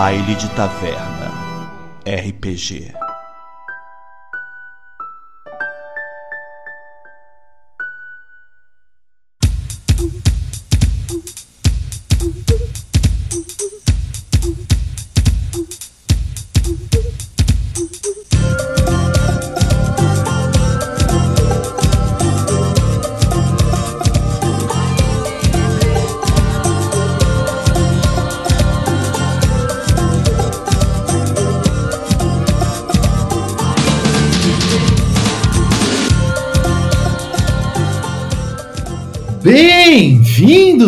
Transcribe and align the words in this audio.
Baile 0.00 0.34
de 0.34 0.48
Taverna 0.56 1.30
RPG. 2.06 2.99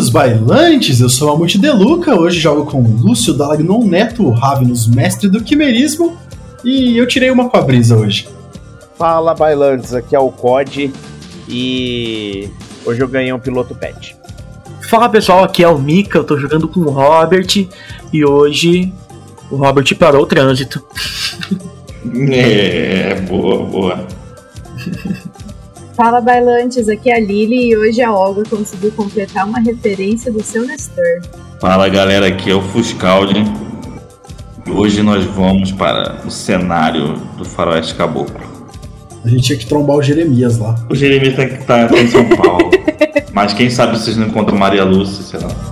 Bem-vindos, 0.02 0.08
bailantes! 0.10 1.00
Eu 1.00 1.08
sou 1.08 1.28
Mamute 1.28 1.58
Deluca, 1.58 2.18
hoje 2.18 2.40
jogo 2.40 2.68
com 2.68 2.82
Lúcio 2.82 3.32
Dalagnon 3.34 3.84
Neto 3.84 4.28
Ravenus, 4.30 4.86
mestre 4.86 5.28
do 5.28 5.42
quimerismo, 5.42 6.16
e 6.64 6.96
eu 6.96 7.06
tirei 7.06 7.30
uma 7.30 7.48
com 7.48 7.56
a 7.56 7.62
brisa 7.62 7.96
hoje. 7.96 8.28
Fala, 8.98 9.34
bailantes, 9.34 9.94
aqui 9.94 10.16
é 10.16 10.18
o 10.18 10.30
COD 10.30 10.92
e 11.48 12.48
hoje 12.84 13.00
eu 13.00 13.06
ganhei 13.06 13.32
um 13.32 13.38
piloto 13.38 13.74
pet. 13.74 14.16
Fala 14.88 15.08
pessoal, 15.08 15.44
aqui 15.44 15.62
é 15.62 15.68
o 15.68 15.78
Mika, 15.78 16.18
eu 16.18 16.24
tô 16.24 16.36
jogando 16.36 16.66
com 16.66 16.80
o 16.80 16.90
Robert 16.90 17.68
e 18.12 18.24
hoje 18.24 18.92
o 19.50 19.56
Robert 19.56 19.96
parou 19.96 20.22
o 20.22 20.26
trânsito. 20.26 20.82
É, 22.32 23.14
boa, 23.20 23.64
boa. 23.64 24.06
Fala 26.02 26.20
bailantes, 26.20 26.88
aqui 26.88 27.12
é 27.12 27.14
a 27.14 27.20
Lily 27.20 27.68
e 27.68 27.76
hoje 27.76 28.02
a 28.02 28.12
Olga 28.12 28.42
conseguiu 28.50 28.90
completar 28.90 29.46
uma 29.46 29.60
referência 29.60 30.32
do 30.32 30.42
seu 30.42 30.66
Nestor. 30.66 31.22
Fala 31.60 31.88
galera, 31.88 32.26
aqui 32.26 32.50
é 32.50 32.54
o 32.56 32.60
Fuscaldi. 32.60 33.44
Hoje 34.68 35.00
nós 35.00 35.24
vamos 35.26 35.70
para 35.70 36.16
o 36.26 36.30
cenário 36.30 37.14
do 37.38 37.44
Faroeste 37.44 37.94
Caboclo. 37.94 38.40
A 39.24 39.28
gente 39.28 39.44
tinha 39.44 39.56
que 39.56 39.64
trombar 39.64 39.94
o 39.94 40.02
Jeremias 40.02 40.58
lá. 40.58 40.74
O 40.90 40.94
Jeremias 40.96 41.36
tá, 41.36 41.46
tá, 41.64 41.88
tá 41.88 41.96
em 41.96 42.08
São 42.08 42.28
Paulo. 42.30 42.68
Mas 43.32 43.54
quem 43.54 43.70
sabe 43.70 43.96
vocês 43.96 44.16
não 44.16 44.26
encontram 44.26 44.58
Maria 44.58 44.82
Lúcia, 44.82 45.22
sei 45.22 45.38
lá. 45.38 45.71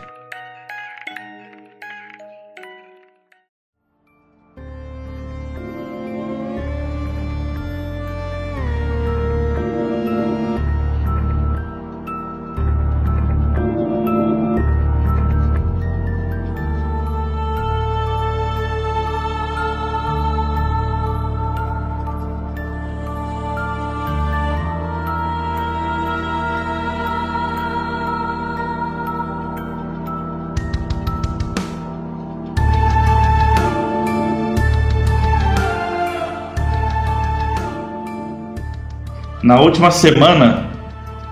Na 39.51 39.59
última 39.59 39.91
semana, 39.91 40.65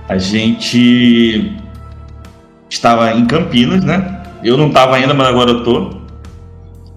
a 0.10 0.18
gente 0.18 1.56
estava 2.70 3.14
em 3.14 3.26
Campinas, 3.26 3.82
né? 3.82 4.24
Eu 4.44 4.58
não 4.58 4.68
estava 4.68 4.98
ainda, 4.98 5.14
mas 5.14 5.28
agora 5.28 5.52
eu 5.52 5.64
tô. 5.64 6.02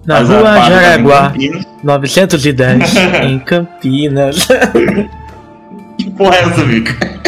Na 0.05 0.19
Mas 0.19 0.27
rua 0.27 0.59
em 0.59 0.69
Jaraguá, 0.69 1.29
Campinas. 1.29 1.67
910, 1.81 2.95
em 3.23 3.39
Campinas. 3.39 4.47
Que 5.97 6.09
porra 6.09 6.35
é 6.35 6.39
essa, 6.41 6.65
Mica? 6.65 7.21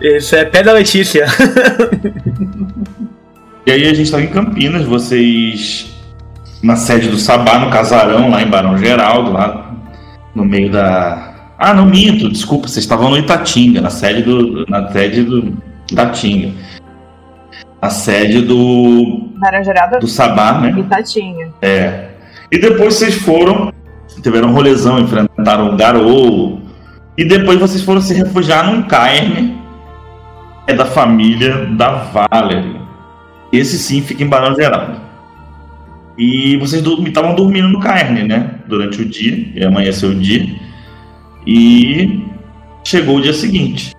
Isso 0.00 0.34
é 0.36 0.46
pé 0.46 0.62
da 0.62 0.72
Letícia. 0.72 1.26
E 3.66 3.72
aí 3.72 3.82
a 3.84 3.88
gente 3.88 4.04
estava 4.04 4.22
em 4.22 4.28
Campinas, 4.28 4.84
vocês 4.84 5.94
na 6.62 6.76
sede 6.76 7.10
do 7.10 7.18
Sabá, 7.18 7.58
no 7.58 7.70
casarão, 7.70 8.30
lá 8.30 8.42
em 8.42 8.48
Barão 8.48 8.78
Geraldo, 8.78 9.32
lá 9.32 9.70
no 10.34 10.46
meio 10.46 10.72
da. 10.72 11.29
Ah, 11.62 11.74
não 11.74 11.84
minto, 11.84 12.30
desculpa, 12.30 12.66
vocês 12.66 12.82
estavam 12.82 13.10
no 13.10 13.18
Itatinga, 13.18 13.82
na 13.82 13.90
sede 13.90 14.22
do. 14.22 14.64
Na 14.66 14.90
sede 14.90 15.22
do 15.22 15.58
Itatinga. 15.92 16.54
A 17.82 17.90
sede 17.90 18.40
do. 18.40 19.28
Geraldo 19.62 19.98
do 20.00 20.08
Sabá, 20.08 20.58
né? 20.58 20.74
Itatinha. 20.78 21.48
É. 21.60 22.08
E 22.50 22.58
depois 22.58 22.94
vocês 22.94 23.16
foram, 23.16 23.74
tiveram 24.22 24.48
um 24.48 24.52
rolezão, 24.52 24.98
enfrentaram 24.98 25.72
um 25.72 25.76
garou. 25.76 26.62
E 27.18 27.26
depois 27.26 27.58
vocês 27.58 27.82
foram 27.82 28.00
se 28.00 28.14
refugiar 28.14 28.64
num 28.64 28.82
cairn. 28.84 29.60
É 30.66 30.72
da 30.72 30.86
família 30.86 31.66
da 31.66 32.04
Valerie. 32.30 32.80
Esse 33.52 33.78
sim 33.78 34.00
fica 34.00 34.22
em 34.22 34.28
Barão 34.28 34.54
Geraldo. 34.54 34.98
E 36.16 36.56
vocês 36.56 36.82
estavam 36.82 37.34
dormindo 37.34 37.68
no 37.68 37.80
cairn, 37.80 38.26
né? 38.26 38.54
Durante 38.66 39.02
o 39.02 39.04
dia. 39.04 39.46
E 39.54 39.62
amanheceu 39.62 40.10
o 40.10 40.14
dia. 40.14 40.69
E 41.52 42.24
chegou 42.84 43.16
o 43.16 43.20
dia 43.20 43.32
seguinte. 43.32 43.92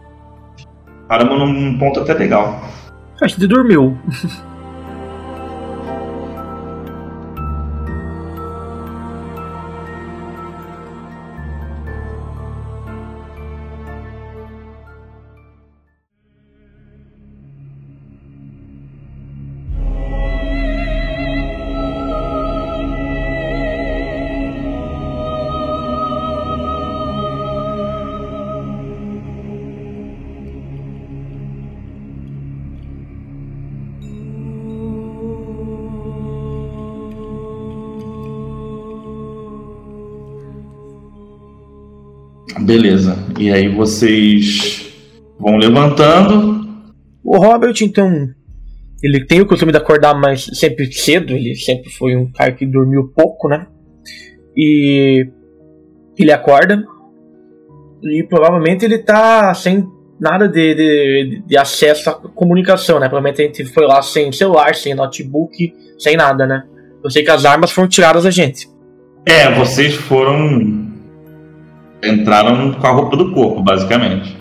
Paramos 1.05 1.37
num 1.37 1.77
ponto 1.77 1.99
até 1.99 2.13
legal. 2.13 2.61
A 3.21 3.27
gente 3.27 3.45
dormiu. 3.45 3.97
Beleza. 42.71 43.17
E 43.39 43.51
aí 43.51 43.67
vocês 43.67 44.91
vão 45.39 45.57
levantando. 45.57 46.65
O 47.23 47.37
Robert, 47.37 47.75
então, 47.81 48.29
ele 49.03 49.25
tem 49.25 49.41
o 49.41 49.45
costume 49.45 49.71
de 49.71 49.77
acordar 49.77 50.13
mais 50.13 50.45
sempre 50.53 50.91
cedo, 50.91 51.33
ele 51.33 51.55
sempre 51.55 51.89
foi 51.89 52.15
um 52.15 52.31
cara 52.31 52.51
que 52.51 52.65
dormiu 52.65 53.11
pouco, 53.15 53.47
né? 53.47 53.67
E 54.55 55.27
ele 56.17 56.31
acorda 56.31 56.83
e 58.03 58.23
provavelmente 58.23 58.85
ele 58.85 58.99
tá 58.99 59.53
sem 59.53 59.85
nada 60.19 60.47
de, 60.47 60.75
de, 60.75 61.43
de 61.45 61.57
acesso 61.57 62.09
à 62.09 62.13
comunicação, 62.13 62.99
né? 62.99 63.09
Provavelmente 63.09 63.41
a 63.41 63.45
gente 63.45 63.65
foi 63.65 63.85
lá 63.85 64.01
sem 64.01 64.31
celular, 64.31 64.75
sem 64.75 64.93
notebook, 64.93 65.73
sem 65.97 66.15
nada, 66.15 66.45
né? 66.45 66.63
Eu 67.03 67.09
sei 67.09 67.23
que 67.23 67.31
as 67.31 67.43
armas 67.43 67.71
foram 67.71 67.87
tiradas 67.87 68.23
da 68.23 68.31
gente. 68.31 68.69
É, 69.25 69.51
vocês 69.55 69.95
foram. 69.95 70.90
Entraram 72.03 72.71
com 72.73 72.87
a 72.87 72.91
roupa 72.91 73.15
do 73.17 73.31
corpo, 73.31 73.61
basicamente. 73.61 74.35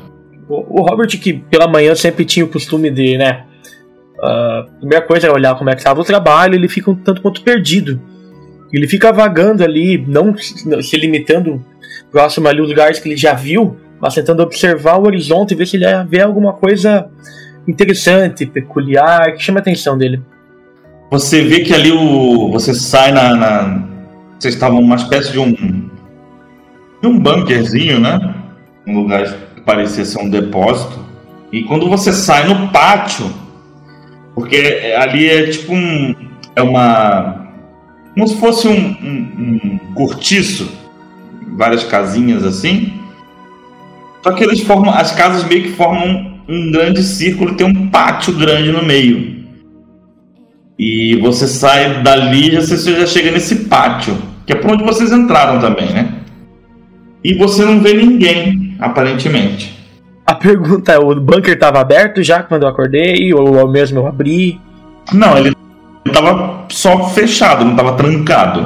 O 0.49 0.81
o 0.81 0.83
Robert, 0.83 1.09
que 1.09 1.33
pela 1.35 1.69
manhã 1.69 1.95
sempre 1.95 2.25
tinha 2.25 2.45
o 2.45 2.49
costume 2.49 2.91
de, 2.91 3.17
né? 3.19 3.45
A 4.23 4.67
primeira 4.79 5.05
coisa 5.07 5.27
era 5.27 5.35
olhar 5.35 5.55
como 5.57 5.71
é 5.71 5.75
que 5.75 5.81
estava 5.81 6.01
o 6.01 6.05
trabalho, 6.05 6.55
ele 6.55 6.69
fica 6.69 6.91
um 6.91 6.95
tanto 6.95 7.23
quanto 7.23 7.43
perdido. 7.43 8.01
Ele 8.73 8.87
fica 8.87 9.13
vagando 9.13 9.65
ali, 9.65 9.99
não 10.07 10.35
se 10.37 10.97
limitando 10.97 11.65
próximo 12.13 12.47
ali 12.49 12.61
aos 12.61 12.69
lugares 12.69 12.99
que 12.99 13.09
ele 13.09 13.17
já 13.17 13.33
viu, 13.35 13.77
mas 14.01 14.15
tentando 14.15 14.43
observar 14.43 14.97
o 14.99 15.07
horizonte 15.07 15.53
e 15.53 15.57
ver 15.57 15.67
se 15.67 15.77
ele 15.77 15.87
vê 16.09 16.21
alguma 16.21 16.53
coisa 16.53 17.09
interessante, 17.67 18.47
peculiar, 18.47 19.33
que 19.35 19.43
chama 19.43 19.59
a 19.59 19.63
atenção 19.63 19.97
dele. 19.99 20.21
Você 21.11 21.43
vê 21.43 21.61
que 21.61 21.75
ali 21.75 21.91
o. 21.91 22.51
Você 22.53 22.73
sai 22.75 23.11
na. 23.13 23.35
na- 23.35 23.85
Vocês 24.39 24.55
estavam 24.55 24.81
numa 24.81 24.97
espécie 24.97 25.33
de 25.33 25.39
um. 25.39 25.90
De 27.01 27.09
um 27.09 27.19
bunkerzinho, 27.19 28.01
né? 28.01 28.35
Um 28.87 29.01
lugar 29.01 29.25
que 29.55 29.61
parecia 29.63 30.05
ser 30.05 30.19
um 30.19 30.29
depósito. 30.29 30.99
E 31.53 31.63
quando 31.65 31.89
você 31.89 32.13
sai 32.13 32.47
no 32.47 32.69
pátio, 32.69 33.31
porque 34.35 34.95
ali 34.97 35.29
é 35.29 35.47
tipo 35.49 35.73
um. 35.75 36.15
É 36.55 36.63
uma. 36.63 37.49
Como 38.15 38.27
se 38.27 38.37
fosse 38.39 38.69
um, 38.69 38.73
um, 38.73 39.61
um 39.65 39.95
cortiço, 39.95 40.71
várias 41.57 41.85
casinhas 41.85 42.45
assim. 42.45 42.93
Só 44.23 44.33
que 44.33 44.45
eles 44.45 44.61
formam. 44.61 44.93
As 44.95 45.13
casas 45.13 45.45
meio 45.45 45.63
que 45.63 45.73
formam 45.73 46.41
um 46.49 46.71
grande 46.73 47.03
círculo 47.03 47.53
e 47.53 47.55
tem 47.55 47.67
um 47.67 47.89
pátio 47.89 48.33
grande 48.37 48.73
no 48.73 48.85
meio. 48.85 49.41
E 50.79 51.17
você 51.17 51.47
sai 51.47 52.03
dali 52.03 52.55
e 52.55 52.57
você 52.57 52.99
já 52.99 53.07
chega 53.07 53.31
nesse 53.31 53.67
pátio, 53.67 54.17
que 54.47 54.53
é 54.53 54.57
por 54.57 54.71
onde 54.71 54.83
vocês 54.83 55.13
entraram 55.13 55.61
também, 55.61 55.93
né? 55.93 56.20
E 57.23 57.35
você 57.35 57.65
não 57.65 57.81
vê 57.81 57.95
ninguém, 57.95 58.77
aparentemente. 58.79 59.79
A 60.27 60.35
pergunta 60.35 60.93
é: 60.93 60.99
o 60.99 61.15
bunker 61.21 61.55
estava 61.55 61.81
aberto 61.81 62.23
já 62.23 62.43
quando 62.43 62.63
eu 62.63 62.69
acordei, 62.69 63.33
ou 63.35 63.69
mesmo 63.69 63.99
eu 63.99 64.07
abri? 64.07 64.61
Não, 65.13 65.37
ele 65.37 65.55
tava 66.13 66.67
só 66.69 67.09
fechado, 67.09 67.65
não 67.65 67.77
tava 67.77 67.93
trancado. 67.95 68.61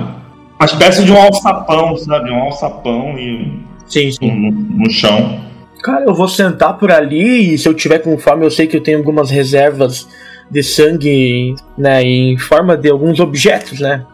Uma 0.59 0.67
espécie 0.67 1.05
de 1.05 1.13
um 1.13 1.21
alçapão, 1.21 1.97
sabe? 1.97 2.31
Um 2.31 2.43
alçapão 2.43 3.19
e 3.19 3.65
Sim, 3.87 4.11
sim. 4.11 4.31
no, 4.31 4.51
no 4.51 4.91
chão. 4.91 5.41
Cara, 5.83 6.05
eu 6.05 6.15
vou 6.15 6.29
sentar 6.29 6.79
por 6.79 6.91
ali 6.91 7.55
e 7.55 7.59
se 7.59 7.69
eu 7.69 7.75
tiver 7.75 7.99
com 7.99 8.17
fome, 8.17 8.45
eu 8.45 8.51
sei 8.51 8.67
que 8.67 8.77
eu 8.77 8.83
tenho 8.83 8.99
algumas 8.99 9.31
reservas 9.31 10.09
de 10.51 10.63
sangue, 10.63 11.55
né, 11.77 12.03
em 12.03 12.39
forma 12.39 12.77
de 12.77 12.91
alguns 12.91 13.21
objetos, 13.21 13.81
né? 13.81 14.05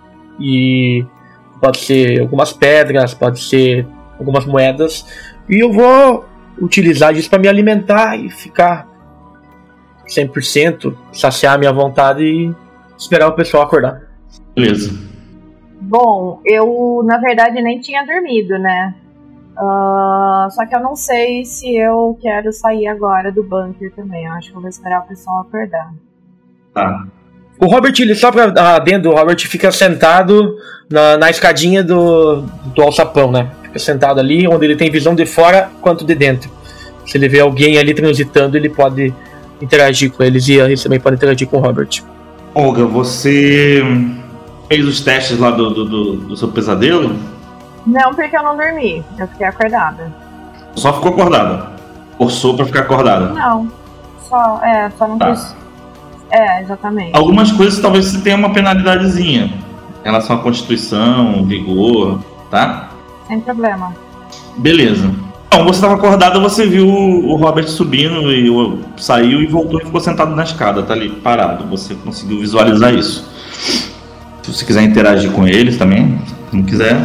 E 0.40 1.04
pode 1.60 1.78
ser 1.78 2.20
algumas 2.20 2.52
pedras, 2.52 3.14
pode 3.14 3.40
ser 3.40 3.86
algumas 4.20 4.46
moedas, 4.46 5.04
e 5.48 5.58
eu 5.58 5.72
vou 5.72 6.24
utilizar 6.60 7.16
isso 7.16 7.28
para 7.28 7.38
me 7.38 7.48
alimentar 7.48 8.16
e 8.16 8.30
ficar 8.30 8.86
100%, 10.06 10.94
saciar 11.12 11.54
a 11.54 11.58
minha 11.58 11.72
vontade 11.72 12.22
e 12.22 12.54
esperar 12.96 13.28
o 13.28 13.32
pessoal 13.32 13.62
acordar. 13.62 14.02
Beleza. 14.54 14.90
Bom, 15.80 16.40
eu 16.44 17.02
na 17.04 17.18
verdade 17.18 17.60
nem 17.62 17.80
tinha 17.80 18.04
dormido, 18.04 18.58
né? 18.58 18.94
Ah, 19.56 20.48
só 20.50 20.66
que 20.66 20.74
eu 20.74 20.80
não 20.80 20.94
sei 20.94 21.44
se 21.44 21.74
eu 21.76 22.16
quero 22.20 22.52
sair 22.52 22.86
agora 22.86 23.32
do 23.32 23.42
bunker 23.42 23.92
também. 23.94 24.26
Eu 24.26 24.32
acho 24.32 24.50
que 24.50 24.56
eu 24.56 24.60
vou 24.60 24.68
esperar 24.68 25.00
o 25.00 25.08
pessoal 25.08 25.40
acordar. 25.40 25.92
Tá. 26.74 27.06
O 27.58 27.66
Robert, 27.66 27.92
ele 27.98 28.14
só 28.14 28.32
pra 28.32 28.46
dar 28.46 28.78
dentro, 28.78 29.10
o 29.10 29.14
Robert 29.14 29.38
fica 29.46 29.70
sentado 29.70 30.56
na, 30.90 31.18
na 31.18 31.28
escadinha 31.28 31.84
do, 31.84 32.42
do 32.74 32.82
alçapão, 32.82 33.30
né? 33.30 33.50
Fica 33.70 33.78
sentado 33.78 34.18
ali, 34.18 34.48
onde 34.48 34.64
ele 34.64 34.74
tem 34.76 34.90
visão 34.90 35.14
de 35.14 35.24
fora 35.24 35.70
quanto 35.80 36.04
de 36.04 36.14
dentro. 36.14 36.50
Se 37.06 37.16
ele 37.16 37.28
vê 37.28 37.40
alguém 37.40 37.78
ali 37.78 37.94
transitando, 37.94 38.56
ele 38.56 38.68
pode 38.68 39.14
interagir 39.62 40.10
com 40.10 40.22
eles 40.22 40.48
e 40.48 40.54
eles 40.54 40.82
também 40.82 40.98
podem 40.98 41.16
interagir 41.16 41.46
com 41.48 41.58
o 41.58 41.60
Robert. 41.60 42.02
Olga, 42.54 42.84
você 42.84 43.80
fez 44.68 44.84
os 44.86 45.00
testes 45.00 45.38
lá 45.38 45.50
do, 45.52 45.70
do, 45.70 45.84
do- 45.84 46.16
do 46.16 46.36
seu 46.36 46.48
pesadelo? 46.48 47.14
Não, 47.86 48.12
porque 48.14 48.36
eu 48.36 48.42
não 48.42 48.56
dormi. 48.56 49.04
Eu 49.18 49.26
fiquei 49.28 49.46
acordada. 49.46 50.12
Só 50.74 50.92
ficou 50.92 51.12
acordada. 51.12 51.70
Forçou 52.18 52.54
pra 52.56 52.66
ficar 52.66 52.80
acordada. 52.80 53.26
Não. 53.32 53.70
Só, 54.28 54.60
é, 54.64 54.90
só 54.98 55.06
não 55.08 55.18
Tá. 55.18 55.30
quis. 55.30 55.54
É, 56.30 56.62
exatamente. 56.62 57.16
Algumas 57.16 57.50
coisas 57.52 57.80
talvez 57.80 58.06
você 58.06 58.20
tenha 58.20 58.36
uma 58.36 58.52
penalidadezinha. 58.52 59.44
Em 60.00 60.04
relação 60.04 60.36
à 60.36 60.38
constituição, 60.40 61.44
vigor, 61.44 62.20
tá? 62.50 62.89
Sem 63.30 63.40
problema. 63.40 63.94
Beleza. 64.58 65.08
Então, 65.46 65.64
você 65.64 65.76
estava 65.78 65.94
acordada, 65.94 66.38
você 66.40 66.66
viu 66.66 66.88
o 66.88 67.34
Robert 67.36 67.68
subindo 67.68 68.32
e 68.32 68.50
o- 68.50 68.80
saiu 68.96 69.40
e 69.40 69.46
voltou 69.46 69.80
e 69.80 69.84
ficou 69.84 70.00
sentado 70.00 70.34
na 70.34 70.42
escada, 70.42 70.82
tá 70.82 70.94
ali 70.94 71.08
parado. 71.10 71.64
Você 71.68 71.94
conseguiu 71.94 72.40
visualizar 72.40 72.92
isso. 72.94 73.24
Se 74.42 74.52
você 74.52 74.64
quiser 74.64 74.82
interagir 74.82 75.30
com 75.30 75.46
eles 75.46 75.76
também, 75.76 76.18
se 76.50 76.56
não 76.56 76.62
quiser. 76.64 76.96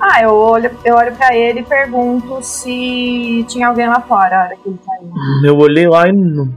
Ah, 0.00 0.22
eu 0.22 0.34
olho, 0.34 0.70
eu 0.84 0.96
olho 0.96 1.12
pra 1.14 1.34
ele 1.36 1.60
e 1.60 1.62
pergunto 1.62 2.38
se 2.42 3.44
tinha 3.48 3.68
alguém 3.68 3.86
lá 3.88 4.00
fora 4.00 4.36
a 4.36 4.44
hora 4.44 4.56
que 4.62 4.68
ele 4.68 4.78
saiu. 4.84 5.44
Eu 5.44 5.56
olhei 5.56 5.88
lá 5.88 6.08
e 6.08 6.12
não, 6.12 6.48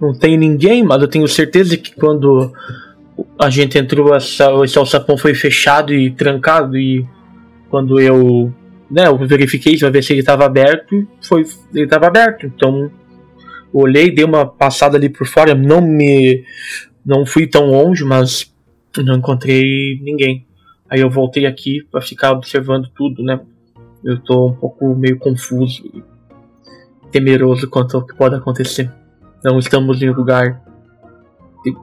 não 0.00 0.12
tem 0.14 0.36
ninguém, 0.36 0.82
mas 0.82 1.00
eu 1.02 1.08
tenho 1.08 1.28
certeza 1.28 1.76
que 1.76 1.94
quando 1.94 2.50
a 3.38 3.48
gente 3.48 3.78
entrou, 3.78 4.14
essa, 4.14 4.50
esse 4.64 4.76
alçapão 4.78 5.16
foi 5.16 5.34
fechado 5.34 5.92
e 5.94 6.10
trancado 6.10 6.76
e 6.76 7.06
quando 7.68 8.00
eu, 8.00 8.52
né, 8.90 9.06
eu 9.06 9.16
verifiquei 9.26 9.78
pra 9.78 9.90
ver 9.90 10.02
se 10.02 10.12
ele 10.12 10.20
estava 10.20 10.44
aberto, 10.44 11.06
foi, 11.20 11.44
ele 11.74 11.84
estava 11.84 12.06
aberto. 12.06 12.46
Então 12.46 12.90
olhei, 13.72 14.10
dei 14.10 14.24
uma 14.24 14.46
passada 14.46 14.96
ali 14.96 15.08
por 15.08 15.26
fora, 15.26 15.54
não 15.54 15.80
me, 15.80 16.44
não 17.04 17.26
fui 17.26 17.46
tão 17.46 17.66
longe, 17.66 18.04
mas 18.04 18.52
não 18.98 19.16
encontrei 19.16 20.00
ninguém. 20.02 20.46
Aí 20.88 21.00
eu 21.00 21.10
voltei 21.10 21.46
aqui 21.46 21.82
pra 21.90 22.00
ficar 22.00 22.32
observando 22.32 22.88
tudo, 22.94 23.22
né? 23.22 23.40
Eu 24.04 24.18
tô 24.20 24.48
um 24.48 24.54
pouco 24.54 24.94
meio 24.94 25.18
confuso 25.18 25.82
e 25.92 26.02
temeroso 27.10 27.68
quanto 27.68 27.96
ao 27.96 28.06
que 28.06 28.16
pode 28.16 28.34
acontecer. 28.34 28.90
Não 29.44 29.58
estamos 29.58 30.00
em 30.00 30.10
um 30.10 30.14
lugar 30.14 30.62
de 31.64 31.74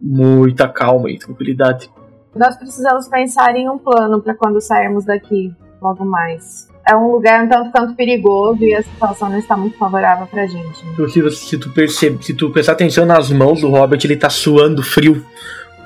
muita 0.00 0.68
calma 0.68 1.10
e 1.10 1.18
tranquilidade. 1.18 1.90
Nós 2.34 2.56
precisamos 2.56 3.08
pensar 3.08 3.54
em 3.56 3.68
um 3.68 3.78
plano 3.78 4.20
pra 4.22 4.34
quando 4.34 4.60
sairmos 4.60 5.04
daqui 5.04 5.52
logo 5.80 6.04
mais. 6.04 6.68
É 6.88 6.96
um 6.96 7.12
lugar 7.12 7.44
um 7.44 7.48
tanto 7.48 7.70
quanto 7.70 7.94
perigoso 7.94 8.62
e 8.64 8.74
a 8.74 8.82
situação 8.82 9.28
não 9.30 9.38
está 9.38 9.56
muito 9.56 9.76
favorável 9.78 10.26
pra 10.26 10.46
gente. 10.46 10.84
Inclusive, 10.92 11.30
se 11.30 11.56
tu 11.58 11.70
percebe, 11.70 12.24
se 12.24 12.34
tu 12.34 12.50
prestar 12.50 12.72
atenção 12.72 13.04
nas 13.06 13.30
mãos 13.30 13.60
do 13.60 13.68
Robert, 13.68 14.00
ele 14.02 14.16
tá 14.16 14.28
suando 14.30 14.82
frio. 14.82 15.24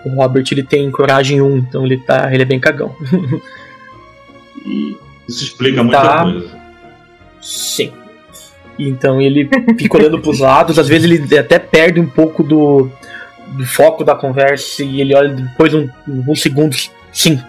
O 0.05 0.11
Robert 0.11 0.45
ele 0.53 0.63
tem 0.63 0.91
coragem 0.91 1.43
1, 1.43 1.57
então 1.59 1.85
ele 1.85 1.99
tá, 1.99 2.33
ele 2.33 2.43
é 2.43 2.47
bem 2.47 2.61
cagão. 2.61 2.95
e 4.65 4.97
Isso 5.29 5.45
explica 5.45 5.83
muita 5.83 6.01
Tá. 6.01 6.23
coisa. 6.23 6.51
Sim. 7.43 7.93
Então 8.79 9.21
ele 9.21 9.49
fica 9.79 9.97
olhando 9.97 10.21
pros 10.21 10.39
lados, 10.39 10.79
às 10.79 10.89
vezes 10.89 11.11
ele 11.11 11.39
até 11.39 11.59
perde 11.59 11.99
um 12.01 12.07
pouco 12.07 12.43
do, 12.43 12.91
do 13.49 13.65
foco 13.65 14.05
da 14.05 14.15
conversa 14.15 14.83
e 14.83 15.01
ele 15.01 15.15
olha 15.15 15.29
depois 15.29 15.73
um, 15.75 15.89
alguns 16.09 16.43
segundos. 16.43 16.91
Sim. 17.13 17.41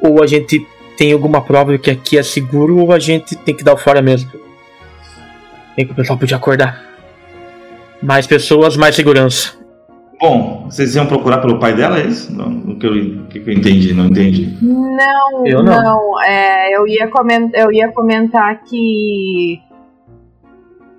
Ou 0.00 0.22
a 0.22 0.26
gente 0.26 0.66
tem 0.96 1.12
alguma 1.12 1.42
prova 1.42 1.72
de 1.72 1.78
que 1.78 1.90
aqui 1.90 2.18
é 2.18 2.22
seguro, 2.22 2.78
ou 2.78 2.92
a 2.92 2.98
gente 2.98 3.34
tem 3.36 3.54
que 3.54 3.64
dar 3.64 3.74
o 3.74 3.76
fora 3.76 4.02
mesmo. 4.02 4.30
Tem 5.74 5.86
que 5.86 5.92
o 5.92 5.94
pessoal 5.94 6.18
podia 6.18 6.36
acordar. 6.36 6.84
Mais 8.02 8.26
pessoas, 8.26 8.76
mais 8.76 8.94
segurança. 8.94 9.58
Bom, 10.20 10.66
vocês 10.68 10.94
iam 10.94 11.06
procurar 11.06 11.38
pelo 11.38 11.58
pai 11.58 11.74
dela, 11.74 11.98
é 11.98 12.06
isso? 12.06 12.30
Não, 12.30 12.48
o 12.72 12.78
que 12.78 12.86
eu, 12.86 13.24
que 13.30 13.38
eu 13.38 13.52
entendi, 13.54 13.94
não 13.94 14.06
entendi. 14.06 14.54
Não, 14.60 15.46
Eu 15.46 15.62
não. 15.62 16.22
é, 16.22 16.76
eu, 16.76 16.86
ia 16.86 17.08
comentar, 17.08 17.58
eu 17.58 17.72
ia 17.72 17.90
comentar 17.90 18.62
que 18.64 19.62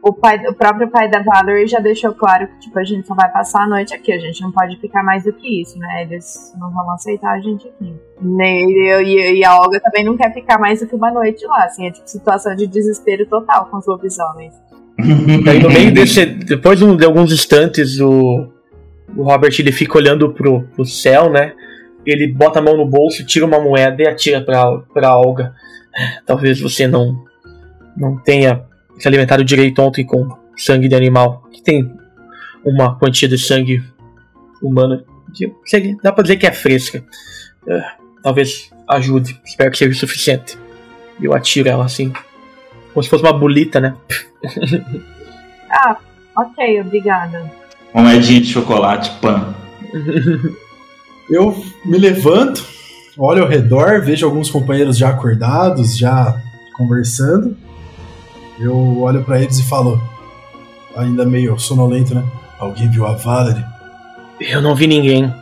o, 0.03 0.13
pai, 0.13 0.37
o 0.47 0.53
próprio 0.53 0.89
pai 0.89 1.09
da 1.09 1.21
Valerie 1.21 1.67
já 1.67 1.79
deixou 1.79 2.13
claro 2.13 2.47
que 2.47 2.59
tipo, 2.59 2.79
a 2.79 2.83
gente 2.83 3.07
só 3.07 3.13
vai 3.13 3.31
passar 3.31 3.63
a 3.63 3.67
noite 3.67 3.93
aqui, 3.93 4.11
a 4.11 4.19
gente 4.19 4.41
não 4.41 4.51
pode 4.51 4.77
ficar 4.79 5.03
mais 5.03 5.23
do 5.23 5.33
que 5.33 5.61
isso, 5.61 5.77
né? 5.77 6.03
Eles 6.03 6.53
não 6.59 6.71
vão 6.71 6.89
aceitar 6.91 7.31
a 7.31 7.39
gente 7.39 7.67
aqui. 7.67 7.93
Eu, 8.19 9.01
e, 9.01 9.39
e 9.39 9.45
a 9.45 9.59
Olga 9.59 9.79
também 9.79 10.03
não 10.03 10.17
quer 10.17 10.33
ficar 10.33 10.59
mais 10.59 10.79
do 10.79 10.87
que 10.87 10.95
uma 10.95 11.11
noite 11.11 11.45
lá, 11.45 11.65
assim, 11.65 11.87
é 11.87 11.91
tipo 11.91 12.07
situação 12.07 12.55
de 12.55 12.65
desespero 12.65 13.27
total 13.27 13.67
com 13.67 13.77
os 13.77 13.85
lobisomens. 13.85 14.53
Meio 14.97 15.93
desse. 15.93 16.25
Depois 16.25 16.79
de 16.79 17.05
alguns 17.05 17.31
instantes, 17.31 17.99
o, 17.99 18.47
o 19.15 19.23
Robert 19.23 19.53
ele 19.59 19.71
fica 19.71 19.97
olhando 19.97 20.33
pro, 20.33 20.63
pro 20.75 20.85
céu, 20.85 21.29
né? 21.29 21.53
Ele 22.05 22.27
bota 22.27 22.57
a 22.57 22.61
mão 22.61 22.75
no 22.75 22.85
bolso, 22.85 23.25
tira 23.25 23.45
uma 23.45 23.59
moeda 23.59 24.01
e 24.01 24.07
atira 24.07 24.41
pra, 24.41 24.79
pra 24.93 25.15
Olga. 25.15 25.53
Talvez 26.25 26.59
você 26.59 26.87
não, 26.87 27.23
não 27.95 28.17
tenha 28.17 28.63
se 29.01 29.07
alimentado 29.07 29.43
direito 29.43 29.81
ontem 29.81 30.05
com 30.05 30.27
sangue 30.57 30.87
de 30.87 30.95
animal. 30.95 31.43
Que 31.51 31.61
tem 31.61 31.91
uma 32.65 32.95
quantia 32.97 33.27
de 33.27 33.37
sangue 33.37 33.83
humano. 34.61 35.03
que 35.33 35.49
seria- 35.65 35.95
dá 36.03 36.11
pra 36.11 36.21
dizer 36.23 36.35
que 36.37 36.45
é 36.45 36.51
fresca. 36.51 37.03
É, 37.67 37.81
talvez 38.21 38.69
ajude. 38.87 39.39
Espero 39.45 39.71
que 39.71 39.77
seja 39.77 39.91
o 39.91 39.95
suficiente. 39.95 40.57
Eu 41.21 41.33
atiro 41.33 41.69
ela 41.69 41.85
assim. 41.85 42.11
Como 42.93 43.01
se 43.03 43.09
fosse 43.09 43.23
uma 43.23 43.31
bolita, 43.33 43.79
né? 43.79 43.95
Ah, 45.73 45.95
ok, 46.35 46.81
obrigada. 46.81 47.49
Uma 47.93 48.03
moedinha 48.03 48.41
de 48.41 48.47
chocolate, 48.47 49.09
pan. 49.21 49.55
Eu 51.29 51.55
me 51.85 51.97
levanto, 51.97 52.65
olho 53.17 53.43
ao 53.43 53.47
redor, 53.49 54.01
vejo 54.01 54.25
alguns 54.25 54.49
companheiros 54.49 54.97
já 54.97 55.09
acordados, 55.09 55.97
já 55.97 56.41
conversando. 56.75 57.55
Eu 58.61 59.01
olho 59.01 59.23
pra 59.23 59.41
eles 59.41 59.57
e 59.57 59.63
falo, 59.63 59.99
ainda 60.95 61.25
meio 61.25 61.57
sonolento, 61.57 62.13
né? 62.13 62.23
Alguém 62.59 62.89
viu 62.89 63.05
a 63.07 63.13
Valerie? 63.13 63.65
Eu 64.39 64.61
não 64.61 64.75
vi 64.75 64.85
ninguém. 64.87 65.33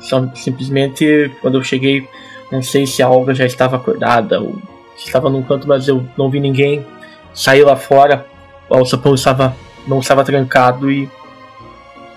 Só 0.00 0.28
simplesmente 0.34 1.30
quando 1.40 1.56
eu 1.56 1.62
cheguei, 1.62 2.08
não 2.50 2.62
sei 2.62 2.86
se 2.86 3.02
a 3.02 3.08
Olga 3.08 3.34
já 3.34 3.46
estava 3.46 3.76
acordada 3.76 4.40
ou 4.40 4.60
se 4.96 5.06
estava 5.06 5.30
num 5.30 5.42
canto, 5.42 5.68
mas 5.68 5.86
eu 5.86 6.04
não 6.16 6.30
vi 6.30 6.40
ninguém. 6.40 6.84
Saí 7.32 7.62
lá 7.62 7.76
fora, 7.76 8.26
o 8.68 8.74
alçapão 8.74 9.14
estava 9.14 9.54
não 9.86 10.00
estava 10.00 10.24
trancado 10.24 10.90
e 10.90 11.08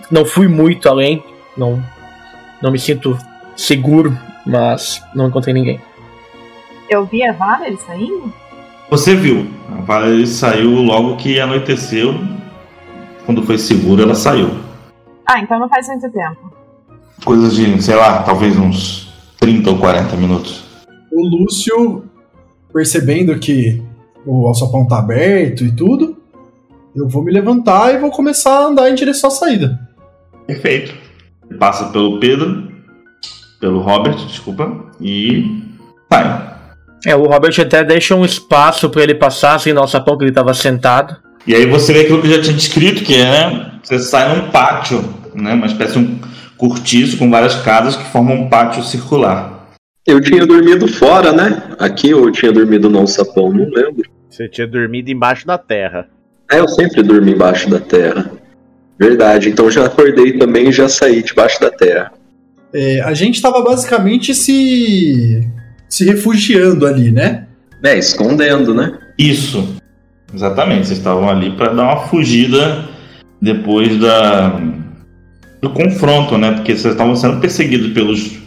não 0.10 0.26
fui 0.26 0.48
muito 0.48 0.90
além. 0.90 1.24
Não 1.56 1.84
não 2.62 2.72
me 2.72 2.80
sinto 2.80 3.18
seguro, 3.56 4.18
mas 4.46 5.04
não 5.16 5.28
encontrei 5.28 5.54
ninguém. 5.54 5.82
Eu 6.90 7.06
vi 7.06 7.24
a 7.24 7.32
Valerie 7.32 7.78
saindo? 7.78 8.34
Você 8.92 9.16
viu. 9.16 9.48
A 9.70 9.82
Valerie 9.84 10.28
saiu 10.28 10.70
logo 10.70 11.16
que 11.16 11.40
anoiteceu. 11.40 12.14
Quando 13.26 13.42
foi 13.42 13.58
seguro, 13.58 14.02
ela 14.02 14.14
saiu. 14.14 14.50
Ah, 15.26 15.40
então 15.40 15.58
não 15.58 15.70
faz 15.70 15.88
muito 15.88 16.12
tempo. 16.12 16.52
Coisas 17.24 17.56
de, 17.56 17.82
sei 17.82 17.96
lá, 17.96 18.22
talvez 18.24 18.58
uns 18.60 19.10
30 19.40 19.70
ou 19.70 19.78
40 19.78 20.18
minutos. 20.18 20.66
O 21.10 21.26
Lúcio, 21.26 22.04
percebendo 22.74 23.40
que 23.40 23.82
o 24.26 24.46
alçapão 24.46 24.86
tá 24.86 25.00
aberto 25.00 25.64
e 25.64 25.72
tudo, 25.72 26.18
eu 26.94 27.08
vou 27.08 27.24
me 27.24 27.32
levantar 27.32 27.96
e 27.96 27.98
vou 27.98 28.12
começar 28.12 28.58
a 28.58 28.66
andar 28.66 28.90
em 28.90 28.96
direção 28.96 29.30
à 29.30 29.32
saída. 29.32 29.80
Perfeito. 30.46 30.94
Passa 31.58 31.86
pelo 31.94 32.20
Pedro, 32.20 32.70
pelo 33.58 33.80
Robert, 33.80 34.18
desculpa, 34.26 34.92
e 35.00 35.64
sai. 36.12 36.51
É, 37.06 37.16
o 37.16 37.24
Robert 37.24 37.54
até 37.60 37.84
deixa 37.84 38.16
um 38.16 38.24
espaço 38.24 38.90
para 38.90 39.04
ele 39.04 39.16
passar, 39.16 39.56
assim, 39.56 39.74
no 39.74 39.82
alçapão 39.82 40.18
que 40.18 40.24
ele 40.24 40.32
estava 40.32 40.54
sentado. 40.54 41.16
E 41.46 41.56
aí 41.56 41.66
você 41.66 41.94
vê 41.94 42.02
aquilo 42.02 42.22
que 42.22 42.28
eu 42.28 42.36
já 42.36 42.42
tinha 42.42 42.56
descrito, 42.56 43.04
que 43.04 43.16
é, 43.16 43.26
né, 43.26 43.72
você 43.84 43.98
sai 44.00 44.36
num 44.36 44.50
pátio, 44.52 45.04
né, 45.34 45.54
uma 45.54 45.66
espécie 45.66 45.94
de 45.94 46.00
um 46.00 46.20
cortiço 46.58 47.18
com 47.18 47.30
várias 47.30 47.56
casas 47.56 47.96
que 47.96 48.04
formam 48.12 48.36
um 48.36 48.50
pátio 48.50 48.84
circular. 48.84 49.70
Eu 50.06 50.22
tinha 50.22 50.46
dormido 50.46 50.88
fora, 50.88 51.32
né? 51.32 51.64
Aqui 51.80 52.10
eu 52.10 52.32
tinha 52.32 52.52
dormido 52.52 52.90
no 52.90 53.00
alçapão, 53.00 53.52
não 53.52 53.66
lembro. 53.66 54.10
Você 54.30 54.48
tinha 54.48 54.68
dormido 54.68 55.10
embaixo 55.12 55.46
da 55.46 55.58
terra. 55.58 56.08
É, 56.52 56.60
eu 56.60 56.68
sempre 56.68 57.04
dormi 57.04 57.34
embaixo 57.34 57.70
da 57.70 57.80
terra. 57.80 58.32
Verdade, 59.00 59.50
então 59.50 59.70
já 59.72 59.86
acordei 59.86 60.38
também 60.38 60.70
e 60.70 60.72
já 60.72 60.88
saí 60.88 61.24
debaixo 61.24 61.60
da 61.60 61.72
terra. 61.72 62.12
É, 62.74 63.02
a 63.02 63.14
gente 63.14 63.42
tava 63.42 63.62
basicamente 63.64 64.34
se. 64.34 65.48
Se 65.92 66.06
refugiando 66.06 66.88
ali, 66.88 67.12
né? 67.12 67.48
É, 67.84 67.98
escondendo, 67.98 68.74
né? 68.74 68.98
Isso. 69.18 69.76
Exatamente, 70.34 70.88
vocês 70.88 70.98
estavam 70.98 71.30
ali 71.30 71.52
para 71.52 71.74
dar 71.74 71.84
uma 71.84 72.08
fugida 72.08 72.86
depois 73.42 74.00
da 74.00 74.60
do 75.62 75.70
confronto, 75.70 76.38
né? 76.38 76.54
Porque 76.54 76.76
vocês 76.76 76.94
estavam 76.94 77.16
sendo 77.16 77.40
perseguidos 77.40 77.92
pelos 77.94 78.40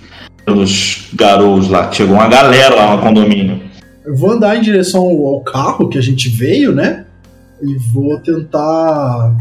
pelos 0.45 1.09
garotos 1.15 1.69
lá, 1.69 1.89
que 1.89 1.97
chegou 1.97 2.15
uma 2.15 2.29
galera 2.29 2.75
lá 2.75 2.97
no 2.97 3.03
condomínio. 3.03 3.63
Eu 4.05 4.15
vou 4.17 4.33
andar 4.33 4.57
em 4.57 4.63
direção 4.63 5.03
ao, 5.03 5.27
ao 5.27 5.41
carro 5.41 5.89
que 5.89 5.99
a 5.99 6.03
gente 6.03 6.29
veio, 6.29 6.75
né? 6.75 7.05
E 7.63 7.77
vou 7.93 8.19
tentar. 8.21 9.35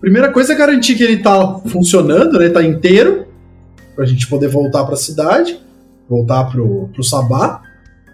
Primeira 0.00 0.30
coisa 0.30 0.52
é 0.52 0.56
garantir 0.56 0.94
que 0.94 1.02
ele 1.02 1.18
tá 1.18 1.60
funcionando, 1.66 2.38
né? 2.38 2.48
Tá 2.48 2.62
inteiro. 2.62 3.26
Pra 3.94 4.06
gente 4.06 4.26
poder 4.26 4.48
voltar 4.48 4.84
pra 4.84 4.96
cidade. 4.96 5.58
Voltar 6.12 6.44
pro, 6.44 6.90
pro 6.92 7.02
Sabá. 7.02 7.62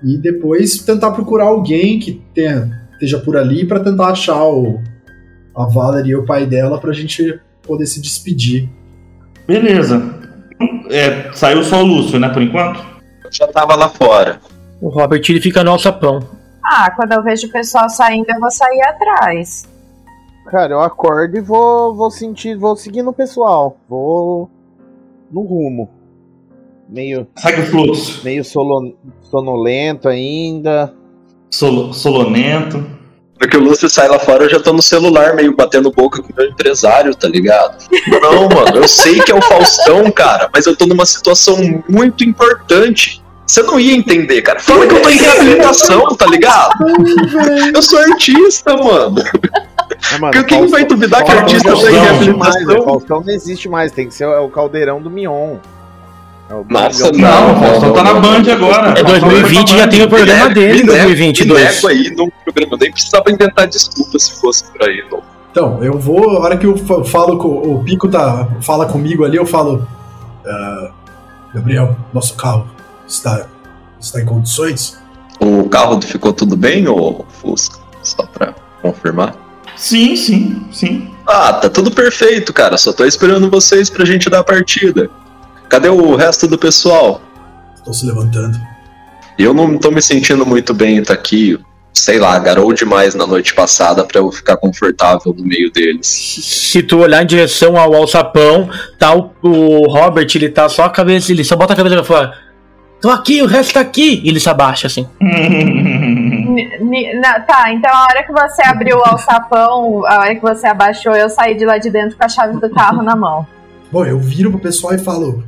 E 0.05 0.17
depois 0.17 0.77
tentar 0.77 1.11
procurar 1.11 1.47
alguém 1.47 1.99
que 1.99 2.23
tenha, 2.33 2.87
esteja 2.93 3.19
por 3.19 3.37
ali 3.37 3.67
pra 3.67 3.81
tentar 3.81 4.11
achar 4.11 4.41
o, 4.45 4.81
a 5.57 5.67
Valerie 5.67 6.13
e 6.13 6.17
o 6.17 6.25
pai 6.25 6.47
dela 6.47 6.79
pra 6.79 6.93
gente 6.93 7.41
poder 7.61 7.87
se 7.87 8.01
despedir. 8.01 8.69
Beleza. 9.49 10.01
É, 10.89 11.33
saiu 11.33 11.65
só 11.65 11.83
o 11.83 11.87
Lúcio, 11.87 12.21
né, 12.21 12.29
por 12.29 12.41
enquanto? 12.41 12.81
Já 13.33 13.49
tava 13.49 13.75
lá 13.75 13.89
fora. 13.89 14.41
O 14.81 14.89
Robert 14.89 15.23
ele 15.29 15.41
fica 15.41 15.65
no 15.65 15.73
alçapão. 15.73 16.21
Ah, 16.65 16.93
quando 16.93 17.13
eu 17.15 17.23
vejo 17.25 17.49
o 17.49 17.53
pessoal 17.53 17.91
saindo, 17.91 18.31
eu 18.31 18.39
vou 18.39 18.51
sair 18.53 18.81
atrás. 18.83 19.69
Cara, 20.47 20.73
eu 20.73 20.81
acordo 20.81 21.37
e 21.37 21.41
vou, 21.41 21.97
vou 21.97 22.13
sentir, 22.13 22.57
vou 22.57 22.77
seguindo 22.77 23.11
o 23.11 23.13
pessoal. 23.13 23.77
Vou 23.89 24.49
no 25.33 25.43
rumo. 25.43 25.98
Meio, 26.89 27.27
Segue 27.37 27.61
o 27.63 27.67
fluxo. 27.67 28.21
meio 28.25 28.45
solo, 28.45 28.97
sonolento 29.31 30.09
ainda. 30.09 30.93
Solo, 31.51 31.93
solonento. 31.93 32.85
Porque 33.39 33.57
o 33.57 33.61
Lúcio 33.61 33.89
sai 33.89 34.09
lá 34.09 34.19
fora, 34.19 34.45
eu 34.45 34.51
já 34.51 34.59
tô 34.59 34.73
no 34.73 34.83
celular, 34.83 35.35
meio 35.37 35.55
batendo 35.55 35.93
boca 35.93 36.21
com 36.23 36.33
o 36.33 36.37
meu 36.37 36.49
empresário, 36.49 37.15
tá 37.15 37.29
ligado? 37.29 37.85
Não, 38.21 38.49
mano, 38.49 38.77
eu 38.79 38.89
sei 38.89 39.21
que 39.21 39.31
é 39.31 39.35
o 39.35 39.41
Faustão, 39.41 40.11
cara, 40.11 40.49
mas 40.53 40.67
eu 40.67 40.75
tô 40.75 40.87
numa 40.87 41.07
situação 41.07 41.57
muito 41.89 42.25
importante. 42.25 43.23
Você 43.47 43.63
não 43.63 43.79
ia 43.79 43.95
entender, 43.95 44.43
cara. 44.43 44.59
Fala 44.61 44.87
que 44.87 44.95
eu 44.95 45.01
tô 45.01 45.09
em 45.09 45.17
reabilitação, 45.17 46.05
tá 46.17 46.27
ligado? 46.27 46.73
Eu 47.75 47.81
sou 47.83 47.99
artista, 48.01 48.77
mano. 48.77 49.23
É, 50.13 50.19
mano, 50.19 50.33
quem 50.33 50.43
Faustão- 50.59 50.69
vai 50.69 50.85
duvidar 50.85 51.25
que 51.25 51.31
artista 51.31 51.71
tá 51.71 51.77
em 51.77 51.81
existe 51.81 51.91
mais, 52.35 52.55
é, 52.57 52.59
reabilitação? 52.59 52.85
Faustão 52.85 53.21
não 53.25 53.33
existe 53.33 53.69
mais, 53.69 53.93
tem 53.93 54.09
que 54.09 54.15
ser 54.15 54.25
é 54.25 54.39
o 54.39 54.49
caldeirão 54.49 55.01
do 55.01 55.09
Mion. 55.11 55.57
É 56.51 56.73
Nossa, 56.73 57.05
Domingão. 57.11 57.31
Não, 57.31 57.49
Não, 57.49 57.57
o 57.57 57.61
Faustão 57.61 57.93
tá 57.93 58.03
na 58.05 58.15
Band 58.15 58.53
agora. 58.53 58.99
É 58.99 59.03
2020 59.03 59.77
já 59.77 59.87
tem 59.89 60.03
o 60.03 60.09
programa 60.09 60.49
dele, 60.49 60.73
Me 60.79 60.83
nego- 60.85 60.93
2022. 60.93 61.61
Me 61.61 61.75
nego 61.75 61.89
aí 61.89 62.11
no 62.17 62.31
programa, 62.45 62.75
eu 62.75 62.79
nem 62.79 62.91
precisava 62.93 63.31
inventar 63.31 63.67
desculpa 63.67 64.19
se 64.19 64.41
fosse 64.41 64.65
pra 64.73 64.91
ir, 64.91 65.05
não. 65.11 65.23
Então, 65.51 65.83
eu 65.85 65.99
vou, 65.99 66.37
a 66.39 66.41
hora 66.41 66.57
que 66.57 66.67
eu 66.67 66.77
fa- 66.77 67.05
falo 67.05 67.37
com 67.39 67.49
o 67.49 67.83
Pico 67.85 68.09
tá, 68.09 68.49
fala 68.63 68.87
comigo 68.87 69.25
ali, 69.25 69.37
eu 69.37 69.45
falo. 69.47 69.87
"Ah, 70.47 70.91
Gabriel, 71.55 71.97
nosso 72.15 72.35
carro 72.35 72.67
está, 73.07 73.47
está 74.01 74.21
em 74.21 74.25
condições? 74.25 74.99
O 75.41 75.69
carro 75.69 76.01
ficou 76.01 76.33
tudo 76.33 76.57
bem, 76.57 76.87
ô 76.89 77.25
Fusca? 77.29 77.79
Só 78.03 78.23
pra 78.25 78.55
confirmar. 78.83 79.35
Sim, 79.77 80.17
sim, 80.17 80.63
sim. 80.73 81.11
Ah, 81.27 81.53
tá 81.53 81.69
tudo 81.69 81.91
perfeito, 81.91 82.53
cara. 82.53 82.77
Só 82.79 82.93
tô 82.93 83.05
esperando 83.05 83.51
vocês 83.51 83.89
pra 83.91 84.05
gente 84.05 84.29
dar 84.31 84.41
a 84.41 84.45
partida. 84.45 85.11
Cadê 85.69 85.89
o 85.89 86.17
resto 86.17 86.47
do 86.47 86.59
pessoal? 86.59 87.21
Estou 87.77 87.93
se 87.93 88.07
levantando. 88.07 88.59
Eu 89.39 89.53
não 89.55 89.79
tô 89.79 89.91
me 89.91 90.03
sentindo 90.03 90.45
muito 90.47 90.73
bem 90.75 91.03
tá 91.03 91.15
aqui. 91.15 91.59
Sei 91.95 92.19
lá, 92.19 92.39
garou 92.39 92.73
demais 92.73 93.15
na 93.15 93.27
noite 93.27 93.55
passada 93.55 94.05
pra 94.05 94.21
eu 94.21 94.31
ficar 94.31 94.57
confortável 94.57 95.35
no 95.37 95.45
meio 95.45 95.71
deles. 95.73 96.07
Se 96.07 96.83
tu 96.83 96.99
olhar 97.01 97.23
em 97.23 97.27
direção 97.27 97.77
ao 97.77 97.95
alçapão, 97.95 98.69
tá 98.99 99.15
o, 99.15 99.31
o 99.43 99.91
Robert, 99.91 100.29
ele 100.35 100.49
tá 100.49 100.69
só 100.69 100.85
a 100.85 100.91
cabeça, 100.91 101.33
ele 101.33 101.43
só 101.45 101.57
bota 101.57 101.73
a 101.73 101.77
cabeça 101.77 101.97
pra 101.97 102.05
fora. 102.05 102.35
Tô 103.01 103.11
aqui, 103.11 103.43
o 103.43 103.47
resto 103.47 103.75
tá 103.75 103.81
aqui. 103.81 104.21
E 104.25 104.29
ele 104.29 104.41
se 104.41 104.49
abaixa 104.49 104.87
assim. 104.87 105.07
Na- 107.21 107.41
tá, 107.41 107.73
então 107.73 107.91
a 107.93 108.03
hora 108.05 108.25
que 108.25 108.33
você 108.33 108.63
abriu 108.63 108.97
o 108.99 109.05
alçapão, 109.05 110.05
a 110.07 110.21
hora 110.21 110.35
que 110.35 110.41
você 110.43 110.67
abaixou, 110.67 111.15
eu 111.15 111.29
saí 111.29 111.57
de 111.57 111.65
lá 111.65 111.79
de 111.79 111.91
dentro 111.91 112.17
com 112.17 112.25
a 112.25 112.29
chave 112.29 112.59
do 112.59 112.71
carro 112.71 113.03
na 113.03 113.15
mão. 113.15 113.47
Bom, 113.91 114.05
eu 114.05 114.19
viro 114.19 114.51
pro 114.51 114.61
pessoal 114.61 114.95
e 114.95 114.99
falo: 114.99 115.45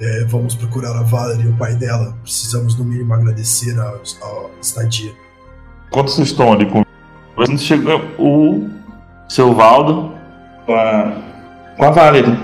"É, 0.00 0.24
Vamos 0.24 0.54
procurar 0.54 0.96
a 0.96 1.02
Valerie 1.02 1.46
e 1.46 1.48
o 1.48 1.56
pai 1.56 1.74
dela. 1.74 2.16
Precisamos, 2.22 2.76
no 2.76 2.84
mínimo, 2.84 3.12
agradecer 3.14 3.78
a, 3.78 3.88
a 3.88 4.46
estadia. 4.60 5.12
Enquanto 5.88 6.10
vocês 6.10 6.28
estão 6.28 6.52
ali 6.52 6.66
conversando, 6.66 7.58
chega 7.58 7.96
o 8.18 8.68
seu 9.28 9.54
Valdo 9.54 10.12
com 10.66 10.74
a, 10.74 11.12
com 11.76 11.84
a 11.84 11.90
Valerie. 11.90 12.38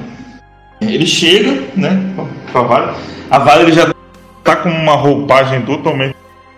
Ele 0.80 1.06
chega, 1.06 1.68
né, 1.76 2.14
com 2.52 2.58
a 2.58 2.62
Valerie. 2.62 3.00
A 3.30 3.38
Valerie 3.38 3.72
já 3.72 3.94
tá 4.42 4.56
com 4.56 4.68
uma 4.68 4.94
roupagem 4.94 5.62
totalmente 5.62 6.14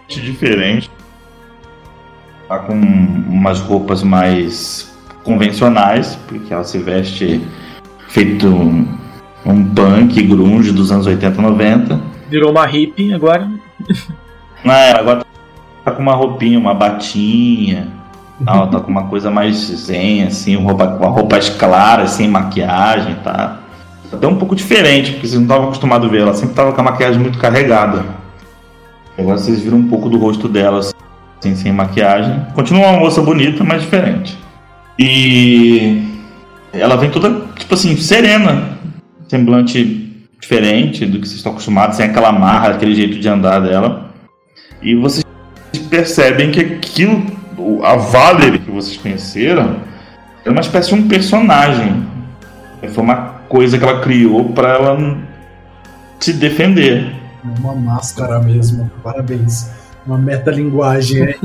diferente. 0.08 0.90
Tá 2.48 2.58
com 2.60 2.74
umas 2.74 3.60
roupas 3.60 4.02
mais 4.02 4.92
convencionais, 5.24 6.16
porque 6.28 6.52
ela 6.52 6.62
se 6.62 6.78
veste 6.78 7.44
feito 8.08 8.46
um, 9.46 9.64
punk 9.64 10.20
grunge 10.22 10.72
dos 10.72 10.90
anos 10.90 11.06
80 11.06 11.40
90. 11.40 12.00
Virou 12.28 12.50
uma 12.50 12.66
hippie 12.66 13.14
agora. 13.14 13.48
Ah, 14.68 14.86
ela 14.86 14.98
agora 14.98 15.26
tá 15.84 15.92
com 15.92 16.02
uma 16.02 16.14
roupinha, 16.14 16.58
uma 16.58 16.74
batinha. 16.74 17.86
Ela 18.44 18.66
tá 18.66 18.80
com 18.80 18.90
uma 18.90 19.04
coisa 19.04 19.30
mais 19.30 19.56
zen, 19.56 20.24
assim, 20.24 20.56
roupa, 20.56 20.86
uma 20.86 21.08
roupas 21.08 21.48
claras, 21.48 22.10
sem 22.12 22.26
maquiagem, 22.26 23.14
tá? 23.22 23.60
Até 24.12 24.26
um 24.26 24.36
pouco 24.36 24.56
diferente, 24.56 25.12
porque 25.12 25.28
vocês 25.28 25.34
não 25.34 25.44
estavam 25.44 25.66
acostumados 25.68 26.08
a 26.08 26.10
ver. 26.10 26.22
Ela 26.22 26.34
sempre 26.34 26.56
tava 26.56 26.72
com 26.72 26.80
a 26.80 26.84
maquiagem 26.84 27.20
muito 27.20 27.38
carregada. 27.38 28.04
Agora 29.16 29.38
vocês 29.38 29.60
viram 29.60 29.78
um 29.78 29.88
pouco 29.88 30.08
do 30.08 30.18
rosto 30.18 30.48
dela, 30.48 30.80
assim, 30.80 31.54
sem 31.54 31.72
maquiagem. 31.72 32.44
Continua 32.54 32.88
uma 32.88 32.98
moça 32.98 33.22
bonita, 33.22 33.62
mas 33.62 33.82
diferente. 33.82 34.36
E 34.98 36.02
ela 36.72 36.96
vem 36.96 37.10
toda, 37.10 37.42
tipo 37.56 37.74
assim, 37.74 37.96
serena. 37.96 38.75
Semblante 39.28 40.06
diferente 40.40 41.04
do 41.06 41.18
que 41.18 41.26
vocês 41.26 41.38
estão 41.38 41.52
acostumados, 41.52 41.96
sem 41.96 42.06
aquela 42.06 42.32
marra, 42.32 42.70
aquele 42.70 42.94
jeito 42.94 43.18
de 43.18 43.28
andar 43.28 43.60
dela. 43.60 44.10
E 44.82 44.94
vocês 44.94 45.24
percebem 45.90 46.50
que 46.50 46.60
aquilo, 46.60 47.26
a 47.82 47.96
Valerie 47.96 48.58
que 48.58 48.70
vocês 48.70 48.96
conheceram, 48.96 49.76
era 50.44 50.52
uma 50.52 50.60
espécie 50.60 50.94
de 50.94 50.94
um 50.94 51.08
personagem. 51.08 52.06
Foi 52.88 53.02
uma 53.02 53.16
coisa 53.48 53.76
que 53.76 53.84
ela 53.84 54.00
criou 54.00 54.50
para 54.50 54.74
ela 54.74 55.18
se 56.20 56.32
defender. 56.32 57.12
É 57.44 57.58
uma 57.60 57.74
máscara 57.74 58.40
mesmo. 58.40 58.90
Parabéns. 59.02 59.70
Uma 60.06 60.18
metalinguagem, 60.18 61.22
é. 61.22 61.36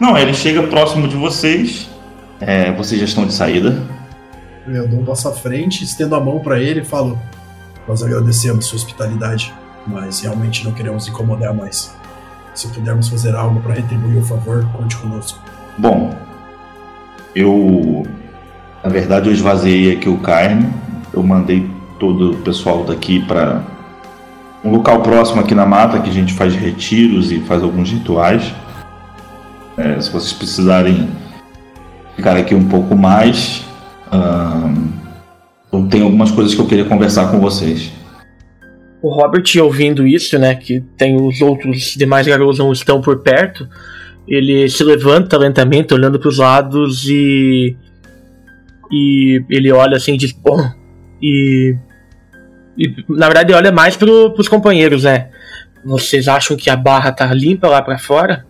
Não, 0.00 0.16
ele 0.16 0.32
chega 0.32 0.62
próximo 0.62 1.08
de 1.08 1.16
vocês. 1.16 1.90
É, 2.40 2.72
vocês 2.72 3.00
já 3.00 3.04
estão 3.04 3.26
de 3.26 3.34
saída. 3.34 3.76
Eu 4.74 4.86
dou 4.86 5.00
um 5.00 5.04
passo 5.04 5.28
à 5.28 5.32
frente, 5.32 5.82
estendo 5.82 6.14
a 6.14 6.20
mão 6.20 6.40
pra 6.40 6.60
ele 6.60 6.80
e 6.80 6.84
falo: 6.84 7.18
Nós 7.86 8.02
agradecemos 8.02 8.66
sua 8.66 8.76
hospitalidade, 8.76 9.52
mas 9.86 10.20
realmente 10.20 10.64
não 10.64 10.72
queremos 10.72 11.08
incomodar 11.08 11.54
mais. 11.54 11.94
Se 12.54 12.68
pudermos 12.68 13.08
fazer 13.08 13.34
algo 13.34 13.60
pra 13.60 13.74
retribuir 13.74 14.18
o 14.18 14.22
favor, 14.22 14.66
conte 14.72 14.96
conosco. 14.96 15.40
Bom, 15.78 16.14
eu. 17.34 18.06
Na 18.82 18.90
verdade, 18.90 19.28
eu 19.28 19.32
esvaziei 19.32 19.92
aqui 19.92 20.08
o 20.08 20.18
carne. 20.18 20.68
Eu 21.12 21.22
mandei 21.22 21.68
todo 21.98 22.32
o 22.32 22.36
pessoal 22.38 22.84
daqui 22.84 23.24
para 23.24 23.62
um 24.64 24.70
local 24.70 25.00
próximo 25.00 25.40
aqui 25.40 25.54
na 25.54 25.64
mata 25.64 26.00
que 26.00 26.10
a 26.10 26.12
gente 26.12 26.34
faz 26.34 26.54
retiros 26.54 27.32
e 27.32 27.40
faz 27.40 27.62
alguns 27.62 27.90
rituais. 27.90 28.52
É, 29.76 30.00
se 30.00 30.10
vocês 30.10 30.32
precisarem 30.32 31.08
ficar 32.16 32.36
aqui 32.36 32.54
um 32.54 32.68
pouco 32.68 32.96
mais, 32.96 33.67
ahn, 34.10 34.88
eu 35.72 35.86
tenho 35.88 36.04
algumas 36.04 36.30
coisas 36.30 36.54
que 36.54 36.60
eu 36.60 36.66
queria 36.66 36.84
conversar 36.84 37.30
com 37.30 37.40
vocês. 37.40 37.92
O 39.02 39.10
Robert, 39.14 39.44
ouvindo 39.62 40.06
isso, 40.06 40.38
né, 40.38 40.54
que 40.54 40.80
tem 40.96 41.16
os 41.16 41.40
outros 41.40 41.94
demais 41.96 42.26
garotos 42.26 42.58
não 42.58 42.72
estão 42.72 43.00
por 43.00 43.22
perto, 43.22 43.68
ele 44.26 44.68
se 44.68 44.82
levanta 44.82 45.38
lentamente, 45.38 45.94
olhando 45.94 46.18
para 46.18 46.28
os 46.28 46.38
lados 46.38 47.08
e 47.08 47.76
e 48.90 49.44
ele 49.50 49.70
olha 49.70 49.96
assim 49.96 50.14
e 50.14 50.16
diz, 50.16 50.32
bom, 50.32 50.58
e, 51.20 51.76
e 52.76 53.04
na 53.08 53.26
verdade 53.26 53.52
ele 53.52 53.58
olha 53.58 53.72
mais 53.72 53.96
para 53.96 54.10
os 54.10 54.48
companheiros, 54.48 55.04
né? 55.04 55.28
Vocês 55.84 56.26
acham 56.26 56.56
que 56.56 56.70
a 56.70 56.76
barra 56.76 57.12
tá 57.12 57.32
limpa 57.32 57.68
lá 57.68 57.82
para 57.82 57.98
fora? 57.98 58.46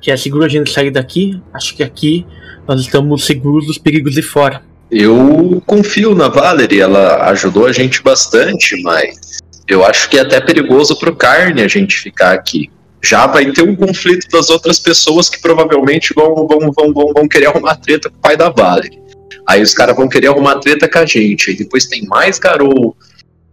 Que 0.00 0.10
é 0.10 0.16
seguro 0.16 0.44
a 0.44 0.48
gente 0.48 0.70
sair 0.70 0.90
daqui? 0.90 1.40
Acho 1.52 1.76
que 1.76 1.82
aqui 1.82 2.26
nós 2.66 2.80
estamos 2.80 3.26
seguros 3.26 3.66
dos 3.66 3.78
perigos 3.78 4.14
de 4.14 4.22
fora. 4.22 4.62
Eu 4.90 5.62
confio 5.66 6.14
na 6.14 6.28
Valerie, 6.28 6.80
ela 6.80 7.28
ajudou 7.30 7.66
a 7.66 7.72
gente 7.72 8.02
bastante, 8.02 8.80
mas 8.82 9.38
eu 9.66 9.84
acho 9.84 10.08
que 10.08 10.18
é 10.18 10.20
até 10.20 10.40
perigoso 10.40 10.98
pro 10.98 11.16
carne 11.16 11.62
a 11.62 11.68
gente 11.68 11.96
ficar 11.96 12.32
aqui. 12.32 12.70
Já 13.02 13.26
vai 13.26 13.50
ter 13.52 13.62
um 13.62 13.76
conflito 13.76 14.28
das 14.30 14.48
outras 14.50 14.78
pessoas 14.78 15.28
que 15.28 15.40
provavelmente 15.40 16.14
vão, 16.14 16.34
vão, 16.46 16.72
vão, 16.72 16.92
vão, 16.92 17.12
vão 17.12 17.28
querer 17.28 17.46
arrumar 17.46 17.76
treta 17.76 18.08
com 18.08 18.16
o 18.16 18.20
pai 18.20 18.36
da 18.36 18.48
Valerie. 18.48 19.02
Aí 19.46 19.62
os 19.62 19.74
caras 19.74 19.96
vão 19.96 20.08
querer 20.08 20.28
arrumar 20.28 20.58
treta 20.58 20.88
com 20.88 20.98
a 20.98 21.06
gente. 21.06 21.50
Aí 21.50 21.56
depois 21.56 21.86
tem 21.86 22.06
mais 22.06 22.38
garou, 22.38 22.96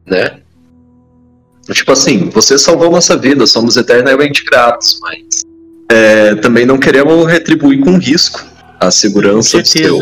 né? 0.05 0.39
Tipo 1.73 1.91
assim, 1.91 2.29
você 2.29 2.57
salvou 2.57 2.91
nossa 2.91 3.17
vida, 3.17 3.45
somos 3.45 3.77
eternamente 3.77 4.43
gratos, 4.43 4.99
mas 5.01 5.43
é, 5.91 6.35
também 6.35 6.65
não 6.65 6.77
queremos 6.77 7.27
retribuir 7.27 7.81
com 7.81 7.97
risco 7.97 8.50
a 8.81 8.85
Com 8.85 8.91
segurança 8.91 9.61
do 9.61 9.67
seu. 9.67 9.99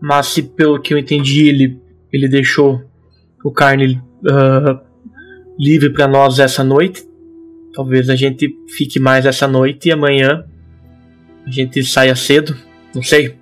Mas 0.00 0.28
se 0.28 0.42
pelo 0.42 0.80
que 0.80 0.94
eu 0.94 0.98
entendi, 0.98 1.48
ele, 1.48 1.80
ele 2.12 2.28
deixou 2.28 2.80
o 3.44 3.50
carne 3.50 4.00
ah, 4.28 4.80
livre 5.58 5.90
para 5.90 6.06
nós 6.06 6.38
essa 6.38 6.62
noite. 6.62 7.04
Talvez 7.74 8.08
a 8.08 8.14
gente 8.14 8.48
fique 8.68 9.00
mais 9.00 9.26
essa 9.26 9.48
noite 9.48 9.88
e 9.88 9.92
amanhã 9.92 10.44
a 11.44 11.50
gente 11.50 11.82
saia 11.82 12.14
cedo. 12.14 12.56
Não 12.94 13.02
sei. 13.02 13.34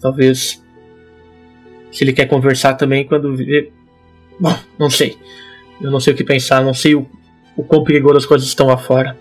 Talvez. 0.00 0.62
Se 1.90 2.04
ele 2.04 2.12
quer 2.12 2.26
conversar 2.26 2.74
também 2.74 3.04
quando 3.04 3.34
vê. 3.34 3.72
Bom, 4.38 4.56
não 4.78 4.88
sei. 4.88 5.16
Eu 5.80 5.90
não 5.90 5.98
sei 5.98 6.12
o 6.12 6.16
que 6.16 6.24
pensar. 6.24 6.62
Não 6.62 6.74
sei 6.74 6.94
o, 6.94 7.08
o 7.56 7.64
quão 7.64 7.82
perigoso 7.82 8.18
as 8.18 8.26
coisas 8.26 8.46
estão 8.46 8.66
lá 8.66 8.76
fora. 8.76 9.16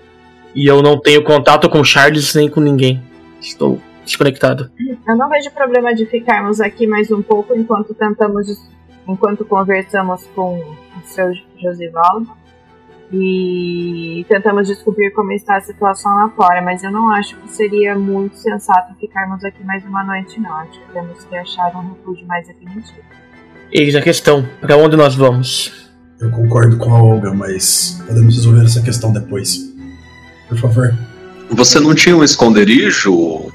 E 0.54 0.68
eu 0.68 0.84
não 0.84 1.00
tenho 1.00 1.24
contato 1.24 1.68
com 1.68 1.80
o 1.80 1.86
Charles 1.86 2.36
nem 2.36 2.48
com 2.48 2.62
ninguém. 2.62 3.02
Estou 3.42 3.82
desconectado. 4.04 4.72
Eu 5.08 5.16
não 5.16 5.30
vejo 5.30 5.52
problema 5.52 5.94
de 5.94 6.06
ficarmos 6.06 6.60
aqui 6.60 6.88
mais 6.88 7.12
um 7.12 7.22
pouco 7.22 7.56
enquanto 7.56 7.94
tentamos, 7.94 8.48
enquanto 9.08 9.46
conversamos 9.46 10.26
com 10.36 10.58
o 10.60 11.02
seu 11.06 11.34
Josivaldo 11.62 12.44
e 13.12 14.26
tentamos 14.28 14.68
descobrir 14.68 15.12
como 15.12 15.32
está 15.34 15.58
a 15.58 15.62
situação 15.62 16.16
lá 16.16 16.30
fora, 16.30 16.62
mas 16.64 16.84
eu 16.84 16.92
não 16.92 17.12
acho 17.12 17.36
que 17.38 17.52
seria 17.52 17.94
muito 17.96 18.36
sensato 18.38 18.96
ficarmos 19.00 19.44
aqui 19.44 19.64
mais 19.64 19.86
uma 19.86 20.04
noite, 20.04 20.40
não. 20.40 20.52
Acho 20.58 20.80
que 20.80 20.94
temos 20.94 21.24
que 21.24 21.36
achar 21.36 21.76
um 21.76 21.94
refúgio 21.94 22.26
mais 22.26 22.48
definitivo. 22.48 23.04
Eis 23.72 23.96
a 23.96 24.02
questão: 24.02 24.48
para 24.60 24.76
onde 24.78 24.98
nós 24.98 25.16
vamos? 25.16 25.92
Eu 26.20 26.32
concordo 26.32 26.78
com 26.78 26.96
a 26.96 27.04
Olga, 27.04 27.34
mas 27.34 28.02
podemos 28.08 28.36
resolver 28.36 28.64
essa 28.64 28.82
questão 28.82 29.14
depois. 29.14 29.72
Por 30.50 30.58
favor. 30.58 30.94
Você 31.52 31.80
não 31.80 31.94
tinha 31.94 32.18
um 32.18 32.24
esconderijo? 32.24 33.52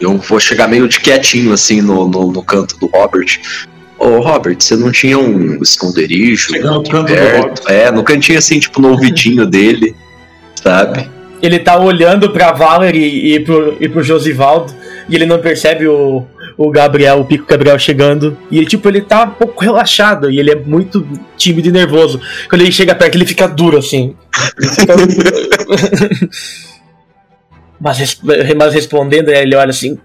Eu 0.00 0.16
vou 0.18 0.38
chegar 0.38 0.68
meio 0.68 0.88
de 0.88 1.00
quietinho 1.00 1.52
assim 1.52 1.80
no, 1.80 2.08
no, 2.08 2.30
no 2.32 2.42
canto 2.42 2.78
do 2.78 2.86
Robert. 2.86 3.38
Ô 3.98 4.20
Robert, 4.20 4.56
você 4.60 4.76
não 4.76 4.92
tinha 4.92 5.18
um 5.18 5.62
esconderijo? 5.62 6.54
Aqui 6.54 6.62
canto 6.62 6.90
do 6.90 7.04
perto? 7.06 7.60
Robert. 7.62 7.62
É, 7.68 7.90
no 7.90 8.02
cantinho 8.04 8.38
assim, 8.38 8.60
tipo 8.60 8.80
no 8.80 8.90
ouvidinho 8.90 9.46
dele, 9.48 9.94
sabe? 10.62 11.08
Ele 11.42 11.58
tá 11.58 11.78
olhando 11.78 12.30
pra 12.30 12.52
Valerie 12.52 13.34
e 13.34 13.40
pro, 13.40 13.76
e 13.80 13.88
pro 13.88 14.02
Josivaldo 14.02 14.74
e 15.08 15.14
ele 15.14 15.26
não 15.26 15.38
percebe 15.38 15.86
o, 15.86 16.24
o 16.56 16.70
Gabriel, 16.70 17.20
o 17.20 17.24
Pico 17.24 17.46
Gabriel 17.46 17.78
chegando. 17.78 18.36
E 18.50 18.58
ele, 18.58 18.66
tipo, 18.66 18.88
ele 18.88 19.00
tá 19.00 19.24
um 19.24 19.30
pouco 19.30 19.62
relaxado 19.62 20.30
e 20.30 20.38
ele 20.38 20.50
é 20.50 20.56
muito 20.56 21.06
tímido 21.36 21.68
e 21.68 21.72
nervoso. 21.72 22.20
Quando 22.48 22.62
ele 22.62 22.72
chega 22.72 22.94
perto, 22.94 23.14
ele 23.14 23.26
fica 23.26 23.46
duro 23.46 23.78
assim. 23.78 24.14
Ele 24.58 24.68
fica- 24.74 24.94
mas, 27.80 28.20
mas 28.56 28.74
respondendo, 28.74 29.28
ele 29.28 29.54
olha 29.54 29.70
assim: 29.70 29.98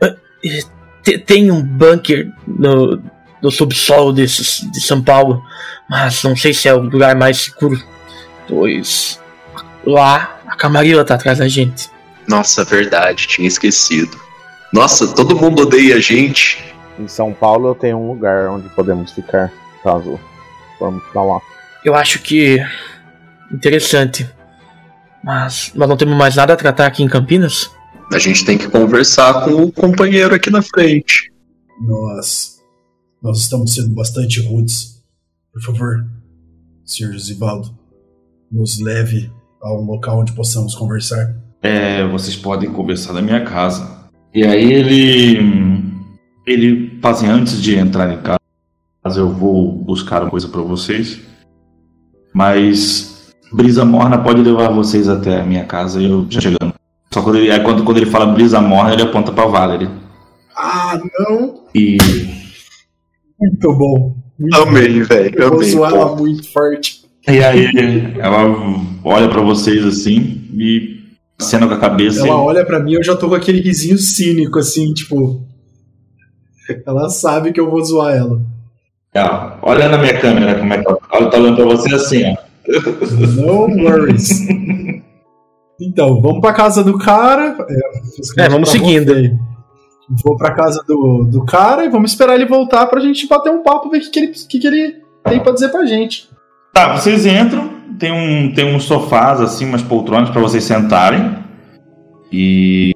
"Ah, 0.00 0.14
eh, 0.44 0.60
te- 1.02 1.18
tem 1.18 1.50
um 1.50 1.62
bunker 1.62 2.30
no, 2.46 3.02
no 3.42 3.50
subsolo 3.50 4.12
desses, 4.12 4.60
de 4.72 4.80
São 4.80 5.02
Paulo, 5.02 5.42
mas 5.88 6.22
não 6.22 6.36
sei 6.36 6.52
se 6.54 6.68
é 6.68 6.74
o 6.74 6.80
lugar 6.80 7.14
mais 7.16 7.38
seguro, 7.38 7.80
pois 8.48 9.20
lá 9.86 10.40
a 10.46 10.56
Camarilla 10.56 11.04
tá 11.04 11.14
atrás 11.14 11.38
da 11.38 11.48
gente. 11.48 11.88
Nossa, 12.26 12.64
verdade, 12.64 13.26
tinha 13.26 13.48
esquecido. 13.48 14.18
Nossa, 14.72 15.14
todo 15.14 15.34
mundo 15.36 15.62
odeia 15.62 15.96
a 15.96 16.00
gente. 16.00 16.62
Em 16.98 17.08
São 17.08 17.32
Paulo 17.32 17.68
eu 17.70 17.74
tenho 17.74 17.96
um 17.96 18.08
lugar 18.08 18.48
onde 18.50 18.68
podemos 18.70 19.12
ficar, 19.12 19.50
caso 19.82 20.18
formos 20.78 21.02
pra 21.12 21.22
lá. 21.22 21.40
Eu 21.84 21.94
acho 21.94 22.18
que 22.18 22.58
interessante. 23.50 24.28
Mas 25.22 25.72
nós 25.74 25.88
não 25.88 25.96
temos 25.96 26.16
mais 26.16 26.36
nada 26.36 26.52
a 26.52 26.56
tratar 26.56 26.86
aqui 26.86 27.02
em 27.02 27.08
Campinas? 27.08 27.70
A 28.12 28.18
gente 28.18 28.44
tem 28.44 28.56
que 28.56 28.68
conversar 28.68 29.44
com 29.44 29.62
o 29.64 29.72
companheiro 29.72 30.34
aqui 30.34 30.50
na 30.50 30.62
frente. 30.62 31.30
Nós. 31.80 32.58
Nós 33.22 33.40
estamos 33.40 33.74
sendo 33.74 33.94
bastante 33.94 34.40
rudes. 34.40 35.02
Por 35.52 35.62
favor, 35.62 36.06
Sr. 36.84 37.12
Josivaldo, 37.12 37.76
nos 38.50 38.80
leve 38.80 39.30
a 39.60 39.72
um 39.74 39.84
local 39.84 40.20
onde 40.20 40.32
possamos 40.32 40.74
conversar. 40.74 41.34
É, 41.60 42.06
vocês 42.06 42.36
podem 42.36 42.72
conversar 42.72 43.12
na 43.12 43.20
minha 43.20 43.44
casa. 43.44 44.08
E 44.32 44.44
aí 44.44 44.72
ele. 44.72 45.88
Ele, 46.46 46.98
assim, 47.02 47.26
antes 47.26 47.60
de 47.60 47.74
entrar 47.74 48.10
em 48.10 48.22
casa, 48.22 49.20
eu 49.20 49.30
vou 49.30 49.72
buscar 49.72 50.22
uma 50.22 50.30
coisa 50.30 50.48
pra 50.48 50.62
vocês. 50.62 51.20
Mas 52.32 53.17
Brisa 53.52 53.84
Morna 53.84 54.18
pode 54.18 54.42
levar 54.42 54.68
vocês 54.68 55.08
até 55.08 55.40
a 55.40 55.44
minha 55.44 55.64
casa 55.64 56.00
e 56.00 56.08
eu 56.08 56.26
já 56.28 56.40
chegando. 56.40 56.74
Só 57.12 57.22
quando 57.22 57.38
ele, 57.38 57.50
é 57.50 57.58
quando, 57.60 57.84
quando 57.84 57.96
ele 57.96 58.10
fala 58.10 58.26
Brisa 58.26 58.60
Morna, 58.60 58.92
ele 58.92 59.02
aponta 59.02 59.32
pra 59.32 59.46
Valerie. 59.46 59.88
Ah, 60.56 61.00
não! 61.18 61.62
E 61.74 61.96
Muito 63.40 63.72
bom. 63.74 64.16
Muito 64.38 64.56
Amei, 64.56 65.02
velho. 65.02 65.38
Eu 65.38 65.50
vou 65.50 65.64
zoar 65.64 65.92
ela 65.92 66.16
muito 66.16 66.50
forte. 66.52 67.02
E 67.26 67.42
aí 67.42 68.14
ela 68.18 68.38
olha 69.04 69.28
pra 69.28 69.40
vocês 69.40 69.84
assim 69.84 70.48
e 70.52 71.00
acena 71.38 71.66
com 71.66 71.74
a 71.74 71.78
cabeça. 71.78 72.26
Ela 72.26 72.36
olha 72.36 72.64
pra 72.64 72.80
mim 72.80 72.94
eu 72.94 73.04
já 73.04 73.16
tô 73.16 73.28
com 73.28 73.34
aquele 73.34 73.60
risinho 73.60 73.98
cínico, 73.98 74.58
assim, 74.58 74.92
tipo. 74.92 75.42
Ela 76.86 77.08
sabe 77.08 77.52
que 77.52 77.60
eu 77.60 77.70
vou 77.70 77.84
zoar 77.84 78.14
ela. 78.14 78.40
e, 79.14 79.58
olha 79.62 79.88
na 79.88 79.98
minha 79.98 80.18
câmera 80.20 80.58
como 80.58 80.72
é 80.72 80.78
que 80.78 80.88
ela, 80.88 80.98
ela 81.12 81.30
tá 81.30 81.38
olhando 81.38 81.56
pra 81.56 81.64
você 81.64 81.94
assim, 81.94 82.24
ó. 82.30 82.47
No 83.36 83.66
worries. 83.82 84.46
Então, 85.80 86.20
vamos 86.20 86.40
pra 86.40 86.52
casa 86.52 86.82
do 86.82 86.98
cara. 86.98 87.56
É, 87.68 88.44
É, 88.44 88.48
vamos 88.48 88.68
tá 88.68 88.78
seguindo. 88.78 89.14
velho. 89.14 89.38
Vou 90.24 90.36
pra 90.36 90.52
casa 90.52 90.82
do, 90.88 91.24
do 91.24 91.44
cara 91.44 91.84
e 91.84 91.88
vamos 91.90 92.10
esperar 92.12 92.34
ele 92.34 92.46
voltar 92.46 92.86
pra 92.86 93.00
gente 93.00 93.28
bater 93.28 93.50
um 93.52 93.62
papo, 93.62 93.90
ver 93.90 93.98
o 93.98 94.00
que, 94.00 94.10
que, 94.10 94.18
ele, 94.18 94.28
que, 94.28 94.58
que 94.58 94.66
ele 94.66 94.96
tem 95.24 95.40
pra 95.40 95.52
dizer 95.52 95.68
pra 95.68 95.84
gente. 95.84 96.28
Tá, 96.72 96.96
vocês 96.96 97.26
entram, 97.26 97.70
tem, 97.98 98.10
um, 98.10 98.52
tem 98.54 98.74
uns 98.74 98.84
sofás, 98.84 99.40
assim, 99.40 99.66
umas 99.66 99.82
poltronas 99.82 100.30
pra 100.30 100.40
vocês 100.40 100.64
sentarem. 100.64 101.36
E. 102.32 102.92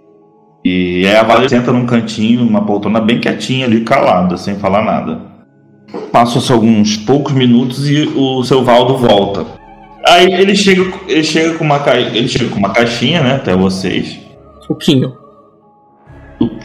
E 0.65 1.05
aí 1.07 1.17
a 1.17 1.23
Valeria 1.25 1.49
senta 1.49 1.73
num 1.73 1.85
cantinho, 1.87 2.45
numa 2.45 2.65
poltrona 2.65 3.01
bem 3.01 3.21
quietinha 3.21 3.67
ali, 3.67 3.81
calada, 3.83 4.37
sem 4.37 4.55
falar 4.57 4.83
nada. 4.85 5.21
Passam-se 6.13 6.51
alguns 6.53 6.97
poucos 6.97 7.33
minutos 7.33 7.91
e 7.91 8.05
o 8.17 8.43
seu 8.45 8.63
Valdo 8.65 8.97
volta. 8.97 9.45
Aí 10.05 10.33
ele 10.33 10.55
chega, 10.55 10.93
ele 11.09 11.25
chega 11.25 11.55
com 11.55 11.65
uma 11.65 11.81
ca... 11.81 11.99
ele 11.99 12.29
chega 12.29 12.49
com 12.49 12.59
uma 12.59 12.73
caixinha, 12.73 13.23
né, 13.23 13.35
até 13.37 13.55
vocês. 13.55 14.19
O 14.69 14.75
Quinho. 14.75 15.17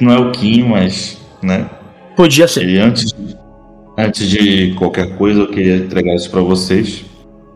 Não 0.01 0.13
é 0.13 0.19
o 0.19 0.31
Kim, 0.31 0.63
mas, 0.63 1.19
né, 1.41 1.69
Podia 2.17 2.47
ser. 2.47 2.63
Ele 2.63 2.79
antes, 2.79 3.13
antes 3.95 4.27
de 4.27 4.73
qualquer 4.73 5.15
coisa, 5.15 5.41
eu 5.41 5.47
queria 5.47 5.77
entregar 5.77 6.15
isso 6.15 6.31
pra 6.31 6.41
vocês. 6.41 7.05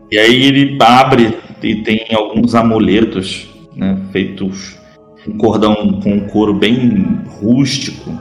E 0.08 0.16
aí 0.16 0.44
ele 0.44 0.78
abre 0.80 1.36
e 1.60 1.82
tem 1.82 2.06
alguns 2.14 2.54
amuletos, 2.54 3.48
né, 3.74 3.98
feitos 4.12 4.80
um 5.26 5.36
cordão 5.36 6.00
com 6.00 6.14
um 6.14 6.28
couro 6.28 6.54
bem 6.54 7.20
rústico. 7.40 8.16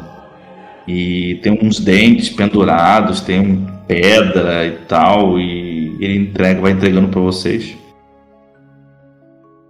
E 0.88 1.40
tem 1.44 1.60
uns 1.62 1.80
dentes 1.80 2.30
pendurados, 2.30 3.22
tem 3.22 3.40
um 3.40 3.66
pedra 3.88 4.66
e 4.66 4.72
tal, 4.88 5.40
e 5.40 5.71
ele 6.06 6.18
entrega, 6.18 6.60
vai 6.60 6.72
entregando 6.72 7.10
pra 7.10 7.22
vocês. 7.22 7.78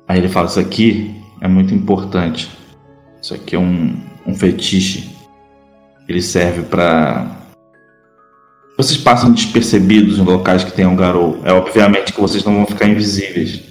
Aí 0.08 0.18
ele 0.18 0.30
fala: 0.30 0.48
Isso 0.48 0.60
aqui 0.60 1.14
é 1.42 1.48
muito 1.48 1.74
importante. 1.74 2.50
Isso 3.22 3.34
aqui 3.34 3.56
é 3.56 3.60
um, 3.60 3.96
um 4.26 4.34
fetiche. 4.34 5.16
Ele 6.08 6.22
serve 6.22 6.64
pra. 6.64 7.38
Vocês 8.78 8.98
passam 8.98 9.32
despercebidos 9.32 10.18
em 10.18 10.24
locais 10.24 10.64
que 10.64 10.72
tenham 10.72 10.96
garou. 10.96 11.40
É 11.44 11.52
obviamente 11.52 12.14
que 12.14 12.22
vocês 12.22 12.44
não 12.44 12.56
vão 12.56 12.66
ficar 12.66 12.88
invisíveis. 12.88 13.62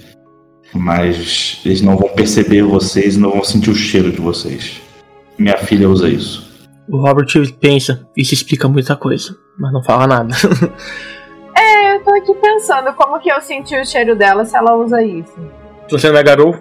Mas 0.73 1.59
eles 1.65 1.81
não 1.81 1.97
vão 1.97 2.09
perceber 2.09 2.61
vocês 2.61 3.15
e 3.15 3.19
não 3.19 3.31
vão 3.31 3.43
sentir 3.43 3.71
o 3.71 3.75
cheiro 3.75 4.11
de 4.11 4.21
vocês. 4.21 4.81
Minha 5.37 5.57
filha 5.57 5.89
usa 5.89 6.07
isso. 6.07 6.49
O 6.87 6.97
Robert 6.97 7.27
pensa, 7.59 8.07
isso 8.15 8.33
explica 8.33 8.67
muita 8.67 8.95
coisa, 8.95 9.35
mas 9.59 9.73
não 9.73 9.83
fala 9.83 10.07
nada. 10.07 10.35
Eu 12.11 12.25
tô 12.25 12.31
aqui 12.31 12.33
pensando 12.41 12.93
como 12.93 13.19
que 13.19 13.31
eu 13.31 13.41
senti 13.41 13.75
o 13.75 13.85
cheiro 13.85 14.15
dela 14.15 14.43
se 14.43 14.55
ela 14.57 14.75
usa 14.75 15.01
isso. 15.01 15.33
Você 15.89 16.11
não 16.11 16.19
é 16.19 16.23
garou, 16.23 16.55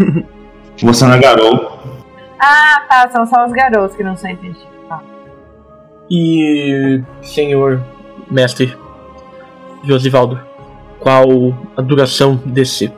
Você 0.82 1.04
não 1.04 1.14
é 1.14 1.18
garou. 1.18 1.78
Ah, 2.40 2.86
tá, 2.88 3.10
são 3.10 3.26
só 3.26 3.44
os 3.44 3.52
garotos 3.52 3.96
que 3.96 4.02
não 4.02 4.16
sentem 4.16 4.54
cheiro. 4.54 4.70
Tá. 4.88 5.02
E 6.10 7.02
senhor 7.20 7.82
mestre 8.30 8.74
Josivaldo, 9.84 10.40
qual 11.00 11.26
a 11.76 11.82
duração 11.82 12.36
desse 12.46 12.90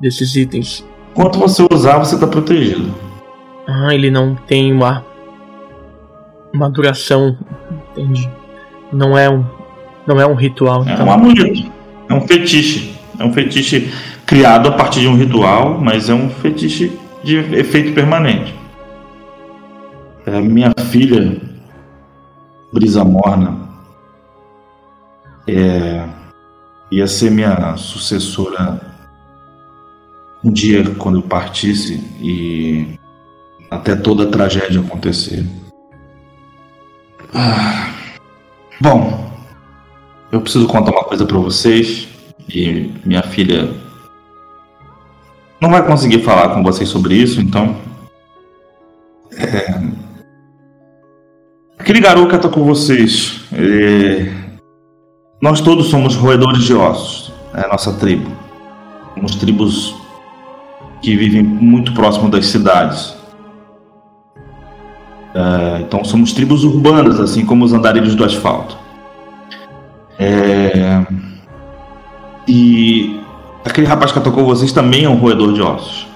desses 0.00 0.36
itens? 0.36 0.86
Enquanto 1.10 1.38
você 1.40 1.66
usar, 1.72 1.98
você 1.98 2.18
tá 2.18 2.26
protegido. 2.26 2.94
Ah, 3.66 3.92
ele 3.92 4.10
não 4.10 4.36
tem 4.36 4.72
uma 4.72 5.04
uma 6.52 6.70
duração, 6.70 7.36
entendi. 7.92 8.30
Não 8.92 9.16
é 9.16 9.28
um 9.28 9.59
não 10.14 10.20
é 10.20 10.26
um 10.26 10.34
ritual, 10.34 10.84
É 10.86 10.92
então. 10.92 11.06
um 11.06 11.12
amuleto. 11.12 11.70
É 12.08 12.14
um 12.14 12.20
fetiche. 12.26 12.94
É 13.18 13.24
um 13.24 13.32
fetiche 13.32 13.92
criado 14.26 14.68
a 14.68 14.72
partir 14.72 15.00
de 15.00 15.08
um 15.08 15.16
ritual, 15.16 15.78
mas 15.80 16.08
é 16.08 16.14
um 16.14 16.28
fetiche 16.28 16.90
de 17.22 17.36
efeito 17.36 17.92
permanente. 17.94 18.54
É, 20.26 20.40
minha 20.40 20.72
filha, 20.90 21.40
Brisa 22.72 23.04
Morna, 23.04 23.58
é, 25.46 26.04
ia 26.90 27.06
ser 27.06 27.30
minha 27.30 27.76
sucessora 27.76 28.80
um 30.42 30.50
dia 30.50 30.84
quando 30.96 31.18
eu 31.18 31.22
partisse 31.22 32.02
e 32.20 32.98
até 33.70 33.94
toda 33.94 34.24
a 34.24 34.30
tragédia 34.30 34.80
acontecer. 34.80 35.44
Ah, 37.34 37.90
bom, 38.80 39.29
eu 40.32 40.40
preciso 40.40 40.66
contar 40.66 40.92
uma 40.92 41.04
coisa 41.04 41.26
pra 41.26 41.38
vocês 41.38 42.08
e 42.48 42.92
minha 43.04 43.22
filha 43.22 43.70
não 45.60 45.70
vai 45.70 45.84
conseguir 45.86 46.22
falar 46.22 46.54
com 46.54 46.62
vocês 46.62 46.88
sobre 46.88 47.14
isso, 47.14 47.40
então. 47.40 47.76
É... 49.36 49.80
Aquele 51.78 52.00
garoto 52.00 52.28
que 52.28 52.36
atacou 52.36 52.64
vocês, 52.64 53.40
ele... 53.52 54.32
nós 55.40 55.60
todos 55.60 55.88
somos 55.88 56.14
roedores 56.14 56.64
de 56.64 56.74
ossos, 56.74 57.32
é 57.54 57.64
a 57.64 57.68
nossa 57.68 57.92
tribo. 57.94 58.30
Somos 59.14 59.34
tribos 59.34 59.94
que 61.02 61.16
vivem 61.16 61.42
muito 61.42 61.92
próximo 61.92 62.30
das 62.30 62.46
cidades. 62.46 63.14
É, 65.34 65.80
então 65.80 66.04
somos 66.04 66.32
tribos 66.32 66.64
urbanas, 66.64 67.20
assim 67.20 67.44
como 67.44 67.64
os 67.64 67.72
andarilhos 67.72 68.14
do 68.14 68.24
asfalto. 68.24 68.79
É... 70.20 71.02
E 72.46 73.18
aquele 73.64 73.86
rapaz 73.86 74.12
que 74.12 74.18
atacou 74.18 74.44
vocês 74.44 74.70
também 74.70 75.04
é 75.04 75.08
um 75.08 75.16
roedor 75.16 75.54
de 75.54 75.62
ossos. 75.62 76.06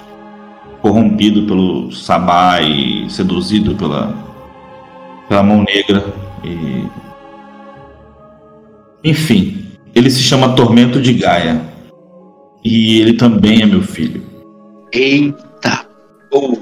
Corrompido 0.82 1.46
pelo 1.46 1.90
Sabá 1.90 2.60
e 2.60 3.08
seduzido 3.08 3.74
pela, 3.74 4.14
pela 5.26 5.42
mão 5.42 5.64
negra. 5.64 6.04
E... 6.44 6.84
Enfim, 9.02 9.66
ele 9.94 10.10
se 10.10 10.22
chama 10.22 10.54
Tormento 10.54 11.00
de 11.00 11.14
Gaia. 11.14 11.62
E 12.62 13.00
ele 13.00 13.14
também 13.14 13.62
é 13.62 13.66
meu 13.66 13.82
filho. 13.82 14.22
Eita! 14.92 15.86
Oh, 16.30 16.56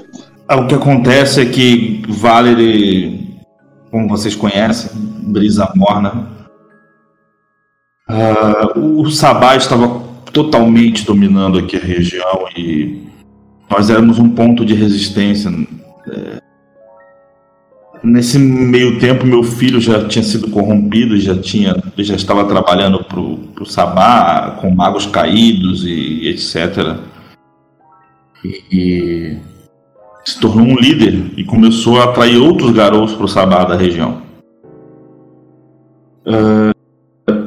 O 0.49 0.67
que 0.67 0.75
acontece 0.75 1.41
é 1.41 1.45
que 1.45 2.03
Valerie, 2.07 3.37
como 3.89 4.07
vocês 4.07 4.35
conhecem, 4.35 4.89
Brisa 5.23 5.71
Morna, 5.75 6.32
ah, 8.07 8.73
o 8.75 9.09
Sabá 9.09 9.55
estava 9.55 10.01
totalmente 10.31 11.05
dominando 11.05 11.59
aqui 11.59 11.77
a 11.77 11.79
região 11.79 12.47
e 12.57 13.03
nós 13.69 13.89
éramos 13.89 14.19
um 14.19 14.29
ponto 14.29 14.65
de 14.65 14.73
resistência. 14.73 15.49
É, 16.07 16.43
Nesse 18.03 18.37
meio 18.37 18.99
tempo, 18.99 19.25
meu 19.25 19.43
filho 19.43 19.79
já 19.79 20.05
tinha 20.05 20.25
sido 20.25 20.49
corrompido, 20.49 21.17
já 21.17 21.37
tinha, 21.37 21.81
já 21.97 22.15
estava 22.15 22.43
trabalhando 22.43 23.01
para 23.01 23.17
o 23.21 23.65
Sabá 23.65 24.57
com 24.59 24.69
magos 24.69 25.05
caídos 25.05 25.85
e 25.85 26.27
etc. 26.27 26.97
E, 28.43 28.63
e 28.69 29.37
se 30.25 30.37
tornou 30.37 30.65
um 30.65 30.75
líder 30.75 31.31
e 31.37 31.45
começou 31.45 32.01
a 32.01 32.03
atrair 32.03 32.35
outros 32.35 32.71
garotos 32.71 33.15
para 33.15 33.23
o 33.23 33.29
Sabá 33.29 33.63
da 33.63 33.77
região. 33.77 34.21
Ah, 36.27 36.72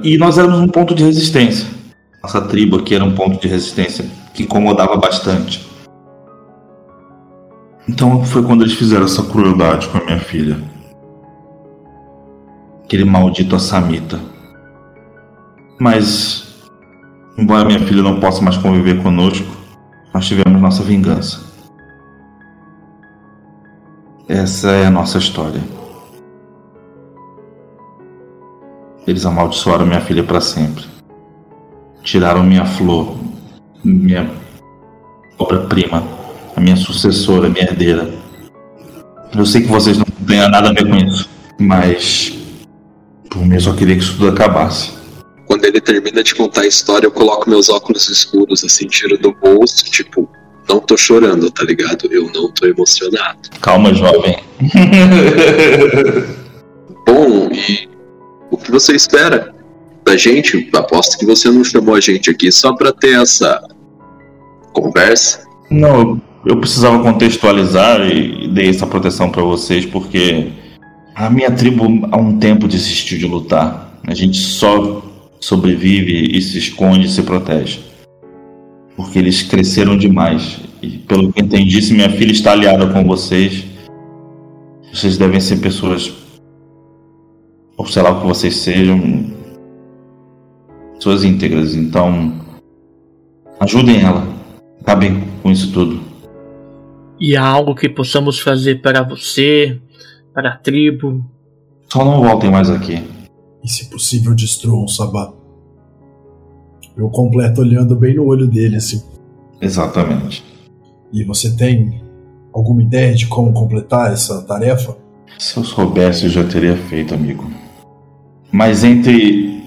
e 0.03 0.19
nós 0.19 0.39
éramos 0.39 0.61
um 0.61 0.69
ponto 0.69 0.95
de 0.95 1.05
resistência. 1.05 1.69
Nossa 2.23 2.41
tribo 2.41 2.77
aqui 2.77 2.95
era 2.95 3.05
um 3.05 3.15
ponto 3.15 3.41
de 3.41 3.49
resistência 3.49 4.05
que 4.35 4.43
incomodava 4.43 4.97
bastante. 4.97 5.67
Então 7.89 8.25
foi 8.25 8.43
quando 8.43 8.63
eles 8.63 8.75
fizeram 8.75 9.05
essa 9.05 9.23
crueldade 9.23 9.89
com 9.89 9.99
a 9.99 10.05
minha 10.05 10.19
filha. 10.19 10.59
Aquele 12.85 13.05
maldito 13.05 13.55
Assamita. 13.55 14.21
Mas, 15.79 16.65
embora 17.37 17.67
minha 17.67 17.81
filha 17.81 18.03
não 18.03 18.19
possa 18.19 18.43
mais 18.43 18.57
conviver 18.57 19.03
conosco, 19.03 19.47
nós 20.13 20.27
tivemos 20.27 20.61
nossa 20.61 20.83
vingança. 20.83 21.41
Essa 24.29 24.71
é 24.71 24.87
a 24.87 24.91
nossa 24.91 25.19
história. 25.19 25.63
Eles 29.07 29.25
amaldiçoaram 29.25 29.87
minha 29.87 30.01
filha 30.01 30.25
para 30.25 30.41
sempre. 30.41 30.85
Tiraram 32.03 32.43
minha 32.43 32.65
flor, 32.65 33.17
minha 33.85 34.31
obra-prima, 35.39 36.03
a 36.57 36.61
minha 36.61 36.77
sucessora, 36.77 37.47
a 37.47 37.51
minha 37.51 37.65
herdeira. 37.65 38.13
Eu 39.37 39.47
sei 39.47 39.63
que 39.63 39.69
vocês 39.69 39.99
não 39.99 40.05
têm 40.27 40.39
nada 40.49 40.71
a 40.71 40.73
ver 40.73 40.89
com 40.89 40.97
isso, 40.97 41.29
mas 41.59 42.33
por 43.31 43.45
mim 43.45 43.55
eu 43.55 43.61
só 43.61 43.73
queria 43.75 43.95
que 43.95 44.03
isso 44.03 44.15
tudo 44.17 44.29
acabasse. 44.29 44.93
quando 45.47 45.65
ele 45.65 45.81
termina 45.81 46.23
de 46.23 46.35
contar 46.35 46.63
a 46.63 46.67
história, 46.67 47.07
eu 47.07 47.11
coloco 47.11 47.49
meus 47.49 47.69
óculos 47.69 48.09
escuros, 48.09 48.65
assim, 48.65 48.87
tiro 48.87 49.17
do 49.19 49.33
bolso, 49.33 49.85
tipo, 49.85 50.29
não 50.69 50.81
tô 50.81 50.97
chorando, 50.97 51.51
tá 51.51 51.63
ligado? 51.63 52.09
Eu 52.11 52.31
não 52.35 52.51
tô 52.51 52.67
emocionado. 52.67 53.51
Calma, 53.61 53.95
jovem. 53.95 54.37
Bom, 57.07 57.49
e 57.53 57.89
o 58.57 58.59
que 58.59 58.71
você 58.71 58.97
espera 58.97 59.55
da 60.05 60.17
gente? 60.17 60.69
Aposto 60.75 61.19
que 61.19 61.27
você 61.27 61.51
não 61.51 61.63
chamou 61.63 61.95
a 61.95 62.01
gente 62.01 62.31
aqui 62.31 62.51
só 62.51 62.73
pra 62.75 62.91
ter 62.93 63.21
essa 63.21 63.63
conversa. 64.73 65.47
Não, 65.71 66.21
eu 66.45 66.57
precisava 66.57 67.03
contextualizar 67.03 68.01
e, 68.01 68.45
e 68.45 68.49
dei 68.49 68.69
essa 68.69 68.87
proteção 68.87 69.31
para 69.31 69.43
vocês 69.43 69.85
porque 69.85 70.49
a 71.15 71.29
minha 71.29 71.51
tribo 71.51 71.85
há 72.11 72.17
um 72.17 72.39
tempo 72.39 72.67
desistiu 72.67 73.19
de 73.19 73.27
lutar. 73.27 74.01
A 74.07 74.15
gente 74.15 74.39
só 74.39 75.03
sobrevive 75.41 76.37
e 76.37 76.41
se 76.41 76.59
esconde 76.59 77.07
e 77.07 77.11
se 77.11 77.23
protege. 77.23 77.81
Porque 78.97 79.19
eles 79.19 79.43
cresceram 79.43 79.97
demais. 79.99 80.61
E 80.81 80.99
pelo 80.99 81.33
que 81.33 81.43
entendi, 81.43 81.83
se 81.83 81.93
minha 81.93 82.11
filha 82.11 82.33
está 82.33 82.53
aliada 82.53 82.87
com 82.87 83.05
vocês, 83.05 83.65
vocês 84.93 85.19
devem 85.19 85.41
ser 85.41 85.57
pessoas. 85.59 86.13
Ou 87.87 87.93
sei 87.93 88.03
lá 88.03 88.11
o 88.11 88.21
que 88.21 88.27
vocês 88.27 88.57
sejam. 88.57 89.31
Pessoas 90.95 91.23
íntegras. 91.23 91.77
Então. 91.77 92.33
Ajudem 93.61 94.03
ela. 94.03 94.27
Acabem 94.81 95.23
com 95.41 95.53
isso 95.53 95.73
tudo. 95.73 96.01
E 97.21 97.37
há 97.37 97.47
algo 97.47 97.77
que 97.77 97.89
possamos 97.89 98.41
fazer 98.41 98.83
para 98.83 99.05
você, 99.05 99.81
para 100.35 100.51
a 100.51 100.57
tribo? 100.57 101.25
Só 101.91 102.05
não 102.05 102.21
voltem 102.21 102.51
mais 102.51 102.69
aqui. 102.69 103.03
E 103.63 103.69
se 103.69 103.89
possível, 103.89 104.35
destruam 104.35 104.85
o 104.85 104.89
Sabá. 104.89 105.33
Eu 106.97 107.09
completo 107.09 107.61
olhando 107.61 107.95
bem 107.95 108.17
no 108.17 108.27
olho 108.27 108.49
dele, 108.49 108.77
assim. 108.77 109.01
Exatamente. 109.61 110.45
E 111.13 111.23
você 111.23 111.57
tem 111.57 112.03
alguma 112.53 112.83
ideia 112.83 113.15
de 113.15 113.29
como 113.29 113.53
completar 113.53 114.13
essa 114.13 114.43
tarefa? 114.43 114.97
Se 115.39 115.57
eu 115.57 115.65
soubesse, 115.65 116.25
eu 116.25 116.31
já 116.31 116.45
teria 116.45 116.77
feito, 116.77 117.15
amigo. 117.15 117.49
Mas 118.53 118.85
entre 118.85 119.63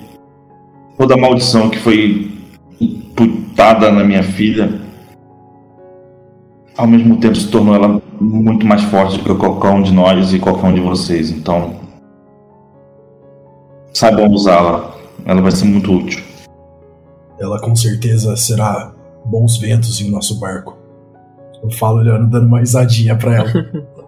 toda 0.97 1.13
a 1.13 1.17
maldição 1.17 1.69
que 1.69 1.77
foi 1.77 2.31
imputada 2.79 3.91
na 3.91 4.03
minha 4.03 4.23
filha, 4.23 4.81
ao 6.77 6.87
mesmo 6.87 7.17
tempo 7.19 7.35
se 7.35 7.49
tornou 7.49 7.75
ela 7.75 8.01
muito 8.19 8.65
mais 8.65 8.81
forte 8.83 9.17
do 9.17 9.23
que 9.23 9.35
qualquer 9.35 9.69
um 9.69 9.81
de 9.81 9.91
nós 9.91 10.33
e 10.33 10.39
qualquer 10.39 10.67
um 10.67 10.73
de 10.73 10.81
vocês. 10.81 11.29
Então, 11.29 11.75
saibam 13.93 14.31
usá-la. 14.31 14.95
Ela 15.25 15.41
vai 15.41 15.51
ser 15.51 15.65
muito 15.65 15.91
útil. 15.91 16.23
Ela 17.39 17.59
com 17.59 17.75
certeza 17.75 18.35
será 18.37 18.93
bons 19.25 19.57
ventos 19.57 19.99
em 20.01 20.09
nosso 20.09 20.39
barco. 20.39 20.77
Eu 21.61 21.69
falo 21.71 21.99
olhando, 21.99 22.29
dando 22.29 22.47
uma 22.47 22.59
risadinha 22.59 23.15
pra 23.17 23.35
ela. 23.35 23.49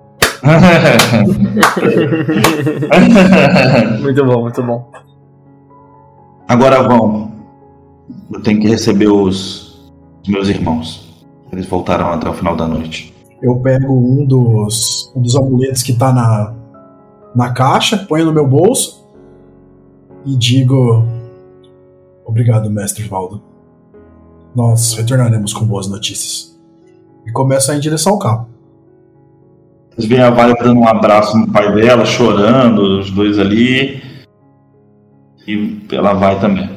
muito 4.01 4.25
bom, 4.25 4.41
muito 4.41 4.63
bom. 4.63 4.91
Agora 6.47 6.81
vão. 6.83 7.31
Eu 8.33 8.41
tenho 8.41 8.59
que 8.59 8.67
receber 8.67 9.07
os, 9.07 9.91
os 10.23 10.29
meus 10.29 10.49
irmãos. 10.49 11.23
Eles 11.51 11.67
voltaram 11.67 12.11
até 12.11 12.27
o 12.29 12.33
final 12.33 12.55
da 12.55 12.67
noite. 12.67 13.13
Eu 13.41 13.55
pego 13.57 13.93
um 13.93 14.25
dos, 14.25 15.11
um 15.15 15.21
dos 15.21 15.35
amuletos 15.35 15.83
que 15.83 15.93
tá 15.93 16.11
na, 16.11 16.55
na 17.35 17.53
caixa, 17.53 17.97
ponho 17.97 18.25
no 18.25 18.33
meu 18.33 18.47
bolso 18.47 19.05
e 20.25 20.35
digo: 20.35 21.05
Obrigado, 22.25 22.67
mestre 22.69 23.07
Valdo. 23.07 23.43
Nós 24.55 24.93
retornaremos 24.93 25.53
com 25.53 25.65
boas 25.65 25.87
notícias. 25.87 26.59
E 27.25 27.31
começo 27.31 27.71
a 27.71 27.75
ir 27.75 27.77
em 27.77 27.81
direção 27.81 28.13
ao 28.13 28.19
carro. 28.19 28.47
Vocês 29.91 30.05
veem 30.07 30.21
a 30.21 30.29
Vale 30.29 30.53
dando 30.55 30.79
um 30.79 30.87
abraço 30.87 31.37
no 31.37 31.51
pai 31.51 31.73
dela, 31.75 32.05
chorando, 32.05 32.99
os 32.99 33.11
dois 33.11 33.37
ali. 33.37 34.01
E 35.47 35.79
ela 35.91 36.13
vai 36.13 36.39
também. 36.39 36.69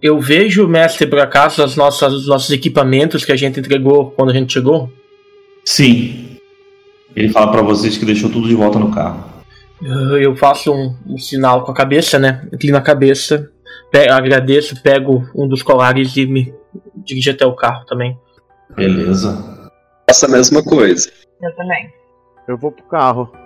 Eu 0.00 0.20
vejo, 0.20 0.66
mestre, 0.68 1.06
por 1.06 1.18
acaso, 1.18 1.62
as 1.62 1.76
nossas, 1.76 2.12
os 2.12 2.26
nossos 2.28 2.50
equipamentos 2.50 3.24
que 3.24 3.32
a 3.32 3.36
gente 3.36 3.58
entregou 3.58 4.10
quando 4.10 4.30
a 4.30 4.34
gente 4.34 4.52
chegou? 4.52 4.90
Sim. 5.64 6.36
Ele 7.16 7.28
fala 7.30 7.50
pra 7.50 7.62
vocês 7.62 7.96
que 7.96 8.04
deixou 8.04 8.30
tudo 8.30 8.48
de 8.48 8.54
volta 8.54 8.78
no 8.78 8.90
carro. 8.90 9.24
Eu 9.82 10.18
eu 10.20 10.36
faço 10.36 10.72
um, 10.72 10.94
um 11.06 11.18
sinal 11.18 11.64
com 11.64 11.72
a 11.72 11.74
cabeça, 11.74 12.18
né? 12.18 12.46
Inclino 12.52 12.76
a 12.76 12.80
cabeça, 12.82 13.50
pe- 13.90 14.08
agradeço, 14.10 14.80
pego 14.82 15.28
um 15.34 15.48
dos 15.48 15.62
colares 15.62 16.16
e 16.16 16.26
me 16.26 16.52
dirijo 17.04 17.30
até 17.30 17.44
o 17.46 17.54
carro 17.54 17.84
também. 17.86 18.16
Beleza. 18.76 19.70
Faça 20.08 20.26
a 20.26 20.28
mesma 20.30 20.62
coisa. 20.62 21.10
Eu 21.42 21.54
também. 21.56 21.88
Eu 22.46 22.56
vou 22.56 22.70
pro 22.70 22.84
carro. 22.84 23.43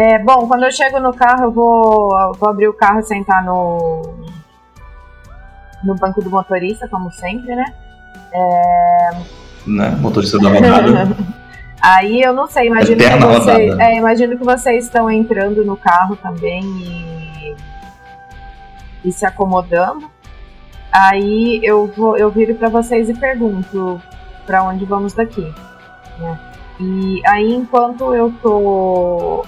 É, 0.00 0.18
bom, 0.18 0.48
quando 0.48 0.62
eu 0.62 0.72
chego 0.72 0.98
no 0.98 1.12
carro, 1.12 1.44
eu 1.44 1.52
vou, 1.52 2.18
eu 2.18 2.32
vou 2.32 2.48
abrir 2.48 2.68
o 2.68 2.72
carro 2.72 3.00
e 3.00 3.02
sentar 3.02 3.44
no, 3.44 4.14
no 5.84 5.94
banco 5.94 6.22
do 6.22 6.30
motorista, 6.30 6.88
como 6.88 7.12
sempre, 7.12 7.54
né? 7.54 7.66
É, 8.32 9.10
Né? 9.66 9.90
Motorista 10.00 10.38
da 10.38 10.48
rodada. 10.48 11.14
Aí 11.82 12.22
eu 12.22 12.32
não 12.32 12.46
sei, 12.46 12.68
imagino 12.68 12.96
que, 12.96 13.26
vocês, 13.26 13.78
é, 13.78 13.96
imagino 13.96 14.38
que 14.38 14.44
vocês 14.44 14.84
estão 14.86 15.10
entrando 15.10 15.66
no 15.66 15.76
carro 15.76 16.16
também 16.16 16.62
e, 16.64 17.56
e 19.04 19.12
se 19.12 19.26
acomodando. 19.26 20.10
Aí 20.90 21.60
eu 21.62 21.86
vou, 21.94 22.16
eu 22.16 22.30
viro 22.30 22.54
para 22.54 22.70
vocês 22.70 23.10
e 23.10 23.14
pergunto 23.14 24.00
para 24.46 24.62
onde 24.62 24.86
vamos 24.86 25.12
daqui. 25.12 25.52
né? 26.18 26.38
E 26.80 27.20
aí 27.26 27.54
enquanto 27.54 28.14
eu 28.14 28.32
tô 28.42 29.44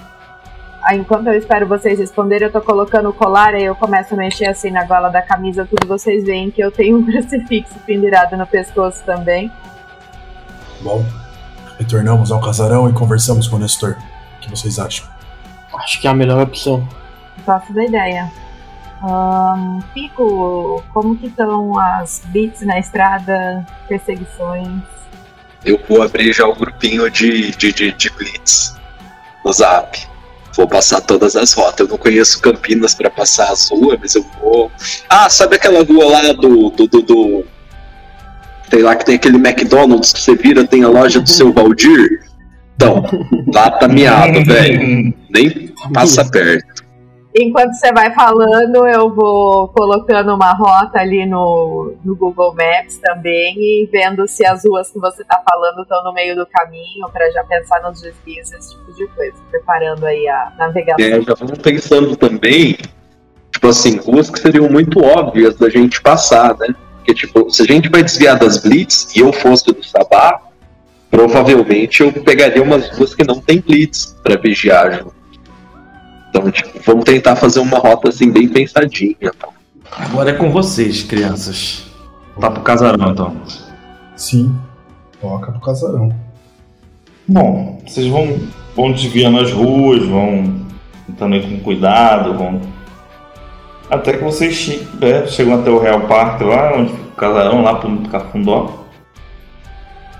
enquanto 0.91 1.27
eu 1.27 1.33
espero 1.33 1.65
vocês 1.65 1.97
responderem, 1.97 2.47
eu 2.47 2.51
tô 2.51 2.61
colocando 2.61 3.09
o 3.09 3.13
colar, 3.13 3.53
aí 3.53 3.63
eu 3.63 3.75
começo 3.75 4.13
a 4.13 4.17
mexer 4.17 4.47
assim 4.47 4.69
na 4.69 4.83
gola 4.83 5.09
da 5.09 5.21
camisa, 5.21 5.65
tudo 5.65 5.87
vocês 5.87 6.25
veem 6.25 6.51
que 6.51 6.61
eu 6.61 6.71
tenho 6.71 6.97
um 6.97 7.05
crucifixo 7.05 7.75
pendurado 7.85 8.35
no 8.35 8.45
pescoço 8.45 9.03
também. 9.05 9.51
Bom, 10.81 11.05
retornamos 11.79 12.31
ao 12.31 12.41
casarão 12.41 12.89
e 12.89 12.93
conversamos 12.93 13.47
com 13.47 13.55
o 13.55 13.59
Nestor. 13.59 13.95
O 14.37 14.41
que 14.41 14.49
vocês 14.49 14.77
acham? 14.77 15.07
Acho 15.75 16.01
que 16.01 16.07
é 16.07 16.09
a 16.09 16.13
melhor 16.13 16.41
opção. 16.41 16.87
Gosto 17.45 17.73
da 17.73 17.85
ideia. 17.85 18.31
Ahn, 19.01 19.81
Pico, 19.93 20.83
como 20.93 21.17
que 21.17 21.27
estão 21.27 21.77
as 21.79 22.21
beats 22.27 22.61
na 22.61 22.79
estrada, 22.79 23.65
perseguições? 23.87 24.81
Eu 25.65 25.79
vou 25.87 26.01
abrir 26.01 26.33
já 26.33 26.45
o 26.45 26.55
grupinho 26.55 27.09
de, 27.09 27.51
de, 27.51 27.71
de, 27.71 27.91
de 27.93 28.09
Blitz 28.11 28.75
no 29.43 29.51
Zap. 29.51 30.12
Vou 30.55 30.67
passar 30.67 31.01
todas 31.01 31.35
as 31.35 31.53
rotas. 31.53 31.79
Eu 31.79 31.87
não 31.87 31.97
conheço 31.97 32.41
Campinas 32.41 32.93
pra 32.93 33.09
passar 33.09 33.51
as 33.51 33.69
ruas, 33.69 33.99
mas 33.99 34.15
eu 34.15 34.25
vou. 34.41 34.71
Ah, 35.09 35.29
sabe 35.29 35.55
aquela 35.55 35.83
rua 35.83 36.05
lá 36.05 36.33
do. 36.33 36.69
do, 36.69 36.87
do, 36.87 37.01
do... 37.01 37.45
Tem 38.69 38.81
lá 38.81 38.95
que 38.95 39.05
tem 39.05 39.15
aquele 39.15 39.37
McDonald's 39.37 40.13
que 40.13 40.21
você 40.21 40.35
vira, 40.35 40.65
tem 40.65 40.83
a 40.83 40.89
loja 40.89 41.19
do 41.19 41.29
seu 41.29 41.51
Valdir? 41.53 42.23
Então, 42.75 43.03
lá 43.53 43.69
tá 43.71 43.87
miado, 43.87 44.43
velho. 44.45 45.13
Nem 45.29 45.73
passa 45.93 46.25
perto. 46.25 46.82
Enquanto 47.35 47.73
você 47.73 47.91
vai 47.91 48.13
falando, 48.13 48.87
eu 48.87 49.09
vou 49.09 49.67
colocando 49.69 50.35
uma 50.35 50.53
rota 50.53 50.99
ali 50.99 51.25
no, 51.25 51.95
no 52.05 52.15
Google 52.15 52.53
Maps 52.53 52.99
também 52.99 53.55
e 53.57 53.89
vendo 53.91 54.27
se 54.27 54.45
as 54.45 54.63
ruas 54.63 54.91
que 54.91 54.99
você 54.99 55.23
tá 55.23 55.41
falando 55.49 55.81
estão 55.81 56.03
no 56.03 56.13
meio 56.13 56.35
do 56.35 56.45
caminho 56.45 57.09
para 57.11 57.31
já 57.31 57.43
pensar 57.43 57.81
nos 57.81 58.01
desvios, 58.01 58.51
esse 58.51 58.75
tipo 58.75 58.93
de 58.93 59.07
coisa, 59.07 59.35
preparando 59.49 60.05
aí 60.05 60.27
a 60.27 60.53
navegação. 60.59 61.05
É, 61.05 61.21
já 61.21 61.33
vamos 61.33 61.57
pensando 61.57 62.15
também, 62.15 62.77
tipo 63.51 63.67
assim, 63.67 63.97
ruas 63.97 64.29
que 64.29 64.39
seriam 64.39 64.69
muito 64.69 65.03
óbvias 65.03 65.55
da 65.55 65.69
gente 65.69 65.99
passar, 66.03 66.55
né? 66.59 66.67
Porque, 66.97 67.15
tipo, 67.15 67.49
se 67.49 67.63
a 67.63 67.65
gente 67.65 67.89
vai 67.89 68.03
desviar 68.03 68.37
das 68.37 68.57
blitz 68.59 69.15
e 69.15 69.21
eu 69.21 69.33
fosse 69.33 69.65
do 69.65 69.83
Sabá, 69.83 70.39
provavelmente 71.09 72.03
eu 72.03 72.13
pegaria 72.13 72.61
umas 72.61 72.89
ruas 72.95 73.15
que 73.15 73.25
não 73.25 73.41
tem 73.41 73.59
blitz 73.59 74.15
pra 74.21 74.35
vigiar 74.35 74.99
junto. 74.99 75.22
Então, 76.33 76.49
tipo, 76.49 76.79
vamos 76.83 77.03
tentar 77.05 77.35
fazer 77.35 77.59
uma 77.59 77.77
rota 77.77 78.09
assim 78.09 78.31
bem 78.31 78.47
pensadinha. 78.49 79.31
Tá? 79.39 79.49
Agora 79.91 80.31
é 80.31 80.33
com 80.33 80.49
vocês, 80.51 81.03
crianças. 81.03 81.85
Tá 82.41 82.49
pro 82.49 82.63
casarão 82.63 83.11
então. 83.11 83.35
Sim, 84.15 84.55
toca 85.21 85.51
pro 85.51 85.61
casarão. 85.61 86.11
Bom, 87.27 87.79
vocês 87.85 88.07
vão, 88.07 88.39
vão 88.75 88.91
desviando 88.91 89.39
as 89.39 89.51
ruas, 89.51 90.03
vão 90.07 90.65
tentando 91.05 91.35
ir 91.35 91.43
com 91.47 91.59
cuidado, 91.63 92.33
vão. 92.35 92.59
Até 93.91 94.13
que 94.13 94.23
vocês 94.23 94.55
che- 94.55 94.87
é, 95.01 95.27
chegam 95.27 95.59
até 95.59 95.69
o 95.69 95.79
Real 95.79 96.01
Parque 96.07 96.43
lá, 96.43 96.73
onde 96.75 96.91
fica 96.91 97.03
o 97.03 97.15
casarão, 97.15 97.61
lá 97.61 97.75
pro 97.75 97.95
Cafundó. 98.09 98.71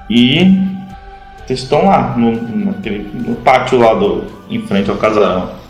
E 0.10 0.62
vocês 1.46 1.64
estão 1.64 1.86
lá, 1.86 2.16
no, 2.16 2.32
naquele, 2.66 3.04
no 3.14 3.36
pátio 3.38 3.80
lá 3.80 3.96
do, 3.96 4.26
em 4.50 4.62
frente 4.68 4.92
ao 4.92 4.98
casarão. 4.98 5.63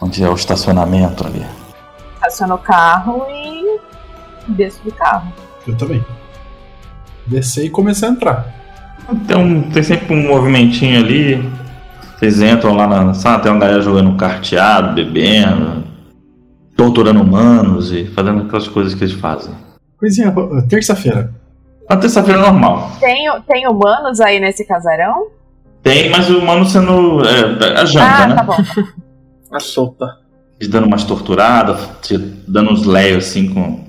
Onde 0.00 0.22
é 0.22 0.28
o 0.28 0.34
estacionamento 0.34 1.26
ali? 1.26 1.44
Estaciono 2.14 2.54
o 2.54 2.58
carro 2.58 3.26
e 3.30 3.80
desço 4.52 4.80
do 4.84 4.92
carro. 4.92 5.32
Eu 5.66 5.76
também. 5.76 6.04
Descer 7.26 7.64
e 7.66 7.70
comecei 7.70 8.08
a 8.08 8.12
entrar. 8.12 8.54
Tem, 9.26 9.36
um- 9.36 9.70
tem 9.70 9.82
sempre 9.82 10.14
um 10.14 10.28
movimentinho 10.28 10.98
ali. 11.00 11.50
Vocês 12.16 12.40
entram 12.42 12.74
lá 12.74 12.86
na 12.86 13.14
sala, 13.14 13.38
tem 13.40 13.50
uma 13.52 13.60
galera 13.60 13.80
jogando 13.80 14.16
carteado, 14.16 14.94
bebendo, 14.94 15.84
torturando 16.76 17.20
humanos 17.22 17.92
e 17.92 18.06
fazendo 18.06 18.42
aquelas 18.42 18.66
coisas 18.68 18.94
que 18.94 19.04
eles 19.04 19.14
fazem. 19.14 19.54
Coisinha, 19.98 20.32
terça-feira. 20.68 21.32
Uma 21.88 21.98
terça-feira 21.98 22.40
normal. 22.40 22.90
Tem, 23.00 23.28
tem 23.46 23.66
humanos 23.68 24.20
aí 24.20 24.38
nesse 24.40 24.64
casarão? 24.64 25.28
Tem, 25.82 26.10
mas 26.10 26.28
o 26.28 26.38
humano 26.38 26.64
sendo. 26.66 27.22
É, 27.24 27.80
a 27.80 27.84
janta, 27.84 28.04
ah, 28.06 28.26
né? 28.26 28.34
tá 28.34 28.42
bom. 28.42 28.56
A 29.52 29.60
sopa. 29.60 30.18
Eles 30.60 30.70
dando 30.72 30.86
umas 30.86 31.04
torturadas, 31.04 31.88
te 32.02 32.16
dando 32.18 32.72
uns 32.72 32.84
leios 32.84 33.26
assim 33.28 33.52
com, 33.54 33.84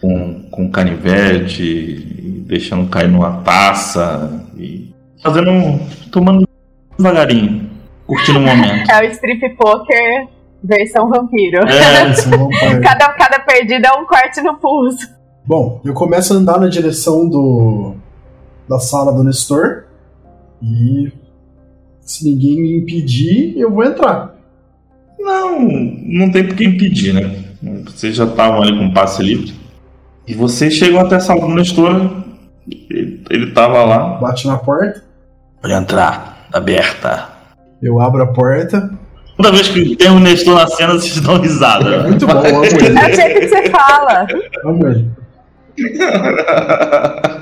com, 0.00 0.42
com 0.50 0.70
canivete, 0.70 1.62
e 1.62 2.44
deixando 2.46 2.88
cair 2.88 3.08
numa 3.08 3.42
taça 3.42 4.44
e 4.56 4.92
fazendo. 5.22 5.50
um- 5.50 5.78
tomando 6.10 6.48
devagarinho, 6.96 7.70
curtindo 8.06 8.38
o 8.38 8.42
momento. 8.42 8.88
É 8.90 9.00
o 9.06 9.10
strip 9.10 9.56
poker 9.56 10.28
versão 10.62 11.08
vampiro. 11.10 11.58
É, 11.68 12.02
é 12.32 12.36
um. 12.76 12.80
Cada, 12.80 13.08
cada 13.12 13.40
perdida 13.40 13.88
é 13.88 13.92
um 13.92 14.06
corte 14.06 14.40
no 14.40 14.56
pulso. 14.58 15.06
Bom, 15.46 15.80
eu 15.84 15.92
começo 15.92 16.32
a 16.32 16.36
andar 16.36 16.58
na 16.58 16.68
direção 16.68 17.28
do 17.28 17.94
da 18.66 18.78
sala 18.78 19.12
do 19.12 19.22
Nestor 19.22 19.84
e 20.62 21.12
se 22.00 22.24
ninguém 22.24 22.62
me 22.62 22.78
impedir, 22.78 23.54
eu 23.58 23.70
vou 23.70 23.84
entrar. 23.84 24.33
Não, 25.24 25.58
não 25.60 26.30
tem 26.30 26.44
por 26.46 26.54
que 26.54 26.64
impedir, 26.64 27.14
né? 27.14 27.44
Vocês 27.86 28.14
já 28.14 28.24
estavam 28.24 28.62
ali 28.62 28.78
com 28.78 28.92
passe 28.92 29.22
livre. 29.22 29.54
E 30.26 30.34
vocês 30.34 30.74
chegam 30.74 31.00
até 31.00 31.16
a 31.16 31.20
sala 31.20 31.40
do 31.40 31.48
Nestor. 31.48 32.10
Ele, 32.90 33.22
ele 33.30 33.50
tava 33.52 33.82
lá. 33.84 34.18
Bate 34.20 34.46
na 34.46 34.56
porta, 34.58 35.02
Pode 35.62 35.72
entrar, 35.74 36.46
tá 36.52 36.58
aberta. 36.58 37.28
eu 37.82 38.00
abro 38.00 38.22
a 38.22 38.26
porta. 38.26 38.90
Toda 39.36 39.50
vez 39.50 39.68
que 39.68 39.96
tem 39.96 40.10
o 40.10 40.20
Nestor 40.20 40.54
na 40.54 40.66
cena, 40.66 40.92
vocês 40.92 41.18
dão 41.20 41.40
risada. 41.40 42.02
né? 42.02 42.08
Muito 42.08 42.26
bom, 42.26 42.32
amo 42.38 42.46
É 42.46 42.58
o 42.58 42.64
ele. 42.64 43.14
jeito 43.14 43.40
que 43.40 43.48
você 43.48 43.70
fala. 43.70 44.26
Amo 44.64 44.86
ele. 44.88 45.08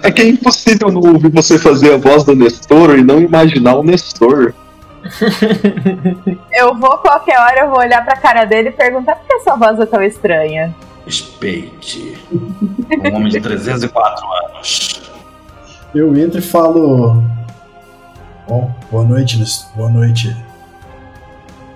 É 0.03 0.11
que 0.11 0.23
é 0.23 0.29
impossível 0.29 0.91
não 0.91 1.01
ouvir 1.13 1.31
você 1.31 1.59
fazer 1.59 1.95
a 1.95 1.97
voz 1.99 2.25
do 2.25 2.35
Nestor 2.35 2.99
e 2.99 3.03
não 3.05 3.21
imaginar 3.21 3.75
o 3.77 3.83
Nestor. 3.83 4.55
Eu 6.53 6.75
vou 6.75 6.99
qualquer 6.99 7.39
hora, 7.39 7.61
eu 7.63 7.71
vou 7.71 7.79
olhar 7.79 8.05
pra 8.05 8.17
cara 8.17 8.45
dele 8.45 8.69
e 8.69 8.73
perguntar 8.73 9.17
por 9.17 9.27
que 9.27 9.41
sua 9.41 9.57
voz 9.57 9.79
é 9.79 9.87
tão 9.87 10.03
estranha. 10.03 10.75
Respeite. 11.05 12.17
Um 12.31 13.17
homem 13.17 13.29
de 13.29 13.41
304 13.41 14.27
anos. 14.47 15.03
Eu 15.95 16.17
entro 16.17 16.39
e 16.39 16.43
falo. 16.43 17.23
Bom, 18.49 18.73
boa 18.91 19.05
noite, 19.05 19.39
Nestor. 19.39 19.77
Boa 19.77 19.91
noite, 19.91 20.37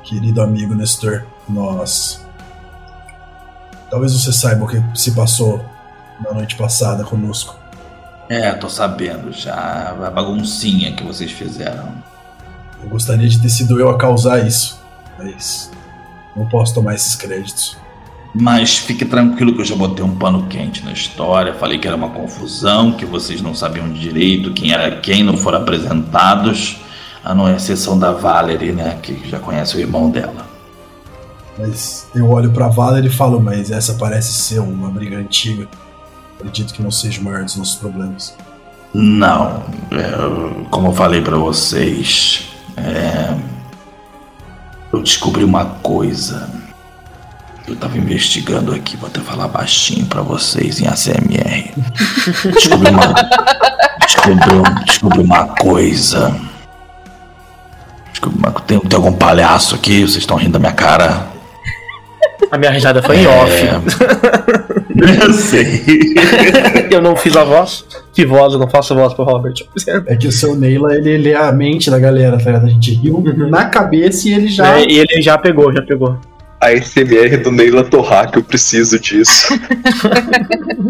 querido 0.05 0.41
amigo 0.41 0.75
Nestor. 0.75 1.25
Nós. 1.49 2.25
Talvez 3.91 4.13
você 4.13 4.33
saiba 4.33 4.65
o 4.65 4.69
que 4.69 4.83
se 4.95 5.15
passou 5.15 5.65
na 6.21 6.33
noite 6.33 6.57
passada 6.57 7.05
conosco. 7.05 7.57
É, 8.29 8.53
tô 8.53 8.69
sabendo 8.69 9.33
já. 9.33 9.97
A 10.05 10.11
baguncinha 10.11 10.93
que 10.93 11.05
vocês 11.05 11.31
fizeram. 11.31 11.93
Eu 12.83 12.89
gostaria 12.89 13.29
de 13.29 13.41
ter 13.41 13.49
sido 13.49 13.79
eu 13.81 13.89
a 13.91 13.99
causar 13.99 14.47
isso, 14.47 14.81
mas 15.19 15.71
não 16.37 16.47
posso 16.47 16.75
tomar 16.75 16.95
esses 16.95 17.15
créditos. 17.15 17.77
Mas 18.39 18.77
fique 18.77 19.05
tranquilo 19.05 19.55
que 19.55 19.63
eu 19.63 19.65
já 19.65 19.75
botei 19.75 20.05
um 20.05 20.15
pano 20.15 20.47
quente 20.47 20.85
na 20.85 20.93
história. 20.93 21.55
Falei 21.55 21.79
que 21.79 21.89
era 21.89 21.97
uma 21.97 22.11
confusão, 22.11 22.93
que 22.93 23.07
vocês 23.07 23.41
não 23.41 23.55
sabiam 23.55 23.91
direito 23.91 24.53
quem 24.53 24.73
era 24.73 25.01
quem, 25.01 25.23
não 25.25 25.37
foram 25.37 25.59
apresentados. 25.59 26.77
A 27.25 27.35
não 27.35 27.49
exceção 27.49 27.99
da 27.99 28.13
Valerie, 28.13 28.73
né? 28.73 28.99
Que 29.03 29.29
já 29.29 29.39
conhece 29.39 29.77
o 29.77 29.81
irmão 29.81 30.11
dela. 30.11 30.47
Mas 31.59 32.09
eu 32.15 32.29
olho 32.29 32.53
pra 32.53 32.69
Vala 32.69 33.01
e 33.01 33.09
falo, 33.09 33.41
mas 33.41 33.71
essa 33.71 33.95
parece 33.95 34.33
ser 34.33 34.61
uma 34.61 34.91
briga 34.91 35.17
antiga. 35.17 35.67
Acredito 36.39 36.75
que 36.75 36.83
não 36.83 36.91
seja 36.91 37.21
o 37.21 37.25
maior 37.25 37.45
dos 37.45 37.57
nossos 37.57 37.77
problemas. 37.77 38.37
Não, 38.93 39.63
é, 39.91 40.67
como 40.71 40.89
eu 40.89 40.93
falei 40.93 41.23
pra 41.23 41.37
vocês, 41.37 42.51
é, 42.77 43.35
eu 44.93 45.03
descobri 45.03 45.45
uma 45.45 45.65
coisa. 45.65 46.49
Eu 47.67 47.75
tava 47.75 47.99
investigando 47.99 48.73
aqui, 48.73 48.97
vou 48.97 49.09
até 49.09 49.21
falar 49.21 49.49
baixinho 49.49 50.07
pra 50.07 50.23
vocês 50.23 50.81
em 50.81 50.87
ACMR. 50.87 51.75
Descobri 52.55 52.91
uma, 52.91 53.15
descobri, 54.01 54.85
descobri 54.85 55.21
uma 55.21 55.47
coisa. 55.49 56.41
Descobri 58.11 58.39
uma, 58.39 58.53
tem, 58.53 58.79
tem 58.79 58.97
algum 58.97 59.13
palhaço 59.13 59.75
aqui? 59.75 60.03
Vocês 60.03 60.19
estão 60.19 60.37
rindo 60.37 60.53
da 60.53 60.59
minha 60.61 60.73
cara? 60.73 61.27
A 62.51 62.57
minha 62.57 62.71
risada 62.71 63.03
foi 63.03 63.17
em 63.19 63.25
É, 63.25 63.29
off. 63.29 63.87
Eu 65.23 65.33
sei. 65.33 66.15
Eu 66.91 67.03
não 67.03 67.15
fiz 67.15 67.37
a 67.37 67.45
voz. 67.45 67.85
Que 68.13 68.25
voz? 68.25 68.55
Eu 68.55 68.59
não 68.59 68.69
faço 68.69 68.95
voz 68.95 69.13
pro 69.13 69.25
Robert. 69.25 69.55
É 70.07 70.17
que 70.17 70.27
o 70.27 70.33
seu 70.33 70.57
Neila, 70.57 70.95
ele, 70.95 71.31
é 71.31 71.37
a 71.37 71.53
mente 71.53 71.91
da 71.91 71.99
galera, 71.99 72.39
tá 72.39 72.45
ligado? 72.47 72.67
A 72.67 72.71
gente 72.71 72.95
riu 72.95 73.23
na 73.51 73.67
cabeça 73.67 74.29
e 74.29 74.33
ele 74.33 74.49
já. 74.49 74.79
É, 74.79 74.85
e 74.85 74.99
ele 74.99 75.21
já 75.21 75.37
pegou, 75.37 75.73
já 75.73 75.83
pegou. 75.83 76.19
A 76.61 76.71
SMR 76.73 77.37
do 77.43 77.53
Neila 77.53 77.85
Torrac, 77.85 78.35
eu 78.35 78.43
preciso 78.43 78.99
disso. 78.99 79.53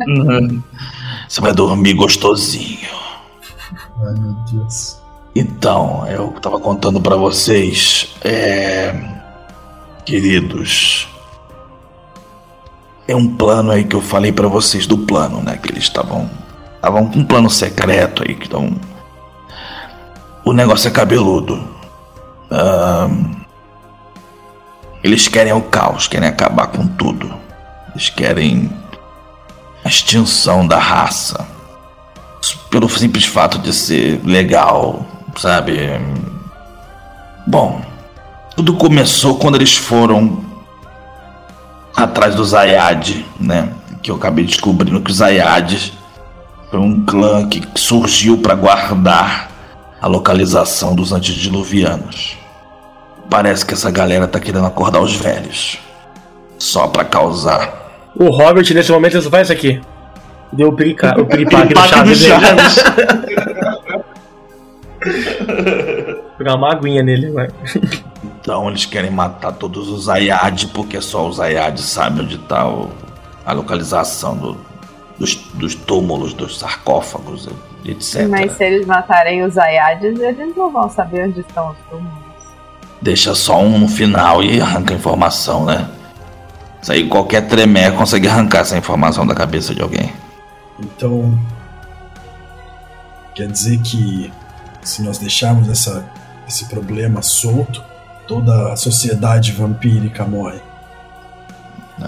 Uhum. 0.06 0.62
Você 1.28 1.40
vai 1.40 1.52
dormir 1.52 1.94
gostosinho. 1.94 2.88
Ai, 4.00 4.14
meu 4.20 4.36
Deus. 4.52 4.98
Então, 5.34 6.06
eu 6.08 6.28
tava 6.40 6.60
contando 6.60 7.00
pra 7.00 7.16
vocês, 7.16 8.14
é... 8.24 8.94
queridos, 10.04 11.08
é 13.08 13.14
um 13.14 13.28
plano 13.28 13.70
aí 13.70 13.84
que 13.84 13.94
eu 13.94 14.00
falei 14.00 14.32
pra 14.32 14.48
vocês 14.48 14.86
do 14.86 14.98
plano, 14.98 15.42
né? 15.42 15.56
Que 15.56 15.70
eles 15.70 15.84
estavam, 15.84 16.28
estavam 16.74 17.06
com 17.06 17.20
um 17.20 17.24
plano 17.24 17.48
secreto 17.48 18.24
aí, 18.26 18.34
que 18.34 18.44
estão. 18.44 18.74
O 20.44 20.52
negócio 20.52 20.88
é 20.88 20.90
cabeludo. 20.90 21.62
Ahn, 22.50 23.36
Eles 25.02 25.28
querem 25.28 25.52
o 25.52 25.62
caos, 25.62 26.08
querem 26.08 26.28
acabar 26.28 26.68
com 26.68 26.86
tudo. 26.86 27.32
Eles 27.92 28.10
querem 28.10 28.70
a 29.84 29.88
extinção 29.88 30.66
da 30.66 30.78
raça 30.78 31.46
pelo 32.70 32.88
simples 32.88 33.24
fato 33.24 33.58
de 33.58 33.72
ser 33.72 34.20
legal, 34.24 35.06
sabe? 35.36 35.78
Bom, 37.46 37.80
tudo 38.54 38.74
começou 38.74 39.36
quando 39.36 39.54
eles 39.54 39.76
foram 39.76 40.44
atrás 41.96 42.34
do 42.34 42.44
Zayad, 42.44 43.24
né? 43.40 43.70
Que 44.02 44.10
eu 44.10 44.16
acabei 44.16 44.44
descobrindo 44.44 45.00
que 45.00 45.10
os 45.10 45.16
Zayades 45.16 45.92
foi 46.70 46.78
um 46.78 47.04
clã 47.04 47.48
que 47.48 47.62
surgiu 47.74 48.38
para 48.38 48.54
guardar 48.54 49.50
a 50.00 50.06
localização 50.06 50.94
dos 50.94 51.12
antediluvianos. 51.12 52.36
Parece 53.30 53.64
que 53.64 53.74
essa 53.74 53.90
galera 53.90 54.28
tá 54.28 54.38
querendo 54.38 54.66
acordar 54.66 55.00
os 55.00 55.16
velhos. 55.16 55.78
Só 56.58 56.86
pra 56.86 57.04
causar. 57.04 58.12
O 58.14 58.28
Robert, 58.30 58.64
nesse 58.72 58.92
momento, 58.92 59.14
ele 59.14 59.22
só 59.22 59.30
faz 59.30 59.48
isso 59.48 59.52
aqui. 59.52 59.80
Deu 60.52 60.68
o 60.68 60.72
pirica, 60.72 61.20
o 61.20 61.26
piripaque 61.26 61.74
do 61.74 61.74
Piripaque 61.74 62.08
do 62.08 62.14
Chaves. 62.16 62.18
Chaves. 62.20 62.84
Pegar 66.38 66.54
uma 66.54 66.72
aguinha 66.72 67.02
nele, 67.02 67.30
vai. 67.30 67.48
Então 68.46 68.68
eles 68.68 68.84
querem 68.86 69.10
matar 69.10 69.50
todos 69.50 69.88
os 69.88 70.08
Ayad, 70.08 70.66
porque 70.66 71.00
só 71.00 71.26
os 71.26 71.40
Ayad 71.40 71.76
sabem 71.80 72.22
onde 72.24 72.38
tá 72.38 72.64
o- 72.68 72.92
a 73.44 73.52
localização 73.52 74.36
do- 74.36 74.56
dos, 75.18 75.34
dos 75.54 75.74
túmulos, 75.74 76.32
dos 76.32 76.56
sarcófagos, 76.56 77.48
etc. 77.84 78.28
Mas 78.28 78.52
se 78.52 78.62
eles 78.64 78.86
matarem 78.86 79.42
os 79.42 79.58
Ayades, 79.58 80.20
eles 80.20 80.56
não 80.56 80.70
vão 80.70 80.88
saber 80.88 81.26
onde 81.26 81.40
estão 81.40 81.70
os 81.72 81.76
túmulos. 81.90 82.14
Deixa 83.02 83.34
só 83.34 83.58
um 83.60 83.80
no 83.80 83.88
final 83.88 84.40
e 84.44 84.60
arranca 84.60 84.94
a 84.94 84.96
informação, 84.96 85.64
né? 85.64 85.90
Isso 86.80 86.92
aí 86.92 87.08
qualquer 87.08 87.48
tremé 87.48 87.90
consegue 87.90 88.28
arrancar 88.28 88.60
essa 88.60 88.78
informação 88.78 89.26
da 89.26 89.34
cabeça 89.34 89.74
de 89.74 89.82
alguém. 89.82 90.12
Então. 90.78 91.36
Quer 93.34 93.48
dizer 93.48 93.78
que 93.80 94.32
se 94.82 95.02
nós 95.02 95.18
deixarmos 95.18 95.68
essa, 95.68 96.06
esse 96.46 96.66
problema 96.66 97.22
solto, 97.22 97.82
toda 98.26 98.72
a 98.72 98.76
sociedade 98.76 99.52
vampírica 99.52 100.24
morre. 100.24 100.60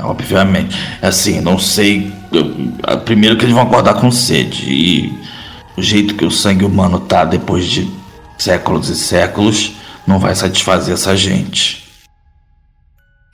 obviamente. 0.02 0.76
Assim, 1.00 1.40
não 1.40 1.58
sei. 1.58 2.12
eu- 2.30 2.54
a- 2.82 2.96
primeiro 2.98 3.36
que 3.38 3.44
eles 3.44 3.54
vão 3.54 3.62
acordar 3.64 3.94
com 3.94 4.10
sede. 4.10 4.70
E 4.70 5.18
o 5.78 5.82
jeito 5.82 6.14
que 6.14 6.24
o 6.26 6.30
sangue 6.30 6.64
humano 6.64 7.00
tá 7.00 7.24
depois 7.24 7.66
de 7.66 7.90
séculos 8.36 8.88
e 8.90 8.96
séculos 8.96 9.72
não 10.06 10.18
vai 10.18 10.34
satisfazer 10.34 10.92
essa 10.94 11.16
gente. 11.16 11.88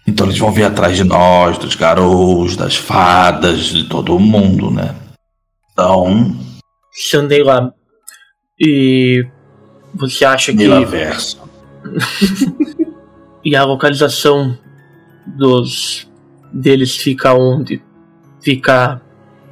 Então 0.07 0.27
eles 0.27 0.39
vão 0.39 0.53
vir 0.53 0.65
atrás 0.65 0.97
de 0.97 1.03
nós, 1.03 1.59
dos 1.59 1.75
garous, 1.75 2.57
das 2.57 2.77
fadas, 2.77 3.65
de 3.65 3.85
todo 3.89 4.19
mundo, 4.19 4.71
né? 4.71 4.95
Então, 5.73 6.37
Chandela, 6.93 7.75
e 8.61 9.27
você 9.93 10.25
acha 10.25 10.53
que 10.53 10.59
Milaverso. 10.59 11.43
e 13.45 13.55
a 13.55 13.65
localização 13.65 14.57
dos 15.27 16.09
deles 16.53 16.97
fica 16.97 17.35
onde? 17.35 17.83
Fica 18.41 19.01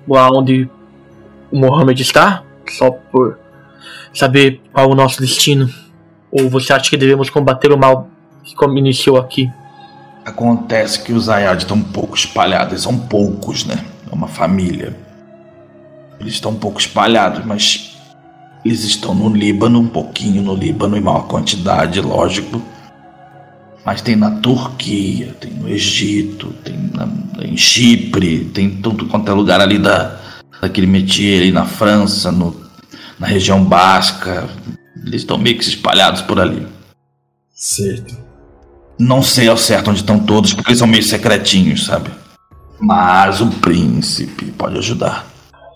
lá 0.09 0.29
onde 0.31 0.69
o 1.51 1.59
Mohammed 1.59 2.01
está? 2.01 2.43
Só 2.71 2.91
por 2.91 3.39
saber 4.15 4.61
qual 4.73 4.91
o 4.91 4.95
nosso 4.95 5.21
destino? 5.21 5.69
Ou 6.31 6.49
você 6.49 6.73
acha 6.73 6.89
que 6.89 6.97
devemos 6.97 7.29
combater 7.31 7.73
o 7.73 7.79
mal 7.79 8.09
que 8.43 8.55
iniciou 8.79 9.19
aqui? 9.19 9.51
Acontece 10.25 11.03
que 11.03 11.13
os 11.13 11.29
Ayad 11.29 11.59
estão 11.59 11.77
um 11.77 11.83
pouco 11.83 12.17
espalhados, 12.17 12.83
são 12.83 12.97
poucos, 12.97 13.65
né? 13.65 13.85
É 14.11 14.15
uma 14.15 14.29
família. 14.29 14.97
Eles 16.21 16.35
estão 16.35 16.53
um 16.53 16.59
pouco 16.59 16.81
espalhados, 16.81 17.45
mas 17.45 17.92
eles 18.65 18.85
estão 18.85 19.15
no 19.15 19.29
Líbano, 19.29 19.81
um 19.81 19.89
pouquinho 19.89 20.43
no 20.43 20.55
Líbano, 20.55 20.97
em 20.97 21.01
maior 21.01 21.27
quantidade, 21.27 22.01
lógico. 22.01 22.63
Mas 23.85 24.01
tem 24.01 24.15
na 24.15 24.31
Turquia, 24.31 25.35
tem 25.41 25.53
no 25.53 25.69
Egito, 25.69 26.53
tem 26.65 26.77
na- 26.95 27.09
em 27.45 27.57
Chipre, 27.57 28.45
tem 28.55 28.71
tudo 28.71 29.07
quanto 29.07 29.31
é 29.31 29.35
lugar 29.35 29.61
ali 29.61 29.79
da, 29.79 30.17
daquele 30.61 30.87
métier 30.87 31.43
ali 31.43 31.51
na 31.53 31.65
França, 31.65 32.31
no, 32.31 32.55
na 33.19 33.27
região 33.27 33.65
basca. 33.65 34.49
Eles 35.05 35.23
estão 35.23 35.37
meio 35.37 35.59
que 35.59 35.65
espalhados 35.65 36.23
por 36.23 36.39
ali. 36.39 36.65
Certo. 37.53 38.17
Não 38.97 39.21
sei 39.21 39.49
ao 39.49 39.57
certo 39.57 39.91
onde 39.91 40.01
estão 40.01 40.21
todos, 40.21 40.55
porque 40.55 40.71
eles 40.71 40.79
são 40.79 40.87
meio 40.87 41.03
secretinhos, 41.03 41.87
sabe? 41.87 42.09
Mas 42.79 43.41
o 43.41 43.49
príncipe 43.49 44.53
pode 44.53 44.79
ajudar. 44.79 45.27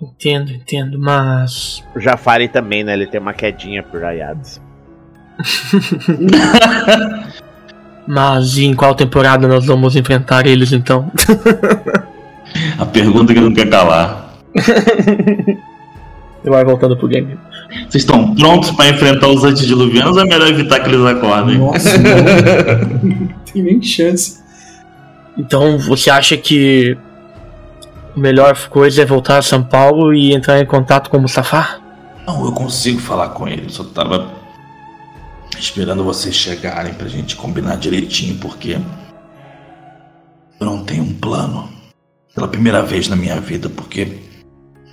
Entendo, 0.01 0.53
entendo, 0.53 0.99
mas 0.99 1.83
O 1.95 2.01
Jafari 2.01 2.49
também, 2.49 2.85
né? 2.85 2.93
Ele 2.93 3.07
tem 3.07 3.21
uma 3.21 3.33
quedinha 3.33 3.83
por 3.83 4.05
Ayads. 4.05 4.61
mas 8.07 8.59
em 8.59 8.75
qual 8.75 8.95
temporada 8.95 9.49
nós 9.49 9.67
vamos 9.67 9.97
enfrentar 9.97 10.47
eles 10.47 10.73
então? 10.73 11.11
A 12.79 12.87
pergunta 12.87 13.33
que 13.33 13.39
ele 13.39 13.49
não 13.49 13.55
quer 13.55 13.69
calar. 13.69 14.35
Ele 14.55 15.59
vai 16.45 16.65
voltando 16.65 16.97
pro 16.97 17.09
game. 17.09 17.37
Vocês 17.89 18.03
estão 18.03 18.35
prontos 18.35 18.71
para 18.71 18.89
enfrentar 18.89 19.29
os 19.29 19.45
antediluvianos 19.45 20.17
ou 20.17 20.23
é 20.23 20.27
melhor 20.27 20.49
evitar 20.49 20.81
que 20.81 20.89
eles 20.89 21.05
acordem? 21.05 21.59
Nossa, 21.59 21.99
não. 21.99 23.03
não 23.03 23.29
tem 23.53 23.63
nem 23.63 23.83
chance. 23.83 24.41
Então 25.37 25.79
você 25.79 26.09
acha 26.09 26.37
que 26.37 26.97
melhor 28.17 28.57
coisa 28.69 29.03
é 29.03 29.05
voltar 29.05 29.39
a 29.39 29.43
São 29.43 29.63
Paulo 29.63 30.13
e 30.15 30.33
entrar 30.35 30.61
em 30.61 30.67
contato 30.67 31.11
com 31.11 31.19
o 31.19 31.21
Mustafa? 31.23 31.81
Não, 32.27 32.45
eu 32.45 32.53
consigo 32.53 33.01
falar 33.01 33.29
com 33.31 33.47
ele. 33.47 33.67
Eu 33.67 33.71
só 33.71 33.85
tava 33.85 34.31
esperando 35.59 36.03
vocês 36.05 36.35
chegarem 36.35 36.95
pra 36.95 37.09
gente 37.09 37.37
combinar 37.37 37.77
direitinho, 37.77 38.37
porque 38.39 38.79
eu 40.61 40.67
não 40.67 40.85
tenho 40.85 41.03
um 41.05 41.13
plano. 41.15 41.69
Pela 42.35 42.49
primeira 42.49 42.83
vez 42.83 43.09
na 43.09 43.17
minha 43.17 43.41
vida, 43.41 43.69
porque 43.71 44.19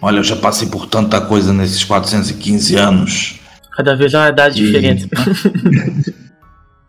olha, 0.02 0.18
eu 0.20 0.24
já 0.24 0.36
passei 0.36 0.68
por 0.70 0.86
tanta 0.86 1.20
coisa 1.20 1.52
nesses 1.52 1.84
415 1.84 2.76
anos. 2.76 3.40
Cada 3.76 3.96
vez 3.96 4.14
é 4.14 4.18
uma 4.20 4.30
idade 4.30 4.62
E- 4.62 4.66
diferente. 4.66 5.10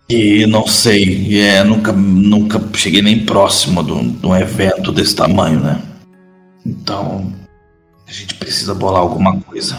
E 0.07 0.47
não 0.47 0.67
sei, 0.67 1.41
é, 1.41 1.65
nunca, 1.65 1.91
nunca 1.91 2.61
cheguei 2.75 3.01
nem 3.01 3.25
próximo 3.25 3.83
de 3.83 3.91
um, 3.91 4.07
de 4.13 4.27
um 4.27 4.37
evento 4.37 4.93
desse 4.93 5.17
tamanho, 5.17 5.59
né? 5.61 5.81
Então, 6.65 7.33
a 8.07 8.13
gente 8.13 8.35
precisa 8.35 8.75
bolar 8.75 9.01
alguma 9.01 9.41
coisa. 9.41 9.79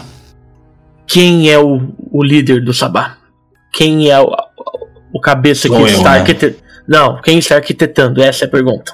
Quem 1.06 1.50
é 1.50 1.58
o, 1.58 1.92
o 2.10 2.22
líder 2.22 2.64
do 2.64 2.72
Sabá? 2.72 3.16
Quem 3.72 4.10
é 4.10 4.20
o, 4.20 4.30
o 5.12 5.20
cabeça 5.20 5.68
que 5.68 5.74
Sou 5.74 5.80
eu, 5.80 5.86
está 5.86 6.12
né? 6.12 6.18
arquitetando? 6.18 6.66
Não, 6.86 7.20
quem 7.20 7.38
está 7.38 7.56
arquitetando? 7.56 8.22
Essa 8.22 8.44
é 8.44 8.48
a 8.48 8.50
pergunta. 8.50 8.92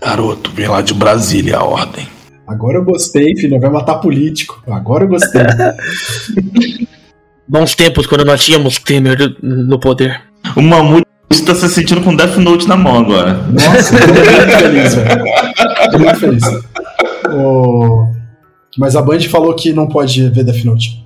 Garoto, 0.00 0.50
vem 0.50 0.68
lá 0.68 0.82
de 0.82 0.92
Brasília 0.92 1.58
a 1.58 1.64
ordem. 1.64 2.08
Agora 2.46 2.78
eu 2.78 2.84
gostei, 2.84 3.34
filho. 3.36 3.58
Vai 3.60 3.70
matar 3.70 3.96
político. 3.96 4.62
Agora 4.70 5.04
eu 5.04 5.08
gostei. 5.08 5.42
Bons 7.46 7.74
tempos 7.74 8.06
quando 8.06 8.24
nós 8.24 8.44
tínhamos 8.44 8.78
Temer 8.78 9.36
no 9.42 9.78
poder. 9.78 10.22
O 10.56 10.62
Mamute 10.62 11.06
está 11.30 11.54
se 11.54 11.68
sentindo 11.68 12.00
com 12.02 12.14
Death 12.14 12.36
Note 12.36 12.68
na 12.68 12.76
mão 12.76 12.98
agora. 12.98 13.34
Nossa, 13.34 13.96
tô 13.98 14.12
muito 14.12 14.58
feliz, 14.58 14.94
velho. 14.94 15.24
Tô 15.90 15.98
muito 15.98 16.16
feliz. 16.16 16.42
O- 17.36 18.12
Mas 18.78 18.96
a 18.96 19.02
Band 19.02 19.20
falou 19.22 19.54
que 19.54 19.72
não 19.72 19.86
pode 19.88 20.28
ver 20.30 20.44
Death 20.44 20.64
Note. 20.64 21.04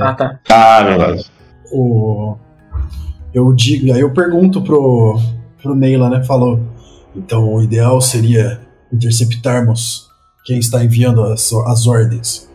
Ah, 0.00 0.12
tá. 0.14 0.38
Ah, 0.48 0.82
verdade. 0.82 1.24
O... 1.72 2.36
Eu 3.32 3.52
digo, 3.52 3.92
aí 3.94 4.00
eu 4.00 4.10
pergunto 4.12 4.60
pro, 4.60 5.18
pro 5.62 5.74
Neila, 5.74 6.10
né? 6.10 6.22
Falou. 6.24 6.60
Então 7.16 7.52
o 7.54 7.62
ideal 7.62 8.00
seria 8.00 8.60
interceptarmos 8.92 10.08
quem 10.44 10.58
está 10.58 10.82
enviando 10.84 11.22
as, 11.24 11.52
as 11.52 11.86
ordens. 11.86 12.48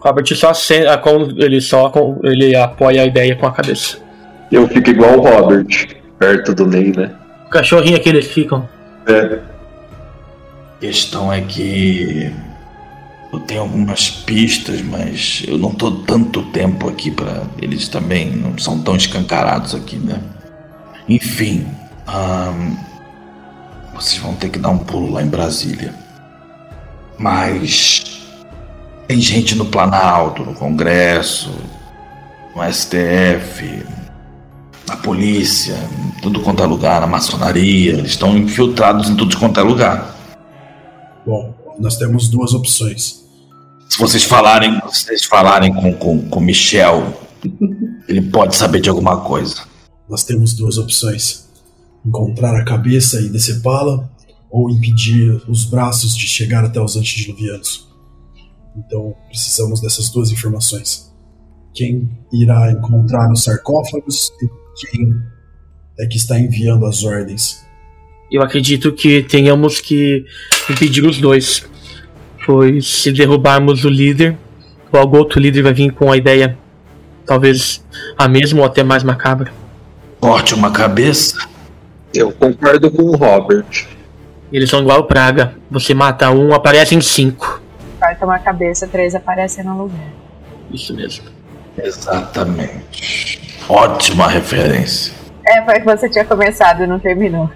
Robert 0.00 0.26
só 0.34 0.52
ele 1.36 1.60
só 1.60 1.92
ele 2.24 2.56
apoia 2.56 3.02
a 3.02 3.06
ideia 3.06 3.36
com 3.36 3.46
a 3.46 3.52
cabeça. 3.52 3.98
Eu 4.50 4.66
fico 4.68 4.90
igual 4.90 5.18
o 5.18 5.22
Robert, 5.22 5.66
perto 6.18 6.54
do 6.54 6.66
Ney, 6.66 6.92
né? 6.96 7.14
O 7.46 7.50
cachorrinho 7.50 8.00
que 8.00 8.08
eles 8.08 8.26
ficam. 8.26 8.68
É. 9.06 9.38
Questão 10.82 11.32
é 11.32 11.40
que 11.40 12.28
eu 13.32 13.38
tenho 13.38 13.60
algumas 13.60 14.10
pistas, 14.10 14.82
mas 14.82 15.44
eu 15.46 15.56
não 15.56 15.70
tô 15.70 15.92
tanto 15.92 16.42
tempo 16.46 16.88
aqui 16.88 17.08
pra 17.08 17.44
eles 17.60 17.86
também 17.86 18.32
não 18.32 18.58
são 18.58 18.80
tão 18.80 18.96
escancarados 18.96 19.76
aqui, 19.76 19.94
né? 19.94 20.20
Enfim, 21.08 21.64
ahn, 22.04 22.74
vocês 23.94 24.20
vão 24.20 24.34
ter 24.34 24.48
que 24.48 24.58
dar 24.58 24.70
um 24.70 24.78
pulo 24.78 25.12
lá 25.12 25.22
em 25.22 25.28
Brasília. 25.28 25.94
Mas 27.16 28.02
tem 29.06 29.20
gente 29.20 29.54
no 29.54 29.66
Planalto, 29.66 30.42
no 30.42 30.52
Congresso, 30.52 31.54
no 32.56 32.72
STF, 32.72 33.84
na 34.88 34.96
polícia, 34.96 35.76
em 35.76 36.20
tudo 36.20 36.40
quanto 36.40 36.60
é 36.60 36.66
lugar, 36.66 37.00
na 37.00 37.06
maçonaria, 37.06 37.92
eles 37.92 38.10
estão 38.10 38.36
infiltrados 38.36 39.08
em 39.08 39.14
tudo 39.14 39.38
quanto 39.38 39.60
é 39.60 39.62
lugar. 39.62 40.21
Bom, 41.24 41.54
nós 41.78 41.96
temos 41.96 42.28
duas 42.28 42.52
opções. 42.52 43.22
Se 43.88 43.98
vocês 43.98 44.24
falarem, 44.24 44.80
se 44.90 45.04
vocês 45.04 45.24
falarem 45.24 45.72
com, 45.72 45.92
com, 45.94 46.28
com 46.28 46.40
Michel, 46.40 47.14
ele 48.08 48.22
pode 48.22 48.56
saber 48.56 48.80
de 48.80 48.88
alguma 48.88 49.20
coisa. 49.20 49.62
Nós 50.08 50.24
temos 50.24 50.54
duas 50.54 50.78
opções: 50.78 51.48
encontrar 52.04 52.56
a 52.56 52.64
cabeça 52.64 53.20
e 53.20 53.28
decepá-la, 53.28 54.08
ou 54.50 54.70
impedir 54.70 55.42
os 55.48 55.64
braços 55.64 56.16
de 56.16 56.26
chegar 56.26 56.64
até 56.64 56.80
os 56.80 56.96
antediluvianos. 56.96 57.88
Então, 58.76 59.14
precisamos 59.28 59.80
dessas 59.80 60.10
duas 60.10 60.30
informações. 60.30 61.12
Quem 61.74 62.10
irá 62.32 62.72
encontrar 62.72 63.30
os 63.30 63.44
sarcófagos 63.44 64.30
e 64.42 64.86
quem 64.86 65.14
é 65.98 66.06
que 66.06 66.16
está 66.16 66.38
enviando 66.38 66.86
as 66.86 67.04
ordens. 67.04 67.62
Eu 68.32 68.40
acredito 68.40 68.90
que 68.92 69.22
tenhamos 69.22 69.78
que 69.78 70.24
impedir 70.70 71.04
os 71.04 71.18
dois. 71.18 71.68
Pois 72.46 72.86
se 72.86 73.12
derrubarmos 73.12 73.84
o 73.84 73.90
líder, 73.90 74.38
logo 74.90 75.18
outro 75.18 75.38
líder 75.38 75.60
vai 75.62 75.74
vir 75.74 75.92
com 75.92 76.10
a 76.10 76.16
ideia, 76.16 76.58
talvez 77.26 77.84
a 78.16 78.26
mesma 78.26 78.60
ou 78.60 78.66
até 78.66 78.82
mais 78.82 79.02
macabra. 79.02 79.52
Corte 80.18 80.54
uma 80.54 80.70
cabeça. 80.70 81.46
Eu 82.14 82.32
concordo 82.32 82.90
com 82.90 83.02
o 83.02 83.16
Robert. 83.16 83.86
Eles 84.50 84.70
são 84.70 84.80
igual 84.80 85.04
praga. 85.04 85.54
Você 85.70 85.92
mata 85.92 86.30
um, 86.30 86.54
aparecem 86.54 87.02
cinco. 87.02 87.60
Corta 88.00 88.24
uma 88.24 88.38
cabeça, 88.38 88.88
três 88.88 89.14
aparecem 89.14 89.62
no 89.62 89.82
lugar. 89.82 90.08
Isso 90.72 90.96
mesmo. 90.96 91.24
Exatamente. 91.76 93.40
Ótima 93.68 94.26
referência. 94.26 95.12
É, 95.46 95.62
foi 95.64 95.80
que 95.80 95.84
você 95.84 96.08
tinha 96.08 96.24
começado 96.24 96.82
e 96.82 96.86
não 96.86 96.98
terminou. 96.98 97.50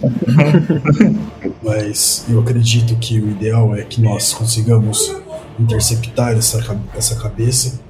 Mas 1.62 2.24
eu 2.28 2.40
acredito 2.40 2.96
que 2.96 3.20
o 3.20 3.30
ideal 3.30 3.74
é 3.74 3.82
que 3.82 4.00
nós 4.00 4.32
consigamos 4.32 5.14
interceptar 5.58 6.32
essa, 6.32 6.80
essa 6.94 7.16
cabeça 7.16 7.80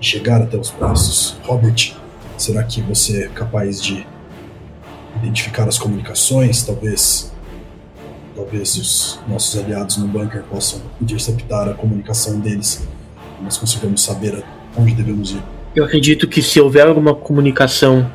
e 0.00 0.04
chegar 0.04 0.42
até 0.42 0.56
os 0.56 0.70
braços. 0.70 1.36
Robert, 1.44 1.94
será 2.36 2.62
que 2.62 2.80
você 2.80 3.24
é 3.24 3.28
capaz 3.28 3.82
de 3.82 4.06
identificar 5.16 5.68
as 5.68 5.78
comunicações? 5.78 6.62
Talvez 6.62 7.32
Talvez 8.36 8.76
os 8.76 9.18
nossos 9.26 9.58
aliados 9.58 9.96
no 9.96 10.06
bunker 10.06 10.42
possam 10.42 10.82
interceptar 11.00 11.70
a 11.70 11.72
comunicação 11.72 12.38
deles. 12.38 12.86
Nós 13.42 13.56
consigamos 13.56 14.02
saber 14.02 14.44
onde 14.76 14.92
devemos 14.92 15.30
ir. 15.30 15.42
Eu 15.74 15.84
acredito 15.84 16.28
que 16.28 16.42
se 16.42 16.60
houver 16.60 16.86
alguma 16.86 17.14
comunicação 17.14 18.10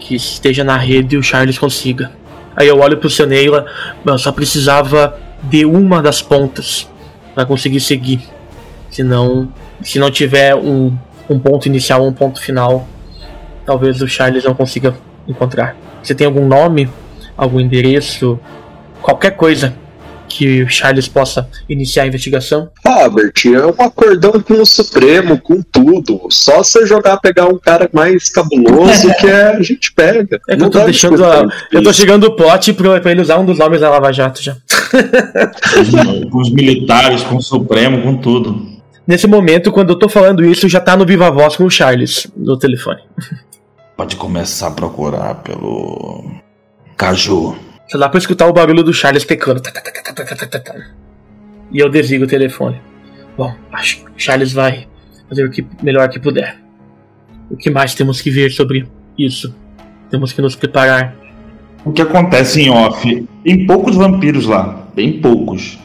que 0.00 0.16
esteja 0.16 0.64
na 0.64 0.76
rede, 0.76 1.16
o 1.16 1.22
Charles 1.22 1.58
consiga. 1.58 2.10
Aí 2.56 2.68
eu 2.68 2.78
olho 2.78 2.98
pro 2.98 3.08
seu 3.10 3.26
Neila, 3.26 3.66
eu 4.04 4.18
só 4.18 4.30
precisava 4.30 5.18
de 5.42 5.64
uma 5.64 6.02
das 6.02 6.20
pontas 6.22 6.88
para 7.34 7.44
conseguir 7.44 7.80
seguir. 7.80 8.20
Senão, 8.90 9.48
se 9.80 9.98
não 9.98 10.10
tiver 10.10 10.54
um, 10.54 10.96
um 11.28 11.38
ponto 11.38 11.66
inicial, 11.66 12.06
um 12.06 12.12
ponto 12.12 12.40
final, 12.40 12.86
talvez 13.64 14.02
o 14.02 14.08
Charles 14.08 14.44
não 14.44 14.54
consiga 14.54 14.94
encontrar. 15.26 15.76
Você 16.02 16.14
tem 16.14 16.26
algum 16.26 16.46
nome, 16.46 16.88
algum 17.36 17.58
endereço, 17.58 18.38
qualquer 19.00 19.32
coisa 19.32 19.74
que 20.32 20.62
o 20.62 20.68
Charles 20.68 21.06
possa 21.08 21.46
iniciar 21.68 22.04
a 22.04 22.06
investigação? 22.06 22.70
Robert, 22.84 23.32
é 23.44 23.66
um 23.66 23.86
acordão 23.86 24.32
com 24.40 24.54
o 24.54 24.66
Supremo, 24.66 25.38
com 25.38 25.60
tudo. 25.60 26.26
Só 26.30 26.62
você 26.62 26.86
jogar, 26.86 27.18
pegar 27.18 27.46
um 27.48 27.58
cara 27.58 27.88
mais 27.92 28.30
cabuloso 28.30 29.12
que 29.20 29.26
é, 29.26 29.56
a 29.56 29.62
gente 29.62 29.92
pega. 29.92 30.40
É 30.48 30.56
que 30.56 30.62
eu 30.62 30.70
tô 30.70 30.80
deixando 30.84 31.22
a, 31.24 31.46
Eu 31.70 31.82
tô 31.82 31.92
chegando 31.92 32.24
o 32.24 32.34
plot 32.34 32.72
pra, 32.72 33.00
pra 33.00 33.10
ele 33.10 33.20
usar 33.20 33.38
um 33.38 33.44
dos 33.44 33.58
nomes 33.58 33.80
da 33.80 33.90
Lava 33.90 34.10
Jato 34.10 34.42
já. 34.42 34.56
Com, 35.90 36.28
com 36.30 36.38
os 36.38 36.50
militares, 36.50 37.22
com 37.22 37.36
o 37.36 37.42
Supremo, 37.42 38.00
com 38.02 38.16
tudo. 38.16 38.72
Nesse 39.06 39.26
momento, 39.26 39.70
quando 39.70 39.90
eu 39.90 39.98
tô 39.98 40.08
falando 40.08 40.44
isso, 40.44 40.68
já 40.68 40.80
tá 40.80 40.96
no 40.96 41.04
Viva 41.04 41.30
Voz 41.30 41.56
com 41.56 41.64
o 41.64 41.70
Charles 41.70 42.26
no 42.34 42.56
telefone. 42.58 43.00
Pode 43.96 44.16
começar 44.16 44.68
a 44.68 44.70
procurar 44.70 45.34
pelo. 45.36 46.24
Caju. 46.96 47.54
Só 47.92 47.98
dá 47.98 48.08
pra 48.08 48.16
escutar 48.18 48.46
o 48.48 48.52
barulho 48.54 48.82
do 48.82 48.92
Charles 48.94 49.22
teclando. 49.26 49.60
Tá, 49.60 49.70
tá, 49.70 50.58
tá. 50.58 50.74
E 51.70 51.78
eu 51.78 51.90
desligo 51.90 52.24
o 52.24 52.26
telefone. 52.26 52.80
Bom, 53.36 53.54
acho 53.70 53.98
que 54.04 54.10
Charles 54.16 54.50
vai 54.54 54.86
fazer 55.28 55.44
o 55.44 55.50
que 55.50 55.62
melhor 55.82 56.08
que 56.08 56.18
puder. 56.18 56.56
O 57.50 57.56
que 57.56 57.68
mais 57.68 57.94
temos 57.94 58.22
que 58.22 58.30
ver 58.30 58.50
sobre 58.50 58.86
isso? 59.18 59.54
Temos 60.10 60.32
que 60.32 60.40
nos 60.40 60.56
preparar. 60.56 61.14
O 61.84 61.92
que 61.92 62.00
acontece 62.00 62.62
em 62.62 62.70
off? 62.70 63.28
Tem 63.44 63.66
poucos 63.66 63.94
vampiros 63.96 64.46
lá, 64.46 64.86
bem 64.94 65.20
poucos. 65.20 65.78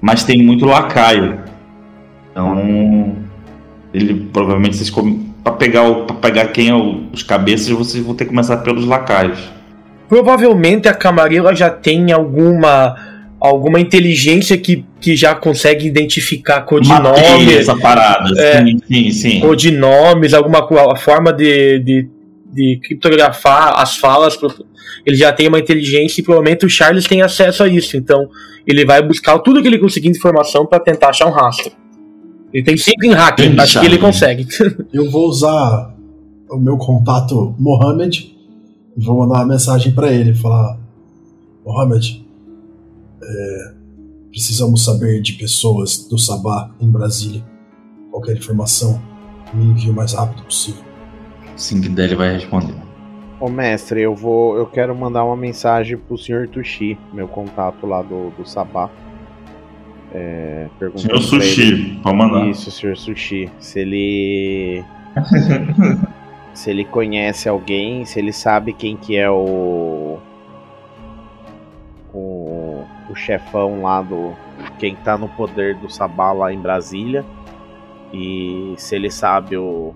Mas 0.00 0.24
tem 0.24 0.42
muito 0.42 0.64
lacaio. 0.64 1.40
Então. 2.30 3.16
Ele 3.92 4.28
provavelmente 4.32 4.76
vocês 4.76 4.90
pra 5.42 5.52
pegar, 5.52 5.82
o... 5.82 6.04
pra 6.06 6.16
pegar 6.16 6.48
quem 6.48 6.68
é 6.68 6.74
o- 6.74 7.08
os 7.12 7.22
cabeças, 7.22 7.68
vocês 7.68 8.02
vão 8.02 8.14
ter 8.14 8.24
que 8.24 8.30
começar 8.30 8.56
pelos 8.58 8.86
lacaios. 8.86 9.50
Provavelmente 10.10 10.88
a 10.88 10.92
Camarilla 10.92 11.54
já 11.54 11.70
tem 11.70 12.10
alguma 12.10 12.96
alguma 13.40 13.80
inteligência 13.80 14.58
que, 14.58 14.84
que 15.00 15.16
já 15.16 15.34
consegue 15.34 15.86
identificar 15.86 16.56
Matei 16.56 16.68
codinomes, 16.68 17.56
essa 17.56 17.76
parada. 17.78 18.38
É. 18.38 18.58
Sim, 18.58 18.78
sim, 18.86 19.10
sim. 19.12 19.40
codinomes, 19.40 20.34
alguma 20.34 20.66
forma 20.96 21.32
de, 21.32 21.78
de, 21.78 22.08
de 22.52 22.80
criptografar 22.82 23.80
as 23.80 23.96
falas. 23.96 24.36
Ele 25.06 25.16
já 25.16 25.32
tem 25.32 25.46
uma 25.46 25.60
inteligência 25.60 26.20
e 26.20 26.24
provavelmente 26.24 26.66
o 26.66 26.68
Charles 26.68 27.06
tem 27.06 27.22
acesso 27.22 27.62
a 27.62 27.68
isso. 27.68 27.96
Então 27.96 28.28
ele 28.66 28.84
vai 28.84 29.00
buscar 29.00 29.38
tudo 29.38 29.62
que 29.62 29.68
ele 29.68 29.78
conseguir 29.78 30.10
de 30.10 30.18
informação 30.18 30.66
para 30.66 30.80
tentar 30.80 31.10
achar 31.10 31.26
um 31.26 31.32
rastro. 31.32 31.70
Ele 32.52 32.64
tem 32.64 32.76
cinco 32.76 33.06
em 33.06 33.12
Sim, 33.44 33.60
acho 33.60 33.80
que 33.80 33.86
ele 33.86 33.96
consegue. 33.96 34.46
Eu 34.92 35.08
vou 35.08 35.28
usar 35.28 35.94
o 36.50 36.58
meu 36.58 36.76
contato 36.76 37.54
Mohamed 37.58 38.29
vou 39.04 39.18
mandar 39.18 39.40
uma 39.40 39.46
mensagem 39.46 39.92
pra 39.92 40.10
ele, 40.12 40.34
falar: 40.34 40.78
Mohamed, 41.64 42.26
é, 43.22 43.72
precisamos 44.30 44.84
saber 44.84 45.20
de 45.20 45.34
pessoas 45.34 46.06
do 46.08 46.18
Sabá 46.18 46.70
em 46.80 46.90
Brasília. 46.90 47.44
Qualquer 48.10 48.36
informação, 48.36 49.00
me 49.54 49.64
envie 49.64 49.90
o 49.90 49.92
mais 49.94 50.12
rápido 50.14 50.42
possível. 50.44 50.82
Assim 51.54 51.80
que 51.80 51.88
ele 52.00 52.14
vai 52.16 52.32
responder. 52.34 52.74
Ô 53.40 53.48
mestre, 53.48 54.02
eu 54.02 54.14
vou. 54.14 54.56
Eu 54.56 54.66
quero 54.66 54.94
mandar 54.94 55.24
uma 55.24 55.36
mensagem 55.36 55.96
pro 55.96 56.18
Sr. 56.18 56.48
Tuxi, 56.48 56.98
meu 57.12 57.26
contato 57.28 57.86
lá 57.86 58.02
do, 58.02 58.30
do 58.30 58.46
Sabá. 58.46 58.90
É, 60.12 60.68
Senhor 60.78 60.90
pra 60.92 61.00
ele- 61.12 61.20
Sushi, 61.22 62.00
pode 62.02 62.16
mandar. 62.16 62.48
Isso, 62.48 62.70
Sr. 62.70 62.96
Sushi. 62.96 63.48
Se 63.60 63.80
ele. 63.80 64.84
se 66.54 66.70
ele 66.70 66.84
conhece 66.84 67.48
alguém, 67.48 68.04
se 68.04 68.18
ele 68.18 68.32
sabe 68.32 68.72
quem 68.72 68.96
que 68.96 69.16
é 69.16 69.30
o. 69.30 70.18
O, 72.12 72.84
o 73.08 73.14
chefão 73.14 73.82
lá 73.82 74.02
do. 74.02 74.34
Quem 74.78 74.96
tá 74.96 75.16
no 75.16 75.28
poder 75.28 75.76
do 75.76 75.90
Sabá 75.90 76.32
lá 76.32 76.52
em 76.52 76.60
Brasília. 76.60 77.24
E 78.12 78.74
se 78.76 78.96
ele 78.96 79.10
sabe 79.10 79.56
o, 79.56 79.94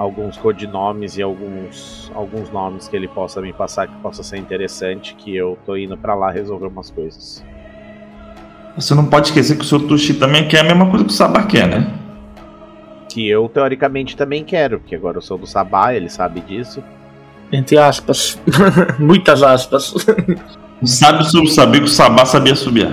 alguns 0.00 0.36
codinomes 0.38 1.18
e 1.18 1.22
alguns, 1.22 2.10
alguns 2.14 2.50
nomes 2.50 2.88
que 2.88 2.96
ele 2.96 3.06
possa 3.06 3.40
me 3.42 3.52
passar 3.52 3.86
que 3.86 3.94
possa 3.96 4.22
ser 4.22 4.38
interessante, 4.38 5.14
que 5.14 5.36
eu 5.36 5.58
tô 5.66 5.76
indo 5.76 5.96
pra 5.96 6.14
lá 6.14 6.30
resolver 6.30 6.68
umas 6.68 6.90
coisas. 6.90 7.44
Você 8.74 8.94
não 8.94 9.04
pode 9.04 9.28
esquecer 9.28 9.56
que 9.56 9.62
o 9.62 9.66
seu 9.66 9.86
Tushi 9.86 10.14
também 10.14 10.48
quer 10.48 10.60
a 10.60 10.64
mesma 10.64 10.88
coisa 10.88 11.04
que 11.04 11.10
o 11.10 11.14
Sabá 11.14 11.42
quer, 11.44 11.68
né? 11.68 11.92
Que 13.10 13.28
eu 13.28 13.48
teoricamente 13.48 14.16
também 14.16 14.44
quero, 14.44 14.78
porque 14.78 14.94
agora 14.94 15.18
eu 15.18 15.22
sou 15.22 15.36
do 15.36 15.46
Sabá, 15.46 15.92
ele 15.92 16.08
sabe 16.08 16.40
disso. 16.40 16.82
Entre 17.52 17.76
aspas. 17.76 18.38
Muitas 18.98 19.42
aspas. 19.42 19.94
Sabe 20.84 21.28
sobre 21.28 21.50
saber 21.50 21.78
que 21.78 21.86
o 21.86 21.88
Sabá 21.88 22.24
sabia 22.24 22.54
subir. 22.54 22.88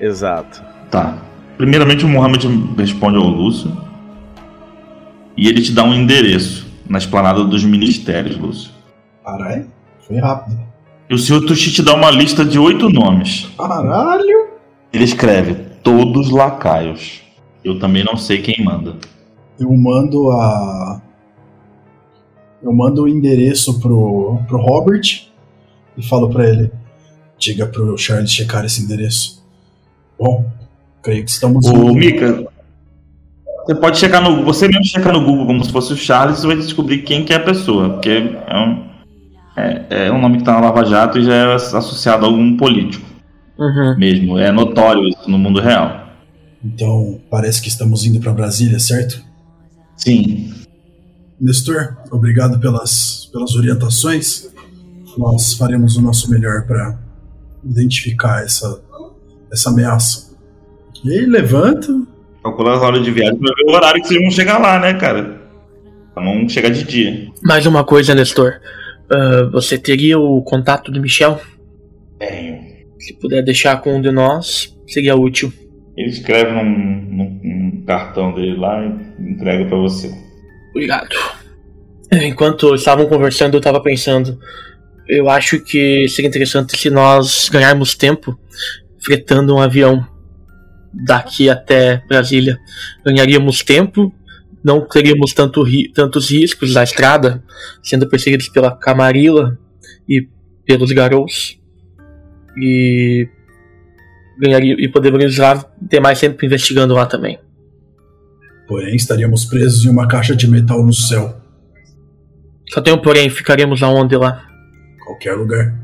Exato. 0.00 0.62
Tá. 0.90 1.18
Primeiramente 1.58 2.04
o 2.04 2.08
Mohamed 2.08 2.46
responde 2.78 3.16
ao 3.18 3.24
Lúcio. 3.24 3.70
E 5.36 5.48
ele 5.48 5.60
te 5.60 5.72
dá 5.72 5.82
um 5.82 5.92
endereço 5.92 6.66
na 6.88 6.98
esplanada 6.98 7.44
dos 7.44 7.64
ministérios, 7.64 8.36
Lúcio. 8.36 8.70
Caralho, 9.24 9.66
foi 10.06 10.18
rápido. 10.18 10.58
E 11.08 11.14
o 11.14 11.18
senhor 11.18 11.44
Tuxi 11.44 11.72
te 11.72 11.82
dá 11.82 11.94
uma 11.94 12.10
lista 12.10 12.44
de 12.44 12.58
oito 12.58 12.88
nomes. 12.88 13.48
Caralho! 13.58 14.50
Ele 14.92 15.04
escreve 15.04 15.54
todos 15.82 16.30
lacaios. 16.30 17.20
Eu 17.64 17.78
também 17.78 18.04
não 18.04 18.16
sei 18.16 18.40
quem 18.40 18.64
manda. 18.64 18.96
Eu 19.58 19.70
mando 19.72 20.30
a. 20.30 21.00
Eu 22.62 22.72
mando 22.72 23.02
o 23.04 23.08
endereço 23.08 23.80
pro, 23.80 24.38
pro 24.46 24.58
Robert 24.60 25.26
e 25.96 26.02
falo 26.06 26.28
pra 26.30 26.48
ele: 26.48 26.70
diga 27.38 27.66
pro 27.66 27.96
Charles 27.98 28.30
checar 28.30 28.64
esse 28.64 28.82
endereço. 28.82 29.44
Bom, 30.18 30.44
creio 31.02 31.24
que 31.24 31.30
estamos. 31.30 31.66
Ô. 31.66 31.92
Mika, 31.94 32.46
você 33.64 33.74
pode 33.74 33.98
checar 33.98 34.22
no. 34.22 34.44
Você 34.44 34.66
mesmo 34.68 34.84
checar 34.84 35.12
no 35.12 35.24
Google 35.24 35.46
como 35.46 35.64
se 35.64 35.72
fosse 35.72 35.92
o 35.92 35.96
Charles 35.96 36.42
e 36.42 36.46
vai 36.46 36.56
descobrir 36.56 37.02
quem 37.02 37.24
que 37.24 37.32
é 37.32 37.36
a 37.36 37.40
pessoa. 37.40 37.90
Porque 37.90 38.10
é 38.46 38.58
um, 38.58 38.84
é, 39.56 40.06
é 40.06 40.12
um 40.12 40.20
nome 40.20 40.38
que 40.38 40.44
tá 40.44 40.52
na 40.52 40.60
Lava 40.60 40.84
Jato 40.84 41.18
e 41.18 41.24
já 41.24 41.34
é 41.34 41.54
associado 41.54 42.24
a 42.24 42.28
algum 42.28 42.56
político 42.56 43.06
Uhum. 43.58 43.96
mesmo. 43.98 44.38
É 44.38 44.50
notório 44.50 45.06
isso 45.06 45.30
no 45.30 45.36
mundo 45.38 45.60
real. 45.60 45.99
Então, 46.64 47.20
parece 47.30 47.62
que 47.62 47.68
estamos 47.68 48.04
indo 48.04 48.20
pra 48.20 48.32
Brasília, 48.32 48.78
certo? 48.78 49.22
Sim. 49.96 50.52
Nestor, 51.40 51.96
obrigado 52.10 52.58
pelas, 52.60 53.28
pelas 53.32 53.54
orientações. 53.54 54.50
Nós 55.16 55.54
faremos 55.54 55.96
o 55.96 56.02
nosso 56.02 56.30
melhor 56.30 56.66
para 56.66 56.98
identificar 57.64 58.44
essa, 58.44 58.82
essa 59.52 59.70
ameaça. 59.70 60.36
E 61.02 61.12
aí, 61.12 61.26
levanta. 61.26 61.88
Calcular 62.42 62.76
as 62.76 62.82
horas 62.82 63.04
de 63.04 63.10
viagem 63.10 63.38
pra 63.38 63.54
ver 63.54 63.70
o 63.70 63.74
horário 63.74 64.02
que 64.02 64.08
vocês 64.08 64.20
vão 64.20 64.30
chegar 64.30 64.58
lá, 64.58 64.78
né, 64.78 64.94
cara? 64.94 65.40
Vamos 66.14 66.52
chegar 66.52 66.70
de 66.70 66.84
dia. 66.84 67.28
Mais 67.42 67.64
uma 67.66 67.84
coisa, 67.84 68.14
Nestor. 68.14 68.60
Ah, 69.10 69.48
você 69.50 69.76
teria 69.76 70.18
o 70.18 70.42
contato 70.42 70.92
do 70.92 71.00
Michel? 71.00 71.40
Tenho. 72.18 72.60
Se 72.98 73.14
puder 73.14 73.42
deixar 73.42 73.80
com 73.80 73.96
um 73.96 74.00
de 74.00 74.10
nós, 74.10 74.76
seria 74.86 75.16
útil. 75.16 75.52
Ele 76.00 76.08
escreve 76.10 76.50
num, 76.52 76.64
num- 76.64 77.40
num 77.42 77.84
cartão 77.84 78.32
dele 78.34 78.56
lá 78.56 78.82
e 78.84 79.22
entrega 79.32 79.66
pra 79.66 79.76
você. 79.76 80.10
Obrigado. 80.70 81.08
Enquanto 82.12 82.74
estavam 82.74 83.06
conversando, 83.06 83.54
eu 83.54 83.58
estava 83.58 83.80
pensando. 83.82 84.38
Eu 85.08 85.28
acho 85.28 85.60
que 85.60 86.08
seria 86.08 86.28
interessante 86.28 86.76
se 86.76 86.88
nós 86.90 87.48
ganharmos 87.48 87.94
tempo 87.94 88.38
fretando 89.04 89.54
um 89.54 89.60
avião 89.60 90.06
daqui 90.92 91.48
até 91.50 92.02
Brasília. 92.08 92.58
Ganharíamos 93.04 93.62
tempo, 93.62 94.12
não 94.64 94.86
teríamos 94.86 95.32
tanto 95.32 95.62
ri- 95.62 95.90
tantos 95.92 96.30
riscos 96.30 96.72
da 96.74 96.82
estrada, 96.82 97.42
sendo 97.82 98.08
perseguidos 98.08 98.48
pela 98.48 98.76
Camarilla 98.76 99.58
e 100.08 100.28
pelos 100.64 100.90
Garous. 100.92 101.58
E 102.60 103.28
ganharia 104.40 104.74
e 104.78 104.88
poderíamos 104.88 105.36
lá 105.36 105.62
ter 105.88 106.00
mais 106.00 106.18
tempo 106.18 106.44
investigando 106.44 106.94
lá 106.94 107.06
também. 107.06 107.38
Porém, 108.66 108.94
estaríamos 108.94 109.44
presos 109.44 109.84
em 109.84 109.90
uma 109.90 110.08
caixa 110.08 110.34
de 110.34 110.48
metal 110.48 110.84
no 110.84 110.92
céu. 110.92 111.36
Só 112.68 112.80
tem 112.80 112.94
um 112.94 112.98
porém, 112.98 113.28
ficaremos 113.28 113.82
aonde 113.82 114.16
lá? 114.16 114.46
Qualquer 115.04 115.34
lugar. 115.34 115.74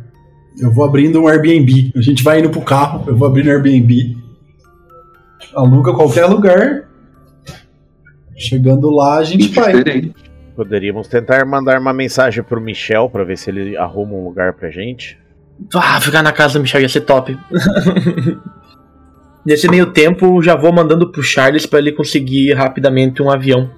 Eu 0.58 0.72
vou 0.72 0.84
abrindo 0.84 1.20
um 1.20 1.28
Airbnb. 1.28 1.92
A 1.94 2.00
gente 2.00 2.22
vai 2.22 2.38
indo 2.38 2.48
pro 2.48 2.62
carro, 2.62 3.04
eu 3.08 3.16
vou 3.16 3.26
abrindo 3.26 3.50
Airbnb. 3.50 4.16
Aluga 5.54 5.92
qualquer 5.92 6.26
lugar. 6.26 6.88
Chegando 8.36 8.88
lá, 8.90 9.18
a 9.18 9.24
gente 9.24 9.48
vai. 9.48 9.72
Poderíamos 10.54 11.08
tentar 11.08 11.44
mandar 11.44 11.80
uma 11.80 11.92
mensagem 11.92 12.42
pro 12.42 12.60
Michel 12.60 13.10
pra 13.10 13.24
ver 13.24 13.36
se 13.36 13.50
ele 13.50 13.76
arruma 13.76 14.14
um 14.14 14.24
lugar 14.24 14.52
pra 14.54 14.70
gente. 14.70 15.18
Ah, 15.74 16.00
ficar 16.00 16.22
na 16.22 16.32
casa 16.32 16.58
do 16.58 16.62
Michel 16.62 16.82
ia 16.82 16.88
ser 16.88 17.02
top. 17.02 17.36
Nesse 19.44 19.68
meio 19.68 19.86
tempo, 19.86 20.42
já 20.42 20.56
vou 20.56 20.72
mandando 20.72 21.10
pro 21.10 21.22
Charles 21.22 21.66
pra 21.66 21.78
ele 21.78 21.92
conseguir 21.92 22.52
rapidamente 22.54 23.22
um 23.22 23.30
avião. 23.30 23.70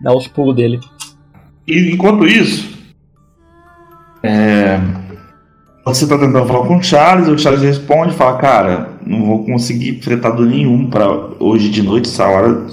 Dar 0.00 0.14
os 0.14 0.26
pulos 0.26 0.56
dele. 0.56 0.80
E 1.66 1.92
enquanto 1.92 2.26
isso, 2.26 2.78
é, 4.22 4.80
você 5.84 6.06
tá 6.06 6.18
tentando 6.18 6.46
falar 6.46 6.66
com 6.66 6.78
o 6.78 6.82
Charles, 6.82 7.28
o 7.28 7.38
Charles 7.38 7.62
responde 7.62 8.14
e 8.14 8.16
fala, 8.16 8.38
cara, 8.38 8.88
não 9.04 9.26
vou 9.26 9.44
conseguir 9.44 10.00
fretado 10.02 10.44
nenhum 10.46 10.88
para 10.88 11.06
hoje 11.38 11.68
de 11.68 11.82
noite, 11.82 12.08
essa 12.08 12.26
hora 12.26 12.66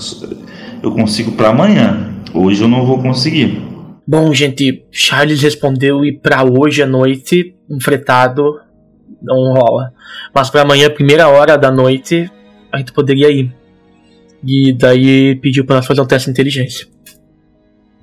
eu 0.82 0.92
consigo 0.92 1.32
para 1.34 1.50
amanhã. 1.50 2.14
Hoje 2.34 2.62
eu 2.62 2.68
não 2.68 2.86
vou 2.86 3.02
conseguir. 3.02 3.65
Bom, 4.08 4.34
gente, 4.34 4.86
Charles 4.92 5.42
respondeu 5.42 6.06
e 6.06 6.12
pra 6.16 6.44
hoje 6.44 6.84
à 6.84 6.86
noite, 6.86 7.56
um 7.70 7.80
fretado 7.80 8.60
não 9.22 9.54
rola. 9.54 9.92
Mas 10.34 10.50
pra 10.50 10.62
amanhã, 10.62 10.90
primeira 10.90 11.28
hora 11.28 11.58
da 11.58 11.72
noite, 11.72 12.30
a 12.72 12.78
gente 12.78 12.94
poderia 12.94 13.32
ir. 13.32 13.52
E 14.44 14.74
daí 14.74 15.36
pediu 15.38 15.66
pra 15.66 15.78
nós 15.78 15.88
fazer 15.88 16.02
um 16.02 16.06
teste 16.06 16.26
de 16.28 16.32
inteligência. 16.32 16.88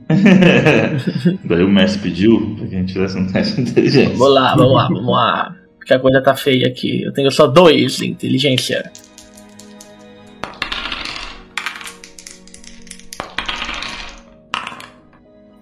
Daí 1.44 1.62
o 1.62 1.68
mestre 1.68 2.03
pediu 2.03 2.55
pra 2.57 2.66
que 2.66 2.74
a 2.74 2.78
gente 2.78 2.92
fizesse 2.92 3.16
um 3.16 3.26
teste 3.32 3.62
de 3.62 3.70
inteligência. 3.70 4.16
Vamos 4.16 4.34
lá, 4.34 4.55
vamos 4.57 4.74
lá, 4.74 4.88
vamos 4.88 5.07
lá. 5.07 5.57
Porque 5.78 5.94
a 5.94 5.98
coisa 5.98 6.20
tá 6.20 6.34
feia 6.34 6.66
aqui. 6.66 7.03
Eu 7.03 7.12
tenho 7.12 7.30
só 7.30 7.46
dois 7.46 7.96
de 7.96 8.11
inteligência. 8.11 8.90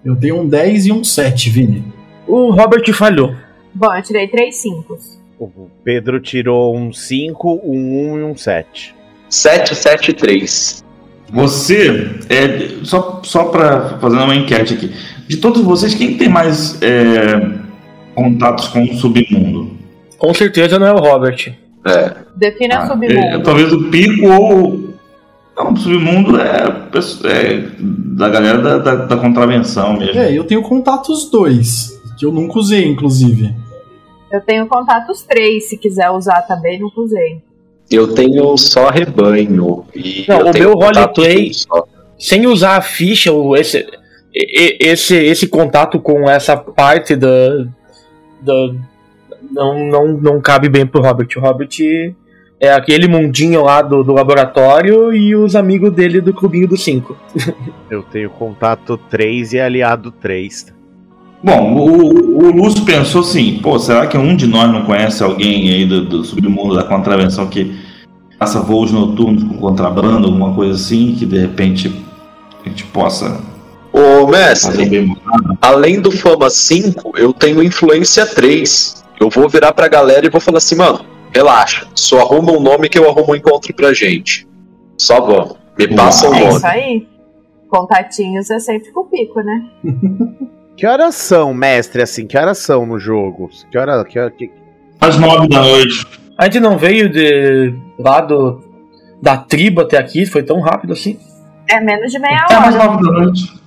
Eu 0.03 0.15
tenho 0.15 0.41
um 0.41 0.47
10 0.47 0.87
e 0.87 0.91
um 0.91 1.03
7, 1.03 1.49
Vini. 1.49 1.83
O 2.27 2.51
Robert 2.51 2.91
falhou. 2.93 3.35
Bom, 3.73 3.93
eu 3.95 4.01
tirei 4.03 4.27
três 4.27 4.55
cinco. 4.57 4.97
O 5.39 5.69
Pedro 5.83 6.19
tirou 6.19 6.75
um 6.77 6.91
5, 6.93 7.61
um 7.63 8.13
1 8.13 8.19
e 8.19 8.23
um 8.23 8.35
7. 8.37 8.95
773. 9.29 10.83
Você, 11.33 12.09
é, 12.29 12.83
só, 12.83 13.21
só 13.23 13.45
pra 13.45 13.97
fazer 13.99 14.17
uma 14.17 14.35
enquete 14.35 14.73
aqui, 14.73 14.91
de 15.27 15.37
todos 15.37 15.61
vocês, 15.63 15.95
quem 15.95 16.17
tem 16.17 16.27
mais 16.27 16.79
é, 16.81 17.57
contatos 18.13 18.67
com 18.67 18.83
o 18.83 18.93
submundo? 18.95 19.71
Com 20.17 20.33
certeza 20.33 20.77
não 20.77 20.87
é 20.87 20.91
o 20.93 20.97
Robert. 20.99 21.53
É. 21.87 22.13
Defina 22.35 22.79
Ah, 22.79 22.87
submundo. 22.87 23.13
é, 23.13 23.39
talvez 23.39 23.71
o 23.71 23.89
Pico 23.89 24.27
ou. 24.27 24.90
Não, 25.63 25.73
o 25.73 25.77
submundo 25.77 26.39
é, 26.39 26.63
é 27.25 27.63
da 27.79 28.29
galera 28.29 28.57
da, 28.57 28.77
da, 28.77 28.95
da 29.05 29.17
contravenção 29.17 29.93
mesmo. 29.93 30.19
É, 30.19 30.31
eu 30.31 30.43
tenho 30.43 30.61
contatos 30.61 31.29
dois, 31.29 32.01
que 32.17 32.25
eu 32.25 32.31
nunca 32.31 32.59
usei, 32.59 32.85
inclusive. 32.87 33.53
Eu 34.31 34.41
tenho 34.41 34.65
contatos 34.67 35.23
três, 35.23 35.69
se 35.69 35.77
quiser 35.77 36.09
usar 36.09 36.41
também, 36.43 36.79
não 36.79 36.91
usei. 36.95 37.41
Eu 37.89 38.13
tenho 38.13 38.57
só 38.57 38.89
rebanho. 38.89 39.85
E 39.93 40.25
Não, 40.27 40.39
eu 40.39 40.47
o 40.47 40.53
meu 40.53 40.73
contato 40.73 41.21
roleplay-. 41.21 41.51
Sem 42.17 42.45
usar 42.47 42.77
a 42.77 42.81
ficha, 42.81 43.31
ou 43.31 43.57
esse, 43.57 43.85
esse, 44.33 45.15
esse 45.15 45.47
contato 45.47 45.99
com 45.99 46.29
essa 46.29 46.55
parte 46.55 47.15
da. 47.15 47.65
da 48.41 48.73
não, 49.51 49.87
não, 49.87 50.07
não 50.13 50.41
cabe 50.41 50.69
bem 50.69 50.85
pro 50.85 51.01
Robert. 51.01 51.27
O 51.35 51.39
Robert 51.39 51.69
é 52.61 52.71
aquele 52.71 53.07
mundinho 53.07 53.63
lá 53.63 53.81
do, 53.81 54.03
do 54.03 54.13
laboratório 54.13 55.11
e 55.11 55.35
os 55.35 55.55
amigos 55.55 55.91
dele 55.91 56.21
do 56.21 56.31
clubinho 56.31 56.67
dos 56.67 56.83
5. 56.85 57.17
Eu 57.89 58.03
tenho 58.03 58.29
contato 58.29 58.97
3 59.09 59.53
e 59.53 59.59
aliado 59.59 60.11
3. 60.11 60.71
Bom, 61.43 61.73
o, 61.73 62.45
o 62.45 62.51
Lúcio 62.51 62.85
pensou 62.85 63.21
assim: 63.21 63.59
pô, 63.63 63.79
será 63.79 64.05
que 64.05 64.15
um 64.15 64.35
de 64.35 64.45
nós 64.45 64.71
não 64.71 64.83
conhece 64.83 65.23
alguém 65.23 65.71
aí 65.71 65.85
do, 65.87 66.05
do 66.05 66.23
submundo 66.23 66.75
da 66.75 66.83
contravenção 66.83 67.47
que 67.47 67.75
faça 68.37 68.61
voos 68.61 68.91
noturnos 68.91 69.43
com 69.43 69.57
contrabando, 69.57 70.27
alguma 70.27 70.53
coisa 70.53 70.75
assim, 70.75 71.15
que 71.17 71.25
de 71.25 71.39
repente 71.39 71.91
a 72.63 72.69
gente 72.69 72.83
possa 72.85 73.41
Ô, 73.91 74.27
fazer 74.27 74.31
mestre, 74.31 74.85
bem. 74.85 75.17
além 75.59 75.99
do 75.99 76.11
Fama 76.11 76.47
5, 76.47 77.17
eu 77.17 77.33
tenho 77.33 77.63
Influência 77.63 78.23
3. 78.23 79.03
Eu 79.19 79.29
vou 79.29 79.49
virar 79.49 79.73
pra 79.73 79.87
galera 79.87 80.25
e 80.25 80.29
vou 80.29 80.41
falar 80.41 80.59
assim, 80.59 80.75
mano, 80.75 81.01
relaxa. 81.33 81.87
Só 81.95 82.21
arruma 82.21 82.51
um 82.51 82.59
nome 82.59 82.89
que 82.89 82.97
eu 82.99 83.09
arrumo 83.09 83.33
um 83.33 83.35
encontro 83.35 83.73
pra 83.73 83.93
gente. 83.93 84.47
Só 84.97 85.19
vamos. 85.21 85.55
Me 85.77 85.87
passa 85.95 86.29
um 86.29 86.33
É 86.35 86.39
nome. 86.41 86.55
isso 86.57 86.67
aí. 86.67 87.07
Contatinhos 87.69 88.49
é 88.51 88.59
sempre 88.59 88.91
com 88.91 89.01
o 89.01 89.05
pico, 89.05 89.39
né? 89.41 89.63
Que 90.75 90.85
horas 90.85 91.15
são, 91.15 91.53
mestre, 91.53 92.01
assim? 92.01 92.27
Que 92.27 92.37
horas 92.37 92.57
são 92.57 92.85
no 92.85 92.99
jogo? 92.99 93.49
Que 93.71 93.77
hora. 93.77 94.03
Que 94.03 94.19
hora 94.19 94.31
que... 94.31 94.51
Às 94.99 95.17
nove 95.17 95.47
da 95.47 95.61
noite. 95.61 96.05
A 96.37 96.45
gente 96.45 96.59
não 96.59 96.77
veio 96.77 97.09
de 97.09 97.73
lá 97.99 98.19
do, 98.21 98.61
da 99.21 99.37
tribo 99.37 99.81
até 99.81 99.97
aqui, 99.97 100.25
foi 100.25 100.43
tão 100.43 100.59
rápido 100.59 100.93
assim. 100.93 101.17
É 101.69 101.79
menos 101.79 102.11
de 102.11 102.19
meia 102.19 102.45
É 102.49 102.59
mais 102.59 102.75
hora. 102.75 102.85
nove 102.85 103.03
da 103.05 103.11
noite. 103.11 103.61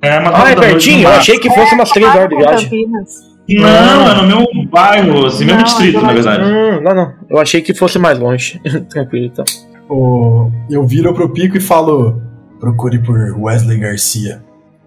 É 0.00 0.18
mais 0.20 0.34
Ah, 0.34 0.38
nove 0.38 0.52
é 0.52 0.56
pertinho? 0.56 1.02
Eu 1.08 1.10
achei 1.12 1.38
que 1.38 1.50
fosse 1.50 1.74
umas 1.74 1.90
3 1.90 2.08
horas 2.14 2.28
de 2.28 2.36
viagem. 2.36 2.64
Campinas. 2.70 3.31
Não, 3.48 4.08
é 4.10 4.14
no 4.22 4.26
meu 4.26 4.46
bairro, 4.70 5.26
assim, 5.26 5.44
mesmo 5.44 5.64
distrito, 5.64 6.00
na 6.00 6.12
verdade. 6.12 6.44
Hum, 6.44 6.80
não, 6.82 6.94
não. 6.94 7.12
Eu 7.28 7.38
achei 7.38 7.60
que 7.60 7.74
fosse 7.74 7.98
mais 7.98 8.18
longe. 8.18 8.60
Tranquilo, 8.88 9.26
então. 9.26 9.44
Ô, 9.88 10.50
eu 10.70 10.86
viro 10.86 11.12
pro 11.12 11.28
pico 11.28 11.56
e 11.56 11.60
falo: 11.60 12.20
procure 12.60 12.98
por 13.00 13.18
Wesley 13.38 13.78
Garcia. 13.78 14.42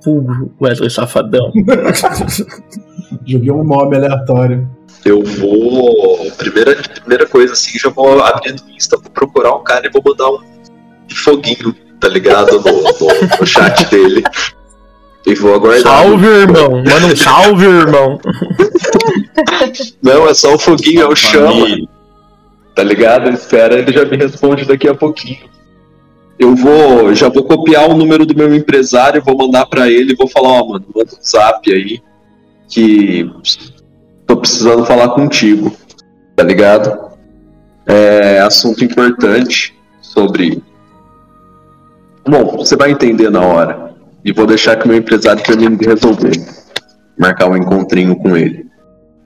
Hugo 0.06 0.51
Wesley 0.62 0.89
Safadão. 0.89 1.51
Joguei 3.26 3.51
um 3.51 3.64
nome 3.64 3.95
aleatório. 3.97 4.68
Eu 5.03 5.24
vou. 5.24 6.32
Primeira, 6.38 6.76
primeira 7.01 7.28
coisa 7.28 7.53
assim, 7.53 7.78
já 7.78 7.89
vou 7.89 8.20
abrir 8.24 8.53
no 8.53 8.70
Insta, 8.76 8.97
vou 8.97 9.12
procurar 9.12 9.53
um 9.56 9.64
cara 9.64 9.88
e 9.88 9.89
vou 9.91 10.01
mandar 10.06 10.30
um 10.30 10.39
foguinho, 11.14 11.76
tá 11.99 12.08
ligado? 12.08 12.53
No, 12.60 12.72
no- 12.82 13.38
no 13.39 13.45
chat 13.45 13.89
dele. 13.89 14.24
E 15.26 15.34
vou 15.36 15.55
aguardar. 15.55 15.82
Salve, 15.82 16.26
irmão! 16.28 16.71
Manda 16.71 17.05
um 17.07 17.15
salve, 17.15 17.65
irmão! 17.65 18.19
Não, 20.01 20.28
é 20.28 20.34
só 20.34 20.53
o 20.53 20.59
foguinho, 20.59 21.01
é 21.01 21.07
o 21.07 21.15
chama. 21.15 21.51
Família. 21.51 21.88
tá 22.76 22.84
ligado? 22.84 23.28
Ele 23.28 23.36
espera, 23.36 23.80
ele 23.80 23.91
já 23.91 24.05
me 24.05 24.17
responde 24.17 24.65
daqui 24.65 24.88
a 24.88 24.93
pouquinho. 24.93 25.49
Eu 26.38 26.55
vou, 26.55 27.15
já 27.15 27.30
vou 27.30 27.43
copiar 27.43 27.89
o 27.89 27.95
número 27.95 28.26
do 28.26 28.36
meu 28.36 28.53
empresário, 28.53 29.23
vou 29.23 29.38
mandar 29.38 29.65
pra 29.65 29.89
ele 29.89 30.15
vou 30.15 30.28
falar, 30.28 30.49
ó, 30.49 30.67
mano, 30.67 30.86
manda 30.93 31.09
um 31.11 31.23
zap 31.23 31.71
aí 31.71 32.01
que 32.67 33.30
tô 34.28 34.36
precisando 34.38 34.86
falar 34.86 35.09
contigo, 35.09 35.71
tá 36.36 36.43
ligado? 36.43 37.15
É 37.86 38.39
assunto 38.39 38.84
importante 38.84 39.73
sobre. 40.01 40.61
Bom, 42.28 42.57
você 42.57 42.76
vai 42.76 42.91
entender 42.91 43.30
na 43.30 43.41
hora. 43.41 43.84
E 44.26 44.32
vou 44.32 44.47
deixar 44.47 44.76
que 44.76 44.88
meu 44.88 44.97
empresário 44.97 45.43
termine 45.43 45.78
de 45.78 45.86
resolver. 45.86 46.34
Marcar 47.17 47.47
um 47.47 47.55
encontrinho 47.55 48.15
com 48.15 48.36
ele. 48.36 48.65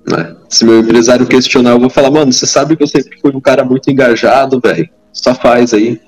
Né? 0.05 0.35
Se 0.49 0.65
meu 0.65 0.81
empresário 0.81 1.25
questionar, 1.25 1.71
eu 1.71 1.79
vou 1.79 1.89
falar, 1.89 2.11
mano, 2.11 2.33
você 2.33 2.45
sabe 2.45 2.75
que 2.75 2.83
eu 2.83 2.87
sempre 2.87 3.17
fui 3.21 3.33
um 3.33 3.39
cara 3.39 3.63
muito 3.63 3.89
engajado, 3.89 4.59
velho. 4.59 4.89
Só 5.13 5.33
faz 5.33 5.73
aí. 5.73 6.01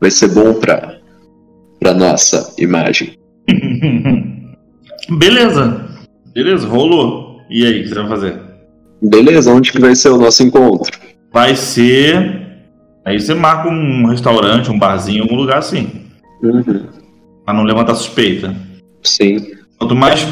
Vai 0.00 0.10
ser 0.10 0.28
bom 0.28 0.54
pra, 0.54 0.98
pra 1.78 1.94
nossa 1.94 2.52
imagem. 2.58 3.16
Beleza. 5.08 5.88
Beleza, 6.34 6.66
rolou. 6.66 7.42
E 7.48 7.64
aí, 7.64 7.80
o 7.80 7.82
que 7.82 7.88
você 7.90 7.94
vai 7.94 8.08
fazer? 8.08 8.40
Beleza, 9.02 9.52
onde 9.52 9.70
que 9.70 9.80
vai 9.80 9.94
ser 9.94 10.08
o 10.08 10.18
nosso 10.18 10.42
encontro? 10.42 10.98
Vai 11.32 11.54
ser. 11.54 12.60
Aí 13.04 13.20
você 13.20 13.34
marca 13.34 13.68
um 13.68 14.06
restaurante, 14.06 14.70
um 14.70 14.78
barzinho, 14.78 15.22
algum 15.22 15.36
lugar 15.36 15.58
assim. 15.58 15.90
Uhum, 16.42 16.86
Pra 17.50 17.56
não 17.56 17.64
levantar 17.64 17.96
suspeita. 17.96 18.54
sim. 19.02 19.54
Quanto 19.76 19.96
mais 19.96 20.24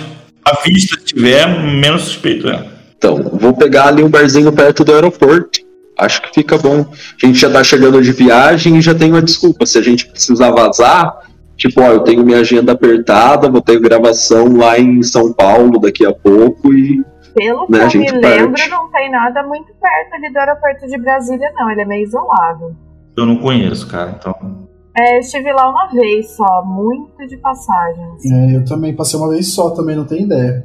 a 0.45 0.61
vista 0.62 0.97
tiver, 1.03 1.49
menos 1.64 2.03
suspeito 2.03 2.49
é. 2.49 2.64
Então, 2.97 3.16
vou 3.33 3.53
pegar 3.55 3.87
ali 3.89 4.05
um 4.05 4.09
barzinho 4.09 4.53
perto 4.53 4.85
do 4.85 4.93
aeroporto. 4.95 5.59
Acho 5.99 6.23
que 6.23 6.33
fica 6.33 6.57
bom. 6.57 6.87
A 7.21 7.27
gente 7.27 7.39
já 7.39 7.51
tá 7.51 7.64
chegando 7.64 8.01
de 8.01 8.12
viagem 8.12 8.77
e 8.77 8.81
já 8.81 8.95
tem 8.95 9.11
uma 9.11 9.21
desculpa. 9.23 9.66
Se 9.66 9.79
a 9.79 9.83
gente 9.83 10.07
precisar 10.07 10.51
vazar, 10.53 11.12
tipo, 11.57 11.81
ó, 11.81 11.89
eu 11.89 12.01
tenho 12.01 12.23
minha 12.25 12.39
agenda 12.39 12.71
apertada, 12.73 13.51
vou 13.51 13.61
ter 13.62 13.81
gravação 13.81 14.57
lá 14.57 14.79
em 14.79 15.03
São 15.03 15.33
Paulo 15.33 15.81
daqui 15.81 16.07
a 16.07 16.12
pouco 16.12 16.73
e 16.73 17.03
Pelo 17.35 17.66
que 17.66 17.73
Né, 17.73 17.79
a 17.79 17.83
eu 17.83 17.87
me 17.87 17.91
gente 17.91 18.12
lembro, 18.12 18.53
parte. 18.53 18.71
não 18.71 18.91
tem 18.93 19.11
nada 19.11 19.43
muito 19.43 19.73
perto 19.81 20.14
ali 20.14 20.33
do 20.33 20.39
aeroporto 20.39 20.87
de 20.87 20.99
Brasília, 20.99 21.51
não. 21.57 21.69
Ele 21.71 21.81
é 21.81 21.85
meio 21.85 22.05
isolado. 22.07 22.77
Eu 23.16 23.27
não 23.27 23.37
conheço, 23.39 23.89
cara. 23.89 24.14
Então. 24.16 24.68
É, 24.97 25.16
eu 25.16 25.20
estive 25.20 25.53
lá 25.53 25.70
uma 25.70 25.86
vez 25.93 26.30
só, 26.36 26.64
muito 26.64 27.26
de 27.26 27.36
passagens. 27.36 28.24
É, 28.24 28.57
eu 28.57 28.64
também 28.64 28.95
passei 28.95 29.18
uma 29.18 29.28
vez 29.28 29.53
só, 29.53 29.70
também 29.70 29.95
não 29.97 30.05
tenho 30.05 30.22
ideia. 30.22 30.64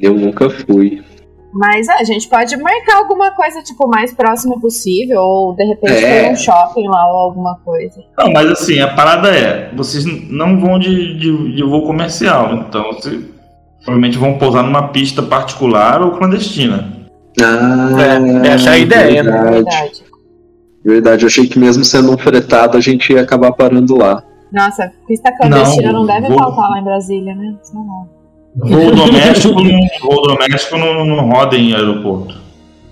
eu 0.00 0.14
nunca 0.14 0.48
fui. 0.50 1.02
Mas 1.52 1.88
é, 1.88 1.92
a 1.94 2.04
gente 2.04 2.28
pode 2.28 2.56
marcar 2.56 2.98
alguma 2.98 3.30
coisa, 3.30 3.62
tipo, 3.62 3.86
o 3.86 3.88
mais 3.88 4.12
próximo 4.12 4.60
possível, 4.60 5.20
ou 5.20 5.54
de 5.56 5.64
repente 5.64 6.04
É. 6.04 6.30
um 6.30 6.36
shopping 6.36 6.86
lá 6.86 7.10
ou 7.10 7.18
alguma 7.20 7.56
coisa. 7.64 8.02
Não, 8.18 8.30
mas 8.32 8.50
assim, 8.50 8.80
a 8.80 8.88
parada 8.94 9.28
é, 9.34 9.70
vocês 9.74 10.04
não 10.30 10.60
vão 10.60 10.78
de, 10.78 11.16
de, 11.18 11.54
de 11.56 11.62
voo 11.62 11.86
comercial, 11.86 12.52
então 12.54 12.92
vocês 12.92 13.24
provavelmente 13.78 14.18
vão 14.18 14.36
pousar 14.36 14.62
numa 14.62 14.88
pista 14.88 15.22
particular 15.22 16.02
ou 16.02 16.10
clandestina. 16.12 16.92
Ah, 17.40 17.90
É, 18.44 18.48
essa 18.48 18.70
é 18.70 18.72
a 18.72 18.78
ideia, 18.78 19.22
né? 19.22 19.50
verdade. 19.50 19.97
Verdade. 20.84 20.84
Verdade, 20.84 21.22
eu 21.24 21.26
achei 21.28 21.46
que 21.46 21.58
mesmo 21.58 21.84
sendo 21.84 22.12
um 22.12 22.18
fretado, 22.18 22.76
a 22.76 22.80
gente 22.80 23.12
ia 23.12 23.20
acabar 23.22 23.52
parando 23.52 23.96
lá. 23.96 24.22
Nossa, 24.52 24.90
pista 25.06 25.30
clandestina 25.36 25.92
não, 25.92 26.00
Não, 26.00 26.06
deve 26.06 26.28
vou- 26.28 26.38
faltar 26.38 26.70
lá 26.70 26.80
em 26.80 26.84
Brasília, 26.84 27.34
né? 27.34 27.54
Lá. 27.74 28.04
Voo 28.56 28.90
doméstico, 28.94 29.60
não, 29.62 29.80
voo 30.02 30.22
doméstico 30.22 30.78
não, 30.78 31.04
não 31.04 31.28
roda 31.28 31.56
em 31.56 31.74
aeroporto. 31.74 32.34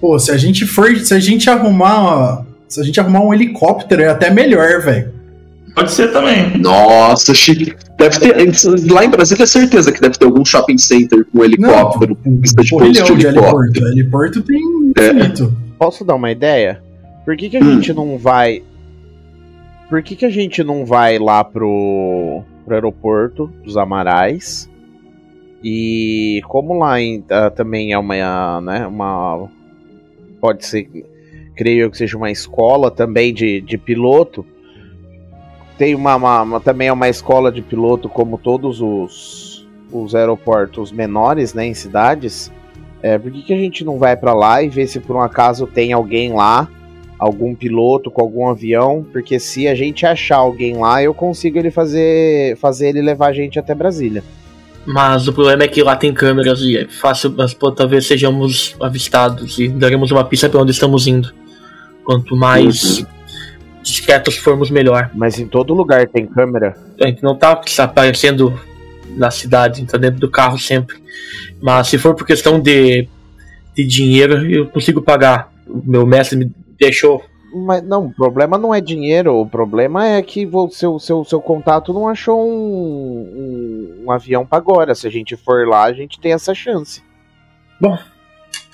Pô, 0.00 0.18
se 0.18 0.30
a 0.30 0.36
gente 0.36 0.66
for. 0.66 0.94
Se 0.98 1.14
a 1.14 1.18
gente 1.18 1.48
arrumar. 1.48 2.44
Se 2.68 2.80
a 2.80 2.84
gente 2.84 3.00
arrumar 3.00 3.20
um 3.20 3.32
helicóptero, 3.32 4.02
é 4.02 4.08
até 4.08 4.28
melhor, 4.30 4.80
velho. 4.82 5.14
Pode 5.74 5.90
ser 5.92 6.12
também. 6.12 6.56
Nossa, 6.58 7.32
chique. 7.34 7.74
Deve 7.98 8.18
ter. 8.18 8.34
Lá 8.92 9.04
em 9.04 9.08
Brasília 9.10 9.44
é 9.44 9.46
certeza 9.46 9.90
que 9.92 10.00
deve 10.00 10.18
ter 10.18 10.24
algum 10.26 10.44
shopping 10.44 10.76
center 10.78 11.24
com 11.32 11.44
helicóptero, 11.44 12.14
com 12.16 12.36
pista 12.38 12.62
de 12.62 12.70
de 12.70 12.76
de 12.76 13.26
helicóptero. 13.26 13.26
heliporto. 13.26 13.86
Heliporto 13.86 14.42
tem 14.42 14.60
É. 14.98 15.10
infinito. 15.10 15.56
Posso 15.78 16.04
dar 16.04 16.14
uma 16.14 16.30
ideia? 16.30 16.82
Por 17.26 17.36
que, 17.36 17.50
que 17.50 17.56
a 17.58 17.60
Hum. 17.60 17.74
gente 17.74 17.92
não 17.92 18.16
vai. 18.16 18.62
Por 19.90 20.02
que, 20.02 20.16
que 20.16 20.24
a 20.24 20.30
gente 20.30 20.64
não 20.64 20.86
vai 20.86 21.18
lá 21.18 21.44
pro, 21.44 22.42
pro 22.64 22.74
aeroporto 22.74 23.48
dos 23.62 23.76
Amarais? 23.76 24.70
E 25.62 26.40
como 26.48 26.78
lá 26.78 27.00
em- 27.00 27.22
ah, 27.30 27.50
também 27.50 27.92
é 27.92 27.98
uma, 27.98 28.60
né, 28.62 28.86
uma. 28.86 29.48
Pode 30.40 30.64
ser, 30.64 30.88
creio 31.56 31.82
eu 31.84 31.90
que 31.90 31.98
seja 31.98 32.16
uma 32.16 32.30
escola 32.30 32.90
também 32.90 33.34
de, 33.34 33.60
de 33.60 33.76
piloto. 33.76 34.46
Tem 35.78 35.94
uma, 35.94 36.16
uma- 36.16 36.42
uma- 36.42 36.60
também 36.60 36.88
é 36.88 36.92
uma 36.92 37.08
escola 37.08 37.50
de 37.52 37.60
piloto, 37.62 38.08
como 38.08 38.38
todos 38.38 38.80
os, 38.80 39.66
os 39.92 40.14
aeroportos 40.14 40.92
menores, 40.92 41.52
né, 41.54 41.66
em 41.66 41.74
cidades. 41.74 42.52
É, 43.02 43.18
por 43.18 43.30
que, 43.30 43.42
que 43.42 43.52
a 43.52 43.56
gente 43.58 43.84
não 43.84 43.98
vai 43.98 44.16
pra 44.16 44.32
lá 44.32 44.62
e 44.62 44.68
ver 44.68 44.86
se 44.86 45.00
por 45.00 45.16
um 45.16 45.20
acaso 45.20 45.66
tem 45.66 45.92
alguém 45.92 46.32
lá, 46.32 46.68
algum 47.18 47.54
piloto 47.54 48.10
com 48.10 48.22
algum 48.22 48.48
avião? 48.48 49.06
Porque 49.12 49.38
se 49.38 49.66
a 49.66 49.74
gente 49.74 50.04
achar 50.06 50.36
alguém 50.36 50.76
lá, 50.76 51.02
eu 51.02 51.14
consigo 51.14 51.58
ele 51.58 51.70
fazer, 51.70 52.56
fazer 52.58 52.88
ele 52.88 53.02
levar 53.02 53.28
a 53.28 53.32
gente 53.32 53.58
até 53.58 53.74
Brasília. 53.74 54.22
Mas 54.86 55.26
o 55.26 55.32
problema 55.32 55.64
é 55.64 55.68
que 55.68 55.82
lá 55.82 55.96
tem 55.96 56.14
câmeras 56.14 56.60
e 56.60 56.76
é 56.76 56.86
fácil, 56.86 57.34
mas 57.36 57.52
pô, 57.52 57.72
talvez 57.72 58.06
sejamos 58.06 58.76
avistados 58.80 59.58
e 59.58 59.66
daremos 59.68 60.12
uma 60.12 60.24
pista 60.24 60.48
para 60.48 60.60
onde 60.60 60.70
estamos 60.70 61.08
indo. 61.08 61.32
Quanto 62.04 62.36
mais 62.36 63.04
discretos 63.82 64.36
formos, 64.36 64.70
melhor. 64.70 65.10
Mas 65.14 65.38
em 65.38 65.46
todo 65.46 65.74
lugar 65.74 66.06
tem 66.08 66.26
câmera. 66.26 66.76
A 67.00 67.06
gente 67.06 67.22
não 67.22 67.36
tá 67.36 67.60
aparecendo 67.78 68.58
na 69.16 69.30
cidade, 69.30 69.84
tá 69.86 69.96
dentro 69.96 70.20
do 70.20 70.30
carro 70.30 70.58
sempre. 70.58 70.96
Mas 71.60 71.88
se 71.88 71.98
for 71.98 72.14
por 72.14 72.26
questão 72.26 72.60
de, 72.60 73.08
de 73.74 73.84
dinheiro, 73.84 74.48
eu 74.48 74.66
consigo 74.66 75.00
pagar. 75.00 75.52
O 75.66 75.82
meu 75.84 76.06
mestre 76.06 76.38
me 76.38 76.50
deixou. 76.78 77.22
Mas 77.54 77.82
não, 77.82 78.06
o 78.06 78.14
problema 78.14 78.58
não 78.58 78.74
é 78.74 78.80
dinheiro, 78.80 79.34
o 79.34 79.48
problema 79.48 80.06
é 80.06 80.20
que 80.20 80.46
o 80.46 80.68
seu, 80.68 80.98
seu, 80.98 81.24
seu 81.24 81.40
contato 81.40 81.92
não 81.92 82.08
achou 82.08 82.40
um, 82.40 84.00
um, 84.00 84.04
um 84.04 84.10
avião 84.10 84.44
pra 84.44 84.58
agora. 84.58 84.94
Se 84.94 85.06
a 85.06 85.10
gente 85.10 85.36
for 85.36 85.66
lá, 85.66 85.84
a 85.84 85.92
gente 85.92 86.20
tem 86.20 86.32
essa 86.32 86.54
chance. 86.54 87.02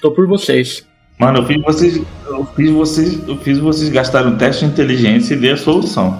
Tô 0.00 0.10
por 0.10 0.26
vocês. 0.26 0.86
Mano, 1.18 1.38
eu 1.38 1.46
fiz 1.46 1.62
vocês. 1.62 2.02
Eu 2.26 2.44
fiz 2.46 2.70
vocês. 2.70 3.28
Eu 3.28 3.36
fiz 3.38 3.58
vocês 3.58 3.88
gastarem 3.90 4.32
um 4.32 4.36
teste 4.36 4.64
de 4.64 4.72
inteligência 4.72 5.34
e 5.34 5.36
dei 5.36 5.52
a 5.52 5.56
solução. 5.56 6.18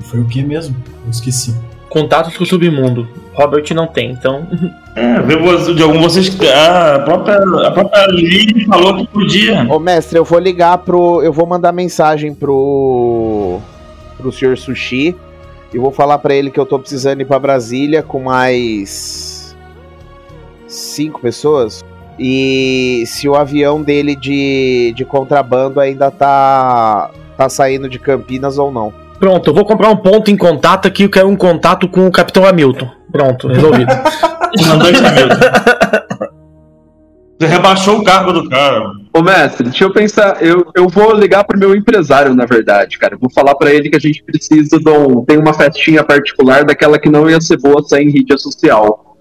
Foi 0.00 0.20
o 0.20 0.28
que 0.28 0.42
mesmo? 0.42 0.76
Eu 1.04 1.10
esqueci. 1.10 1.54
Contatos 1.88 2.36
com 2.36 2.44
o 2.44 2.46
submundo. 2.46 3.08
Robert 3.32 3.64
não 3.74 3.86
tem, 3.86 4.10
então. 4.10 4.46
É, 4.96 5.74
de 5.74 5.82
algum 5.82 6.00
vocês. 6.00 6.34
A 6.40 7.00
própria, 7.00 7.36
a 7.36 7.70
própria 7.70 8.06
Lili 8.06 8.64
falou 8.64 8.96
que 8.96 9.06
podia. 9.06 9.66
Ô 9.68 9.78
mestre, 9.78 10.18
eu 10.18 10.24
vou 10.24 10.38
ligar 10.38 10.78
pro. 10.78 11.22
Eu 11.22 11.34
vou 11.34 11.46
mandar 11.46 11.70
mensagem 11.70 12.34
pro. 12.34 13.60
pro 14.16 14.32
senhor 14.32 14.56
Sushi. 14.56 15.14
E 15.74 15.78
vou 15.78 15.92
falar 15.92 16.16
pra 16.18 16.34
ele 16.34 16.50
que 16.50 16.58
eu 16.58 16.64
tô 16.64 16.78
precisando 16.78 17.20
ir 17.20 17.26
pra 17.26 17.38
Brasília 17.38 18.02
com 18.02 18.20
mais. 18.20 19.54
cinco 20.66 21.20
pessoas. 21.20 21.84
E 22.18 23.04
se 23.06 23.28
o 23.28 23.34
avião 23.34 23.82
dele 23.82 24.16
de, 24.16 24.94
de 24.96 25.04
contrabando 25.04 25.78
ainda 25.78 26.10
tá. 26.10 27.10
tá 27.36 27.50
saindo 27.50 27.86
de 27.86 27.98
Campinas 27.98 28.56
ou 28.56 28.72
não. 28.72 28.94
Pronto, 29.18 29.50
eu 29.50 29.54
vou 29.54 29.66
comprar 29.66 29.90
um 29.90 29.96
ponto 29.96 30.30
em 30.30 30.36
contato 30.38 30.88
aqui. 30.88 31.02
Eu 31.02 31.10
quero 31.10 31.28
um 31.28 31.36
contato 31.36 31.86
com 31.86 32.06
o 32.06 32.10
Capitão 32.10 32.46
Hamilton. 32.46 32.88
Pronto, 33.12 33.48
resolvido. 33.48 33.92
Amigo. 34.46 36.16
Você 37.38 37.46
rebaixou 37.46 37.98
o 37.98 38.04
cargo 38.04 38.32
do 38.32 38.48
cara. 38.48 38.92
Ô, 39.14 39.22
mestre, 39.22 39.64
deixa 39.64 39.84
eu 39.84 39.92
pensar. 39.92 40.42
Eu, 40.42 40.72
eu 40.74 40.88
vou 40.88 41.12
ligar 41.14 41.44
pro 41.44 41.58
meu 41.58 41.76
empresário, 41.76 42.34
na 42.34 42.46
verdade, 42.46 42.98
cara. 42.98 43.14
Eu 43.14 43.18
vou 43.18 43.30
falar 43.30 43.54
pra 43.54 43.70
ele 43.70 43.90
que 43.90 43.96
a 43.96 44.00
gente 44.00 44.24
precisa 44.24 44.78
de 44.78 44.90
um. 44.90 45.22
Tem 45.22 45.36
uma 45.36 45.52
festinha 45.52 46.02
particular 46.02 46.64
daquela 46.64 46.98
que 46.98 47.10
não 47.10 47.28
ia 47.28 47.40
ser 47.40 47.58
boa 47.58 47.82
sem 47.82 48.10
rede 48.10 48.38
social. 48.40 49.18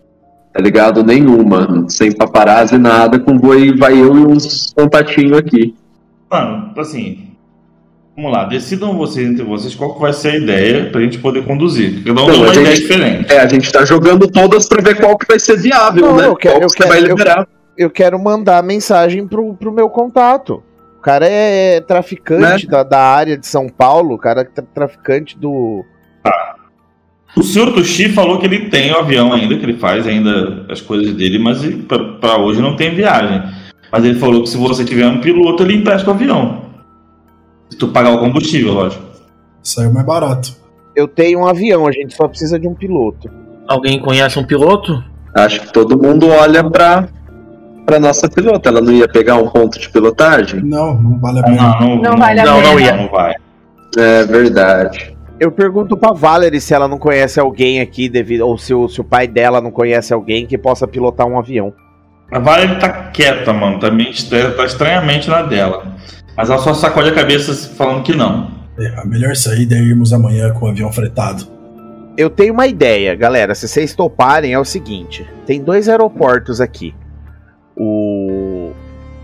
Tá 0.53 0.61
ligado? 0.61 1.03
Nenhuma. 1.03 1.85
Sem 1.89 2.15
paparazzi, 2.15 2.77
nada. 2.77 3.19
Com 3.19 3.37
voo 3.37 3.77
vai 3.77 3.99
eu 3.99 4.15
e 4.15 4.25
uns 4.25 4.73
contatinhos 4.73 5.37
aqui. 5.37 5.75
Mano, 6.31 6.71
assim. 6.77 7.34
Vamos 8.15 8.31
lá, 8.31 8.45
decidam 8.45 8.97
vocês 8.97 9.27
entre 9.27 9.43
vocês 9.43 9.75
qual 9.75 9.93
que 9.93 9.99
vai 9.99 10.13
ser 10.13 10.29
a 10.29 10.35
ideia 10.37 10.89
pra 10.89 11.01
gente 11.01 11.17
poder 11.17 11.43
conduzir. 11.43 12.01
Cada 12.03 12.21
um 12.23 12.25
deu 12.27 12.35
uma 12.35 12.45
a 12.49 12.53
gente- 12.53 12.61
ideia 12.61 12.75
diferente. 12.77 13.33
É, 13.33 13.39
a 13.41 13.47
gente 13.47 13.71
tá 13.71 13.83
jogando 13.83 14.25
todas 14.31 14.67
pra 14.69 14.81
ver 14.81 14.97
qual 14.97 15.17
que 15.17 15.27
vai 15.27 15.37
ser 15.37 15.57
viável, 15.57 16.05
Não, 16.07 16.15
né? 16.15 16.27
eu 16.27 16.35
quero- 16.35 16.53
qual 16.55 16.59
que 16.59 16.65
eu 16.65 16.69
você 16.69 16.77
quero- 16.77 16.89
vai 16.89 16.99
eu- 16.99 17.07
liberar. 17.07 17.47
Eu 17.77 17.89
quero 17.89 18.17
mandar 18.17 18.63
mensagem 18.63 19.27
pro, 19.27 19.53
pro 19.55 19.69
meu 19.73 19.89
contato. 19.89 20.63
O 20.97 21.01
cara 21.01 21.27
é 21.27 21.81
traficante 21.81 22.65
da, 22.65 22.83
da 22.83 22.99
área 23.01 23.37
de 23.37 23.45
São 23.45 23.67
Paulo, 23.67 24.15
o 24.15 24.17
cara 24.17 24.41
é 24.41 24.43
tra- 24.45 24.63
traficante 24.73 25.37
do. 25.37 25.83
O 27.35 27.43
senhor 27.43 27.73
Tuxi 27.73 28.07
falou 28.09 28.39
que 28.39 28.45
ele 28.45 28.69
tem 28.69 28.91
o 28.93 28.97
avião 28.99 29.33
ainda, 29.33 29.57
que 29.57 29.65
ele 29.65 29.77
faz 29.77 30.07
ainda 30.07 30.65
as 30.69 30.79
coisas 30.79 31.13
dele, 31.13 31.37
mas 31.37 31.59
pra 32.21 32.37
hoje 32.37 32.61
não 32.61 32.77
tem 32.77 32.95
viagem. 32.95 33.43
Mas 33.91 34.05
ele 34.05 34.17
falou 34.17 34.41
que 34.43 34.49
se 34.49 34.57
você 34.57 34.85
tiver 34.85 35.05
um 35.05 35.19
piloto, 35.19 35.61
ele 35.63 35.75
empresta 35.75 36.09
o 36.09 36.13
avião. 36.13 36.64
Se 37.69 37.77
tu 37.77 37.87
pagar 37.89 38.11
o 38.11 38.19
combustível, 38.19 38.73
lógico. 38.73 39.03
Saiu 39.63 39.91
mais 39.91 40.05
barato. 40.05 40.55
Eu 40.95 41.07
tenho 41.07 41.39
um 41.39 41.47
avião, 41.47 41.87
a 41.87 41.91
gente 41.91 42.15
só 42.15 42.27
precisa 42.27 42.59
de 42.59 42.67
um 42.67 42.73
piloto. 42.73 43.29
Alguém 43.67 43.99
conhece 43.99 44.37
um 44.39 44.43
piloto? 44.45 45.03
Acho 45.33 45.59
que 45.61 45.73
todo 45.73 46.01
mundo 46.01 46.29
olha 46.29 46.63
pra, 46.63 47.09
pra 47.85 47.99
nossa 47.99 48.29
pilota. 48.29 48.69
Ela 48.69 48.79
não 48.79 48.93
ia 48.93 49.07
pegar 49.07 49.35
um 49.35 49.47
ponto 49.49 49.77
de 49.79 49.89
pilotagem? 49.89 50.61
Não, 50.63 50.93
não 50.93 51.19
vale 51.19 51.39
a 51.39 51.41
Não, 51.41 51.49
pena. 51.49 51.79
não, 51.79 51.95
Não 51.97 52.17
vale 52.17 52.39
a 52.39 52.45
Não, 52.45 52.55
pena. 52.61 52.67
não 52.71 52.79
ia. 52.79 52.95
Não 52.95 53.09
vai. 53.09 53.35
É 53.97 54.23
verdade. 54.25 55.15
Eu 55.37 55.51
pergunto 55.51 55.97
pra 55.97 56.13
Valerie 56.13 56.61
se 56.61 56.73
ela 56.73 56.87
não 56.87 56.97
conhece 56.97 57.39
alguém 57.39 57.81
aqui, 57.81 58.07
devido, 58.07 58.41
ou 58.47 58.57
se 58.57 58.73
o, 58.73 58.87
se 58.87 59.01
o 59.01 59.03
pai 59.03 59.27
dela 59.27 59.59
não 59.59 59.71
conhece 59.71 60.13
alguém 60.13 60.45
que 60.45 60.57
possa 60.57 60.87
pilotar 60.87 61.27
um 61.27 61.37
avião. 61.37 61.73
A 62.31 62.39
Valerie 62.39 62.79
tá 62.79 62.89
quieta, 63.11 63.51
mano. 63.51 63.79
Tá, 63.79 63.91
meio 63.91 64.11
tá 64.55 64.63
estranhamente 64.65 65.29
na 65.29 65.41
dela. 65.41 65.93
Mas 66.35 66.49
ela 66.49 66.59
só 66.59 66.73
sacode 66.73 67.09
a 67.09 67.13
cabeça 67.13 67.53
falando 67.75 68.03
que 68.03 68.15
não. 68.15 68.51
É, 68.77 68.99
a 68.99 69.05
melhor 69.05 69.35
saída 69.35 69.75
é 69.75 69.79
irmos 69.79 70.11
amanhã 70.11 70.51
com 70.51 70.65
o 70.65 70.69
avião 70.69 70.91
fretado. 70.91 71.47
Eu 72.17 72.29
tenho 72.29 72.53
uma 72.53 72.67
ideia, 72.67 73.15
galera. 73.15 73.55
Se 73.55 73.67
vocês 73.67 73.93
toparem, 73.93 74.53
é 74.53 74.59
o 74.59 74.65
seguinte: 74.65 75.25
tem 75.45 75.61
dois 75.61 75.87
aeroportos 75.87 76.59
aqui. 76.59 76.93
O. 77.75 78.71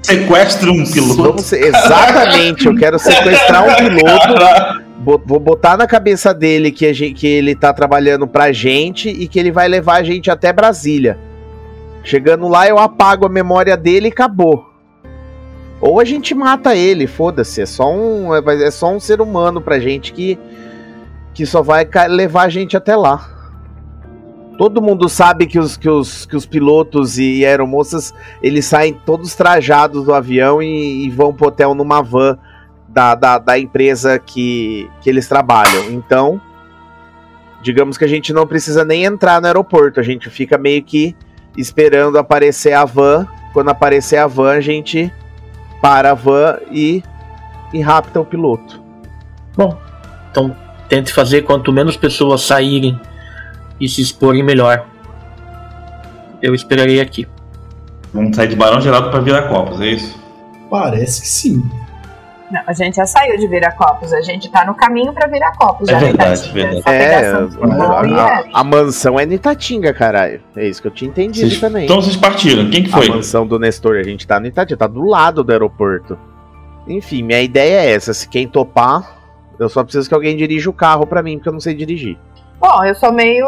Sequestre 0.01 0.69
um 0.69 0.83
piloto. 0.83 1.23
Vamos 1.23 1.41
ser- 1.43 1.63
exatamente, 1.63 2.65
eu 2.65 2.75
quero 2.75 2.97
sequestrar 2.97 3.63
um 3.63 3.75
piloto. 3.75 4.81
Vou 5.03 5.39
botar 5.39 5.77
na 5.77 5.87
cabeça 5.87 6.31
dele 6.31 6.71
que, 6.71 6.85
a 6.85 6.93
gente, 6.93 7.15
que 7.15 7.25
ele 7.25 7.55
tá 7.55 7.73
trabalhando 7.73 8.27
pra 8.27 8.51
gente 8.51 9.09
e 9.09 9.27
que 9.27 9.39
ele 9.39 9.51
vai 9.51 9.67
levar 9.67 9.95
a 9.95 10.03
gente 10.03 10.29
até 10.29 10.53
Brasília. 10.53 11.17
Chegando 12.03 12.47
lá, 12.47 12.67
eu 12.67 12.77
apago 12.77 13.25
a 13.25 13.29
memória 13.29 13.75
dele 13.75 14.07
e 14.07 14.11
acabou. 14.11 14.70
Ou 15.81 15.99
a 15.99 16.05
gente 16.05 16.35
mata 16.35 16.75
ele, 16.75 17.07
foda-se. 17.07 17.61
É 17.61 17.65
só 17.65 17.91
um, 17.91 18.33
é, 18.35 18.67
é 18.67 18.71
só 18.71 18.93
um 18.93 18.99
ser 18.99 19.19
humano 19.19 19.59
pra 19.59 19.79
gente 19.79 20.13
que, 20.13 20.37
que 21.33 21.45
só 21.45 21.63
vai 21.63 21.89
levar 22.07 22.43
a 22.43 22.49
gente 22.49 22.77
até 22.77 22.95
lá. 22.95 23.27
Todo 24.59 24.81
mundo 24.81 25.09
sabe 25.09 25.47
que 25.47 25.57
os, 25.57 25.75
que 25.75 25.89
os, 25.89 26.27
que 26.27 26.35
os 26.35 26.45
pilotos 26.45 27.17
e 27.17 27.43
aeromoças 27.43 28.13
eles 28.43 28.65
saem 28.65 28.93
todos 28.93 29.33
trajados 29.33 30.05
do 30.05 30.13
avião 30.13 30.61
e, 30.61 31.05
e 31.05 31.09
vão 31.09 31.33
pro 31.33 31.47
hotel 31.47 31.73
numa 31.73 32.03
van 32.03 32.37
da, 32.87 33.15
da, 33.15 33.39
da 33.39 33.57
empresa 33.57 34.19
que, 34.19 34.87
que 35.01 35.09
eles 35.09 35.27
trabalham. 35.27 35.89
Então, 35.89 36.39
digamos 37.63 37.97
que 37.97 38.05
a 38.05 38.07
gente 38.07 38.31
não 38.31 38.45
precisa 38.45 38.85
nem 38.85 39.03
entrar 39.03 39.41
no 39.41 39.47
aeroporto, 39.47 39.99
a 39.99 40.03
gente 40.03 40.29
fica 40.29 40.59
meio 40.59 40.83
que 40.83 41.15
esperando 41.57 42.19
aparecer 42.19 42.73
a 42.73 42.85
van 42.85 43.27
quando 43.53 43.69
aparecer 43.69 44.17
a 44.17 44.27
van, 44.27 44.51
a 44.51 44.61
gente 44.61 45.11
para 45.81 46.11
a 46.11 46.13
van 46.13 46.57
e, 46.71 47.03
e 47.73 47.81
rapta 47.81 48.19
o 48.19 48.25
piloto. 48.25 48.81
Bom, 49.55 49.77
então 50.29 50.55
tente 50.87 51.13
fazer 51.13 51.41
quanto 51.41 51.71
menos 51.71 51.97
pessoas 51.97 52.41
saírem 52.41 52.99
e 53.79 53.89
se 53.89 54.01
exporem, 54.01 54.43
melhor. 54.43 54.85
Eu 56.41 56.53
esperarei 56.53 57.01
aqui. 57.01 57.27
Vamos 58.13 58.35
sair 58.35 58.47
de 58.47 58.55
Barão 58.55 58.81
Geraldo 58.81 59.09
pra 59.09 59.19
Viracopos, 59.19 59.79
é 59.81 59.87
isso? 59.87 60.19
Parece 60.69 61.21
que 61.21 61.27
sim. 61.27 61.63
Não, 62.51 62.61
a 62.67 62.73
gente 62.73 62.95
já 62.97 63.05
saiu 63.05 63.37
de 63.37 63.47
Viracopos, 63.47 64.11
a 64.11 64.21
gente 64.21 64.49
tá 64.51 64.65
no 64.65 64.73
caminho 64.75 65.13
pra 65.13 65.27
Viracopos. 65.27 65.87
É 65.89 65.95
verdade, 65.97 66.51
verdade. 66.51 66.83
É, 66.85 67.31
a, 67.31 67.37
a- 67.39 68.39
é. 68.41 68.49
a 68.53 68.63
mansão 68.63 69.19
é 69.19 69.25
Nitatinga, 69.25 69.93
caralho. 69.93 70.41
É 70.55 70.67
isso 70.67 70.81
que 70.81 70.87
eu 70.87 70.91
tinha 70.91 71.09
entendido 71.09 71.47
Vocês- 71.47 71.61
também. 71.61 71.85
Então 71.85 72.01
vocês 72.01 72.15
partiram. 72.17 72.69
Quem 72.69 72.83
que 72.83 72.89
foi? 72.89 73.07
A 73.07 73.15
mansão 73.15 73.47
do 73.47 73.57
Nestor, 73.57 73.95
a 73.97 74.03
gente 74.03 74.27
tá 74.27 74.39
no 74.39 74.47
Itatinga, 74.47 74.77
tá 74.77 74.87
do 74.87 75.03
lado 75.05 75.43
do 75.43 75.51
aeroporto. 75.51 76.17
Enfim, 76.87 77.23
minha 77.23 77.41
ideia 77.41 77.81
é 77.85 77.93
essa. 77.93 78.13
Se 78.13 78.27
quem 78.27 78.47
topar, 78.47 79.17
eu 79.59 79.69
só 79.69 79.83
preciso 79.83 80.09
que 80.09 80.15
alguém 80.15 80.35
dirija 80.35 80.69
o 80.69 80.73
carro 80.73 81.05
pra 81.05 81.21
mim, 81.23 81.37
porque 81.37 81.49
eu 81.49 81.53
não 81.53 81.59
sei 81.59 81.73
dirigir. 81.73 82.17
Bom, 82.59 82.83
eu 82.83 82.95
sou 82.95 83.11
meio. 83.13 83.45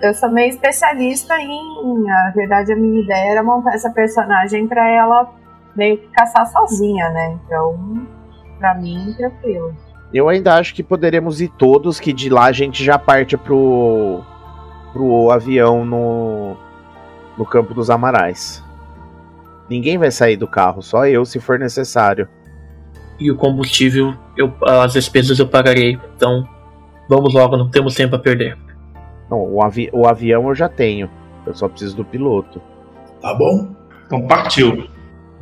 Eu 0.00 0.12
sou 0.14 0.30
meio 0.30 0.48
especialista 0.48 1.38
em. 1.38 2.02
Na 2.02 2.32
verdade, 2.34 2.72
a 2.72 2.76
minha 2.76 3.02
ideia 3.02 3.30
era 3.32 3.42
montar 3.42 3.74
essa 3.74 3.90
personagem 3.90 4.66
pra 4.66 4.88
ela 4.90 5.30
meio 5.76 5.96
que 5.98 6.08
caçar 6.08 6.46
sozinha, 6.50 7.08
né? 7.10 7.36
Então, 7.46 8.06
pra 8.62 8.74
mim, 8.76 9.12
tranquilo. 9.18 9.76
Eu 10.14 10.28
ainda 10.28 10.54
acho 10.54 10.72
que 10.72 10.84
poderemos 10.84 11.40
ir 11.40 11.48
todos, 11.48 11.98
que 11.98 12.12
de 12.12 12.30
lá 12.30 12.44
a 12.44 12.52
gente 12.52 12.84
já 12.84 12.96
parte 12.96 13.36
pro, 13.36 14.22
pro 14.92 15.30
avião 15.32 15.84
no, 15.84 16.56
no 17.36 17.44
Campo 17.44 17.74
dos 17.74 17.90
Amarais. 17.90 18.62
Ninguém 19.68 19.98
vai 19.98 20.12
sair 20.12 20.36
do 20.36 20.46
carro, 20.46 20.80
só 20.80 21.06
eu 21.06 21.24
se 21.24 21.40
for 21.40 21.58
necessário. 21.58 22.28
E 23.18 23.30
o 23.32 23.36
combustível, 23.36 24.14
eu, 24.36 24.52
as 24.64 24.92
despesas 24.92 25.38
eu 25.38 25.48
pagarei. 25.48 25.98
Então, 26.14 26.46
vamos 27.08 27.34
logo, 27.34 27.56
não 27.56 27.68
temos 27.68 27.94
tempo 27.94 28.14
a 28.14 28.18
perder. 28.18 28.56
Não, 29.28 29.42
o, 29.42 29.62
avi 29.62 29.88
o 29.92 30.06
avião 30.06 30.48
eu 30.48 30.54
já 30.54 30.68
tenho. 30.68 31.10
Eu 31.44 31.54
só 31.54 31.68
preciso 31.68 31.96
do 31.96 32.04
piloto. 32.04 32.60
Tá 33.20 33.34
bom? 33.34 33.74
Então 34.06 34.26
partiu. 34.26 34.88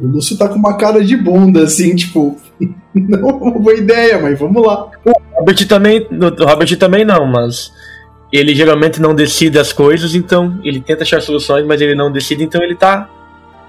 O 0.01 0.07
Lúcio 0.07 0.37
tá 0.39 0.49
com 0.49 0.57
uma 0.57 0.77
cara 0.77 1.05
de 1.05 1.17
bunda, 1.17 1.65
assim, 1.65 1.95
tipo. 1.95 2.37
Não 2.95 3.29
é 3.29 3.33
uma 3.33 3.53
boa 3.53 3.75
ideia, 3.75 4.19
mas 4.19 4.39
vamos 4.39 4.67
lá. 4.67 4.89
Robert 5.37 5.69
também, 5.69 6.07
o 6.11 6.45
Robert 6.45 6.77
também 6.77 7.05
não, 7.05 7.25
mas 7.25 7.73
ele 8.33 8.55
geralmente 8.55 9.01
não 9.01 9.15
decide 9.15 9.59
as 9.59 9.73
coisas, 9.73 10.15
então 10.15 10.59
ele 10.65 10.81
tenta 10.81 11.05
achar 11.05 11.21
soluções, 11.21 11.65
mas 11.65 11.81
ele 11.81 11.95
não 11.95 12.11
decide, 12.11 12.43
então 12.43 12.63
ele 12.63 12.75
tá. 12.75 13.09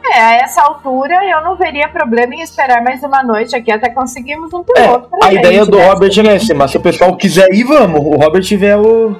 É, 0.03 0.19
a 0.19 0.35
essa 0.37 0.61
altura 0.63 1.13
eu 1.23 1.43
não 1.43 1.55
veria 1.55 1.87
problema 1.87 2.33
em 2.33 2.41
esperar 2.41 2.83
mais 2.83 3.03
uma 3.03 3.21
noite 3.23 3.55
aqui 3.55 3.71
até 3.71 3.89
conseguirmos 3.89 4.51
um 4.51 4.63
piloto. 4.63 5.07
pra 5.09 5.19
É, 5.19 5.25
A 5.27 5.31
gente, 5.31 5.39
ideia 5.39 5.65
do 5.65 5.77
né? 5.77 5.87
Robert 5.87 6.11
é 6.17 6.35
essa, 6.35 6.53
mas 6.55 6.71
se 6.71 6.77
o 6.77 6.81
pessoal 6.81 7.15
quiser 7.15 7.53
ir, 7.53 7.63
vamos. 7.63 7.99
O 7.99 8.17
Robert 8.17 8.43
tiver 8.43 8.75
o. 8.75 9.15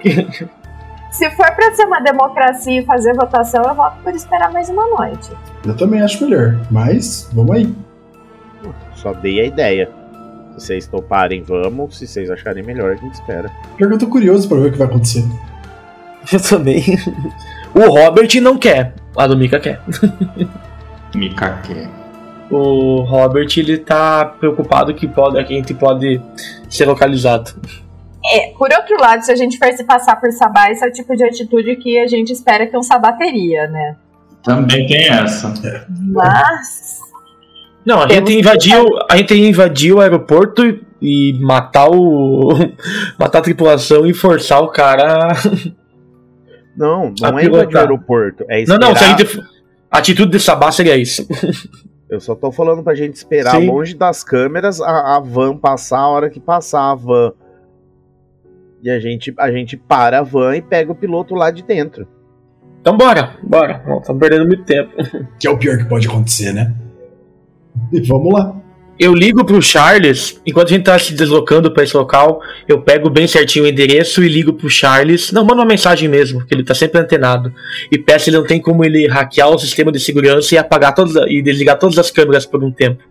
Se 1.11 1.29
for 1.31 1.51
pra 1.55 1.73
ser 1.73 1.85
uma 1.85 1.99
democracia 1.99 2.81
e 2.81 2.85
fazer 2.85 3.13
votação, 3.13 3.63
eu 3.63 3.75
voto 3.75 3.97
por 4.01 4.13
esperar 4.15 4.51
mais 4.51 4.69
uma 4.69 4.87
noite. 4.87 5.29
Eu 5.65 5.75
também 5.75 6.01
acho 6.01 6.23
melhor, 6.23 6.59
mas 6.71 7.29
vamos 7.33 7.55
aí. 7.55 7.75
Só 8.95 9.13
dei 9.13 9.41
a 9.41 9.45
ideia. 9.45 9.89
Se 10.57 10.65
vocês 10.67 10.87
toparem, 10.87 11.43
vamos. 11.43 11.97
Se 11.97 12.07
vocês 12.07 12.29
acharem 12.29 12.63
melhor, 12.63 12.91
a 12.91 12.95
gente 12.95 13.13
espera. 13.13 13.51
Pior 13.75 13.89
que 13.89 13.95
eu 13.95 13.99
tô 13.99 14.07
curioso 14.07 14.47
pra 14.47 14.57
ver 14.57 14.69
o 14.69 14.71
que 14.71 14.77
vai 14.77 14.87
acontecer. 14.87 15.23
Eu 16.31 16.39
também. 16.39 16.83
O 17.73 17.79
Robert 17.89 18.29
não 18.41 18.57
quer, 18.57 18.93
a 19.17 19.25
do 19.25 19.35
Mika 19.35 19.59
quer. 19.59 19.81
Me 21.15 21.33
caquei. 21.33 21.87
O 22.49 23.01
Robert 23.01 23.47
ele 23.57 23.77
tá 23.77 24.25
preocupado 24.25 24.93
que, 24.93 25.07
pode, 25.07 25.43
que 25.45 25.53
a 25.53 25.57
gente 25.57 25.73
pode 25.73 26.21
ser 26.69 26.85
localizado. 26.85 27.53
É, 28.23 28.53
por 28.57 28.69
outro 28.71 28.99
lado, 28.99 29.23
se 29.23 29.31
a 29.31 29.35
gente 29.35 29.57
for 29.57 29.71
se 29.73 29.83
passar 29.83 30.15
por 30.19 30.31
Sabá, 30.31 30.69
esse 30.69 30.85
é 30.85 30.87
o 30.87 30.91
tipo 30.91 31.15
de 31.15 31.23
atitude 31.23 31.75
que 31.77 31.99
a 31.99 32.07
gente 32.07 32.31
espera 32.31 32.67
que 32.67 32.77
um 32.77 32.83
Sabá 32.83 33.13
teria, 33.13 33.67
né? 33.67 33.95
Também 34.43 34.85
tem 34.85 35.07
essa. 35.09 35.53
Mas. 35.89 36.99
Não, 37.85 38.03
a 38.03 38.07
gente 38.07 38.25
que 38.25 38.39
invadiu, 38.39 38.85
a 39.09 39.17
gente 39.17 39.33
invadiu 39.33 39.97
o 39.97 40.01
aeroporto 40.01 40.63
e, 40.63 40.81
e 41.01 41.39
matar 41.39 41.89
o 41.89 42.49
matar 43.17 43.39
a 43.39 43.41
tripulação 43.41 44.05
e 44.05 44.13
forçar 44.13 44.61
o 44.61 44.67
cara. 44.67 45.29
Não, 46.73 47.13
não 47.19 47.37
A 47.37 47.41
é 47.41 47.45
invadir 47.45 47.75
o 47.75 47.79
aeroporto. 47.79 48.45
É 48.49 48.63
Não, 48.65 48.75
esperar. 48.75 48.79
não, 48.79 48.95
se 48.95 49.03
a 49.03 49.07
gente 49.09 49.43
a 49.91 49.97
atitude 49.97 50.31
de 50.31 50.39
Sabá 50.39 50.71
seria 50.71 50.95
isso. 50.95 51.27
Eu 52.09 52.21
só 52.21 52.33
tô 52.33 52.49
falando 52.49 52.81
pra 52.81 52.95
gente 52.95 53.15
esperar 53.15 53.57
Sim. 53.57 53.67
longe 53.67 53.93
das 53.93 54.23
câmeras 54.23 54.79
a, 54.81 55.17
a 55.17 55.19
van 55.19 55.57
passar 55.57 55.99
a 55.99 56.07
hora 56.07 56.29
que 56.29 56.39
passar 56.39 56.91
a 56.91 56.95
van. 56.95 57.33
E 58.83 58.89
a 58.89 58.99
gente, 58.99 59.33
a 59.37 59.51
gente 59.51 59.77
para 59.77 60.19
a 60.19 60.23
van 60.23 60.55
e 60.55 60.61
pega 60.61 60.91
o 60.91 60.95
piloto 60.95 61.35
lá 61.35 61.51
de 61.51 61.63
dentro. 61.63 62.07
Então 62.81 62.97
bora, 62.97 63.35
bora. 63.43 63.83
Não 63.87 63.99
estamos 63.99 64.19
perdendo 64.19 64.47
muito 64.47 64.63
tempo. 64.63 64.91
Que 65.39 65.47
é 65.47 65.51
o 65.51 65.57
pior 65.57 65.77
que 65.77 65.85
pode 65.85 66.07
acontecer, 66.07 66.51
né? 66.51 66.73
E 67.91 68.01
vamos 68.01 68.33
lá. 68.33 68.55
Eu 68.99 69.15
ligo 69.15 69.43
pro 69.43 69.61
Charles, 69.61 70.39
enquanto 70.45 70.67
a 70.67 70.71
gente 70.73 70.83
tá 70.83 70.99
se 70.99 71.13
deslocando 71.13 71.71
pra 71.73 71.83
esse 71.83 71.97
local, 71.97 72.39
eu 72.67 72.81
pego 72.81 73.09
bem 73.09 73.25
certinho 73.25 73.65
o 73.65 73.67
endereço 73.67 74.23
e 74.23 74.27
ligo 74.27 74.53
pro 74.53 74.69
Charles. 74.69 75.31
Não, 75.31 75.43
manda 75.43 75.61
uma 75.61 75.67
mensagem 75.67 76.07
mesmo, 76.07 76.45
que 76.45 76.53
ele 76.53 76.63
tá 76.63 76.75
sempre 76.75 76.99
antenado. 76.99 77.51
E 77.91 77.97
peço 77.97 78.25
se 78.25 78.29
ele 78.29 78.37
não 78.37 78.45
tem 78.45 78.61
como 78.61 78.85
ele 78.85 79.07
hackear 79.07 79.49
o 79.49 79.57
sistema 79.57 79.91
de 79.91 79.99
segurança 79.99 80.53
e 80.53 80.57
apagar 80.57 80.93
todas 80.93 81.15
e 81.27 81.41
desligar 81.41 81.79
todas 81.79 81.97
as 81.97 82.11
câmeras 82.11 82.45
por 82.45 82.63
um 82.63 82.71
tempo. 82.71 83.03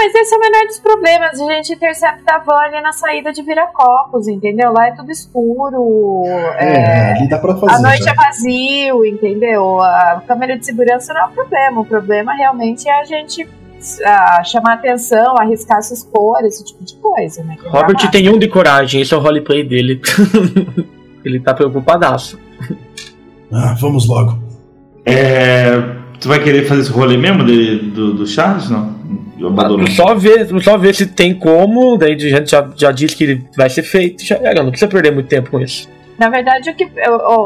Mas 0.00 0.14
esse 0.14 0.34
é 0.34 0.38
o 0.38 0.40
menor 0.40 0.66
dos 0.66 0.78
problemas. 0.80 1.38
A 1.38 1.52
gente 1.52 1.74
intercepta 1.74 2.36
a 2.36 2.38
van 2.38 2.56
ali 2.56 2.80
na 2.80 2.90
saída 2.90 3.30
de 3.34 3.42
Viracopos, 3.42 4.28
entendeu? 4.28 4.72
Lá 4.72 4.86
é 4.86 4.92
tudo 4.92 5.10
escuro. 5.12 6.22
É, 6.56 7.10
é, 7.10 7.12
ali 7.12 7.28
dá 7.28 7.38
pra 7.38 7.54
fazer. 7.54 7.74
A 7.74 7.80
noite 7.80 8.04
já. 8.04 8.12
é 8.12 8.14
vazio, 8.14 9.04
entendeu? 9.04 9.78
A 9.82 10.22
câmera 10.26 10.58
de 10.58 10.64
segurança 10.64 11.12
não 11.12 11.20
é 11.20 11.26
o 11.26 11.32
problema. 11.32 11.80
O 11.82 11.84
problema 11.84 12.32
realmente 12.32 12.88
é 12.88 12.98
a 12.98 13.04
gente 13.04 13.46
ah, 14.02 14.42
chamar 14.42 14.74
atenção, 14.74 15.36
arriscar 15.38 15.82
se 15.82 15.92
expor, 15.92 16.42
esse 16.46 16.64
tipo 16.64 16.82
de 16.82 16.96
coisa, 16.96 17.44
né? 17.44 17.58
Robert 17.66 18.10
tem 18.10 18.26
um 18.30 18.38
de 18.38 18.48
coragem, 18.48 19.02
esse 19.02 19.12
é 19.12 19.16
o 19.18 19.20
roleplay 19.20 19.62
dele. 19.62 20.00
ele 21.22 21.40
tá 21.40 21.52
preocupadaço. 21.52 22.38
Ah, 23.52 23.74
vamos 23.78 24.08
logo. 24.08 24.38
É, 25.04 25.78
tu 26.18 26.26
vai 26.26 26.42
querer 26.42 26.66
fazer 26.66 26.80
esse 26.80 26.90
rolê 26.90 27.18
mesmo 27.18 27.44
de- 27.44 27.90
do, 27.90 28.14
do 28.14 28.26
Charles, 28.26 28.70
não? 28.70 28.99
Eu 29.40 29.48
abandono. 29.48 29.90
Só 29.90 30.14
ver, 30.14 30.46
só 30.62 30.76
ver 30.76 30.94
se 30.94 31.06
tem 31.06 31.34
como, 31.34 31.96
daí 31.96 32.12
a 32.14 32.18
gente 32.18 32.50
já, 32.50 32.68
já 32.76 32.92
disse 32.92 33.16
que 33.16 33.42
vai 33.56 33.70
ser 33.70 33.82
feito, 33.82 34.24
já 34.24 34.36
era, 34.36 34.62
não 34.62 34.70
precisa 34.70 34.90
perder 34.90 35.12
muito 35.12 35.28
tempo 35.28 35.50
com 35.50 35.60
isso. 35.60 35.88
Na 36.18 36.28
verdade, 36.28 36.68
o 36.68 36.74
que, 36.74 36.86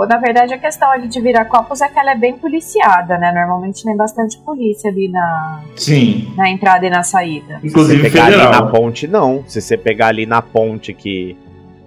na 0.08 0.16
verdade, 0.18 0.52
a 0.52 0.58
questão 0.58 0.90
ali 0.90 1.06
de 1.06 1.20
Viracopos 1.20 1.80
é 1.80 1.86
que 1.88 1.96
ela 1.96 2.10
é 2.10 2.16
bem 2.16 2.34
policiada, 2.36 3.16
né? 3.16 3.30
Normalmente 3.32 3.84
tem 3.84 3.96
bastante 3.96 4.36
polícia 4.38 4.90
ali 4.90 5.08
na, 5.08 5.60
Sim. 5.76 6.32
na 6.36 6.50
entrada 6.50 6.84
e 6.84 6.90
na 6.90 7.04
saída. 7.04 7.60
Se 7.60 7.68
Inclusive 7.68 8.02
você 8.02 8.10
pegar 8.10 8.24
ali 8.24 8.36
na 8.36 8.42
federal. 8.46 8.70
ponte, 8.72 9.06
não. 9.06 9.44
Se 9.46 9.62
você 9.62 9.76
pegar 9.76 10.08
ali 10.08 10.26
na 10.26 10.42
ponte, 10.42 10.92
que 10.92 11.36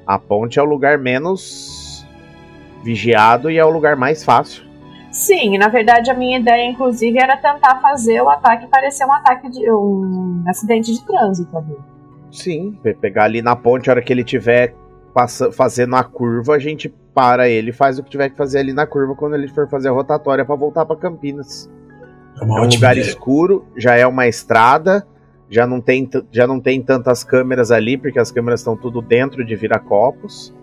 a 0.05 0.17
ponte 0.17 0.59
é 0.59 0.61
o 0.61 0.65
lugar 0.65 0.97
menos 0.97 2.05
vigiado 2.85 3.51
e 3.51 3.57
é 3.57 3.65
o 3.65 3.69
lugar 3.69 3.97
mais 3.97 4.23
fácil. 4.23 4.63
Sim, 5.11 5.57
na 5.57 5.67
verdade, 5.67 6.11
a 6.11 6.13
minha 6.13 6.39
ideia, 6.39 6.69
inclusive, 6.69 7.17
era 7.17 7.35
tentar 7.37 7.79
fazer 7.81 8.21
o 8.21 8.29
ataque 8.29 8.67
parecer 8.67 9.05
um 9.05 9.13
ataque 9.13 9.49
de 9.49 9.71
um 9.71 10.43
acidente 10.47 10.93
de 10.93 11.03
trânsito 11.05 11.57
ali. 11.57 11.75
Sim, 12.31 12.77
pe- 12.83 12.93
pegar 12.93 13.23
ali 13.23 13.41
na 13.41 13.55
ponte, 13.55 13.89
a 13.89 13.93
hora 13.93 14.01
que 14.01 14.11
ele 14.13 14.23
tiver 14.23 14.75
passa, 15.13 15.51
fazendo 15.51 15.95
a 15.95 16.03
curva, 16.03 16.55
a 16.55 16.59
gente 16.59 16.93
para 17.13 17.49
ele 17.49 17.71
e 17.71 17.73
faz 17.73 17.97
o 17.97 18.03
que 18.03 18.09
tiver 18.11 18.29
que 18.29 18.37
fazer 18.37 18.59
ali 18.59 18.73
na 18.73 18.85
curva 18.85 19.15
quando 19.15 19.33
ele 19.35 19.47
for 19.47 19.67
fazer 19.67 19.87
a 19.89 19.91
rotatória 19.91 20.45
pra 20.45 20.55
voltar 20.55 20.85
pra 20.85 20.95
Campinas. 20.95 21.67
É 22.39 22.43
uma 22.43 22.57
É 22.57 22.61
um 22.61 22.63
ótima 22.65 22.75
lugar 22.75 22.97
ideia. 22.97 23.09
escuro, 23.09 23.65
já 23.75 23.95
é 23.95 24.05
uma 24.05 24.27
estrada, 24.27 25.07
já 25.49 25.65
não 25.65 25.81
tem, 25.81 26.07
já 26.31 26.45
não 26.45 26.59
tem 26.59 26.79
tantas 26.83 27.23
câmeras 27.23 27.71
ali, 27.71 27.97
porque 27.97 28.19
as 28.19 28.29
câmeras 28.31 28.59
estão 28.59 28.77
tudo 28.77 29.01
dentro 29.01 29.43
de 29.43 29.55
Viracopos. 29.55 30.53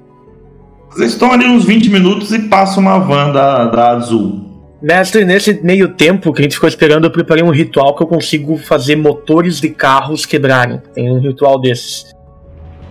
Vocês 0.90 1.12
estão 1.12 1.32
ali 1.32 1.46
uns 1.46 1.64
20 1.64 1.88
minutos 1.90 2.32
e 2.32 2.38
passa 2.48 2.78
uma 2.80 2.98
van 2.98 3.30
da, 3.32 3.64
da 3.66 3.90
Azul. 3.90 4.44
Mestre, 4.80 5.24
nesse 5.24 5.60
meio 5.62 5.88
tempo 5.94 6.32
que 6.32 6.40
a 6.40 6.44
gente 6.44 6.54
ficou 6.54 6.68
esperando, 6.68 7.04
eu 7.04 7.10
preparei 7.10 7.42
um 7.42 7.50
ritual 7.50 7.96
que 7.96 8.02
eu 8.02 8.06
consigo 8.06 8.56
fazer 8.58 8.96
motores 8.96 9.60
de 9.60 9.70
carros 9.70 10.26
quebrarem. 10.26 10.80
Tem 10.94 11.10
um 11.10 11.18
ritual 11.20 11.58
desses. 11.60 12.12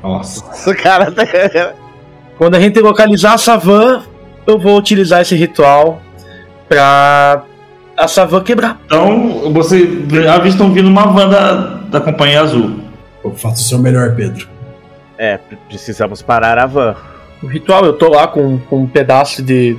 Nossa. 0.02 0.74
Cara 0.76 1.12
tá- 1.12 1.24
Quando 2.38 2.56
a 2.56 2.60
gente 2.60 2.80
localizar 2.80 3.34
a 3.34 3.38
Savan, 3.38 4.02
eu 4.48 4.58
vou 4.58 4.76
utilizar 4.78 5.22
esse 5.22 5.36
ritual 5.36 6.02
pra 6.68 7.44
a 7.96 8.08
Savan 8.08 8.42
quebrar. 8.42 8.82
Então, 8.86 9.54
você 9.54 9.88
avistam 10.34 10.74
vindo 10.74 10.90
uma 10.90 11.06
van 11.08 11.30
da, 11.30 11.54
da 11.90 12.02
Companhia 12.02 12.42
Azul. 12.42 12.80
Eu 13.24 13.32
faço 13.36 13.62
o 13.64 13.66
seu 13.68 13.78
melhor, 13.78 14.16
Pedro. 14.16 14.48
É, 15.18 15.38
pre- 15.38 15.58
precisamos 15.70 16.22
parar 16.24 16.58
a 16.58 16.66
van. 16.66 16.96
O 17.44 17.48
ritual, 17.48 17.86
eu 17.86 17.94
tô 17.94 18.10
lá 18.10 18.26
com, 18.28 18.58
com 18.70 18.84
um 18.84 18.88
pedaço 18.88 19.44
de, 19.44 19.76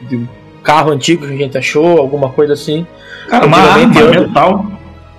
de 0.00 0.20
carro 0.62 0.90
antigo 0.90 1.26
que 1.26 1.32
a 1.34 1.36
gente 1.36 1.58
achou, 1.58 1.98
alguma 1.98 2.30
coisa 2.30 2.54
assim. 2.54 2.86
Cara, 3.28 3.46
uma 3.46 3.58
arma 3.58 4.00
eu- 4.00 4.10
metal. 4.22 4.66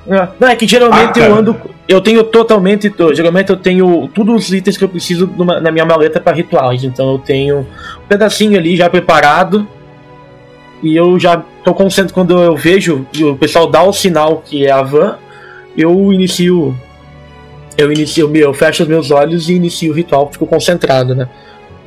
É, 0.10 0.28
Não, 0.40 0.48
é 0.48 0.56
que 0.56 0.66
geralmente 0.66 1.20
Ah, 1.22 1.28
eu 1.28 1.36
ando. 1.36 1.56
Eu 1.88 2.02
tenho 2.02 2.24
totalmente. 2.24 2.90
to- 2.90 3.14
Geralmente 3.14 3.50
eu 3.50 3.58
tenho 3.58 4.08
todos 4.14 4.46
os 4.48 4.54
itens 4.54 4.78
que 4.78 4.84
eu 4.84 4.90
preciso 4.90 5.30
numa- 5.38 5.60
na 5.60 5.70
minha 5.72 5.86
maleta 5.86 6.20
para 6.20 6.36
rituais. 6.36 6.84
Então 6.84 7.12
eu 7.12 7.20
tenho 7.20 7.60
um 7.60 8.08
pedacinho 8.08 8.58
ali 8.58 8.76
já 8.76 8.90
preparado. 8.90 9.68
E 10.82 10.96
eu 10.96 11.20
já 11.20 11.44
tô 11.64 11.74
concentrado. 11.74 12.14
Quando 12.14 12.42
eu 12.42 12.56
vejo 12.56 13.06
e 13.14 13.24
o 13.24 13.36
pessoal 13.36 13.68
dá 13.68 13.84
o 13.84 13.92
sinal 13.94 14.42
que 14.46 14.66
é 14.66 14.72
a 14.72 14.82
van, 14.82 15.18
eu 15.78 16.12
inicio. 16.14 16.74
Eu 17.78 17.92
inicio, 17.92 18.34
eu 18.36 18.54
fecho 18.54 18.84
os 18.84 18.90
meus 18.90 19.12
olhos 19.12 19.50
e 19.50 19.54
inicio 19.54 19.92
o 19.92 19.96
ritual, 19.96 20.30
fico 20.32 20.48
concentrado, 20.48 21.14
né? 21.14 21.28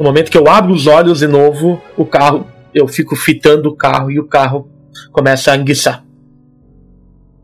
No 0.00 0.06
momento 0.06 0.30
que 0.30 0.38
eu 0.38 0.48
abro 0.48 0.72
os 0.72 0.86
olhos 0.86 1.18
de 1.18 1.26
novo, 1.26 1.78
o 1.94 2.06
carro. 2.06 2.46
Eu 2.72 2.88
fico 2.88 3.14
fitando 3.14 3.68
o 3.68 3.76
carro 3.76 4.10
e 4.10 4.18
o 4.18 4.26
carro 4.26 4.66
começa 5.12 5.52
a 5.52 5.56
enguiçar. 5.56 6.04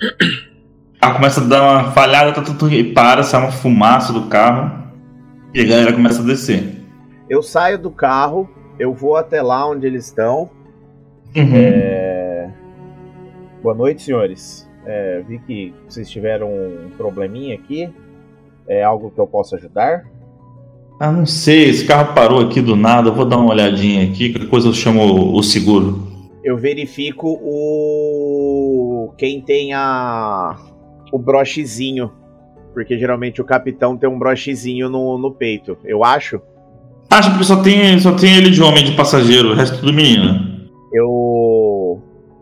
Ah, 0.98 1.12
começa 1.12 1.40
a 1.40 1.44
dar 1.44 1.62
uma 1.62 1.92
falhada, 1.92 2.32
tá 2.32 2.42
tudo 2.42 2.72
e 2.72 2.82
para, 2.82 3.22
sai 3.22 3.40
uma 3.40 3.52
fumaça 3.52 4.12
do 4.12 4.28
carro. 4.28 4.90
E 5.54 5.60
a 5.60 5.64
galera 5.64 5.92
começa 5.92 6.20
a 6.20 6.24
descer. 6.24 6.80
Eu 7.28 7.42
saio 7.42 7.78
do 7.78 7.90
carro, 7.90 8.48
eu 8.76 8.92
vou 8.92 9.14
até 9.14 9.40
lá 9.40 9.68
onde 9.68 9.86
eles 9.86 10.06
estão. 10.06 10.50
Uhum. 11.36 11.52
É, 11.54 12.50
Boa 13.62 13.74
noite, 13.74 14.02
senhores. 14.02 14.68
É, 14.84 15.22
vi 15.28 15.38
que 15.40 15.74
vocês 15.86 16.08
tiveram 16.08 16.48
um 16.48 16.90
probleminha 16.96 17.54
aqui. 17.54 17.92
É 18.66 18.82
algo 18.82 19.10
que 19.10 19.20
eu 19.20 19.26
possa 19.26 19.56
ajudar? 19.56 20.06
Ah, 20.98 21.12
não 21.12 21.26
sei, 21.26 21.68
esse 21.68 21.84
carro 21.84 22.14
parou 22.14 22.40
aqui 22.40 22.62
do 22.62 22.74
nada, 22.74 23.10
eu 23.10 23.14
vou 23.14 23.26
dar 23.26 23.36
uma 23.36 23.50
olhadinha 23.50 24.02
aqui, 24.04 24.32
qualquer 24.32 24.48
coisa 24.48 24.68
eu 24.68 24.72
chamo 24.72 25.36
o, 25.36 25.42
seguro. 25.42 26.06
Eu 26.42 26.56
verifico 26.56 27.38
o. 27.42 29.12
Quem 29.18 29.42
tem 29.42 29.74
a. 29.74 30.56
O 31.12 31.18
brochezinho. 31.18 32.10
Porque 32.72 32.98
geralmente 32.98 33.40
o 33.40 33.44
capitão 33.44 33.96
tem 33.96 34.08
um 34.08 34.18
brochezinho 34.18 34.88
no, 34.88 35.18
no 35.18 35.32
peito. 35.32 35.76
Eu 35.84 36.02
acho. 36.02 36.40
Acho 37.10 37.36
que 37.36 37.44
só 37.44 37.62
tem, 37.62 37.98
só 37.98 38.12
tem 38.12 38.36
ele 38.36 38.50
de 38.50 38.62
homem 38.62 38.84
de 38.84 38.92
passageiro, 38.92 39.50
o 39.50 39.54
resto 39.54 39.80
tudo 39.80 39.92
menina. 39.92 40.68
Eu. 40.92 42.00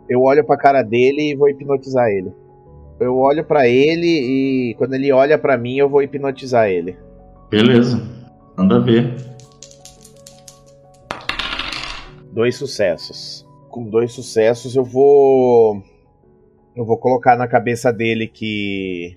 Eu 0.08 0.22
olho 0.22 0.44
pra 0.44 0.56
cara 0.56 0.82
dele 0.82 1.30
e 1.30 1.34
vou 1.34 1.48
hipnotizar 1.48 2.08
ele. 2.08 2.32
Eu 3.00 3.16
olho 3.16 3.42
pra 3.42 3.66
ele 3.66 4.06
e 4.06 4.74
quando 4.74 4.94
ele 4.94 5.10
olha 5.10 5.36
pra 5.36 5.56
mim 5.56 5.76
eu 5.76 5.88
vou 5.88 6.02
hipnotizar 6.02 6.68
ele. 6.68 6.96
Beleza, 7.50 8.00
manda 8.56 8.80
ver. 8.80 9.14
Dois 12.32 12.56
sucessos. 12.56 13.46
Com 13.70 13.88
dois 13.88 14.12
sucessos 14.12 14.74
eu 14.76 14.84
vou. 14.84 15.82
Eu 16.74 16.84
vou 16.84 16.98
colocar 16.98 17.36
na 17.36 17.46
cabeça 17.46 17.92
dele 17.92 18.26
que. 18.26 19.16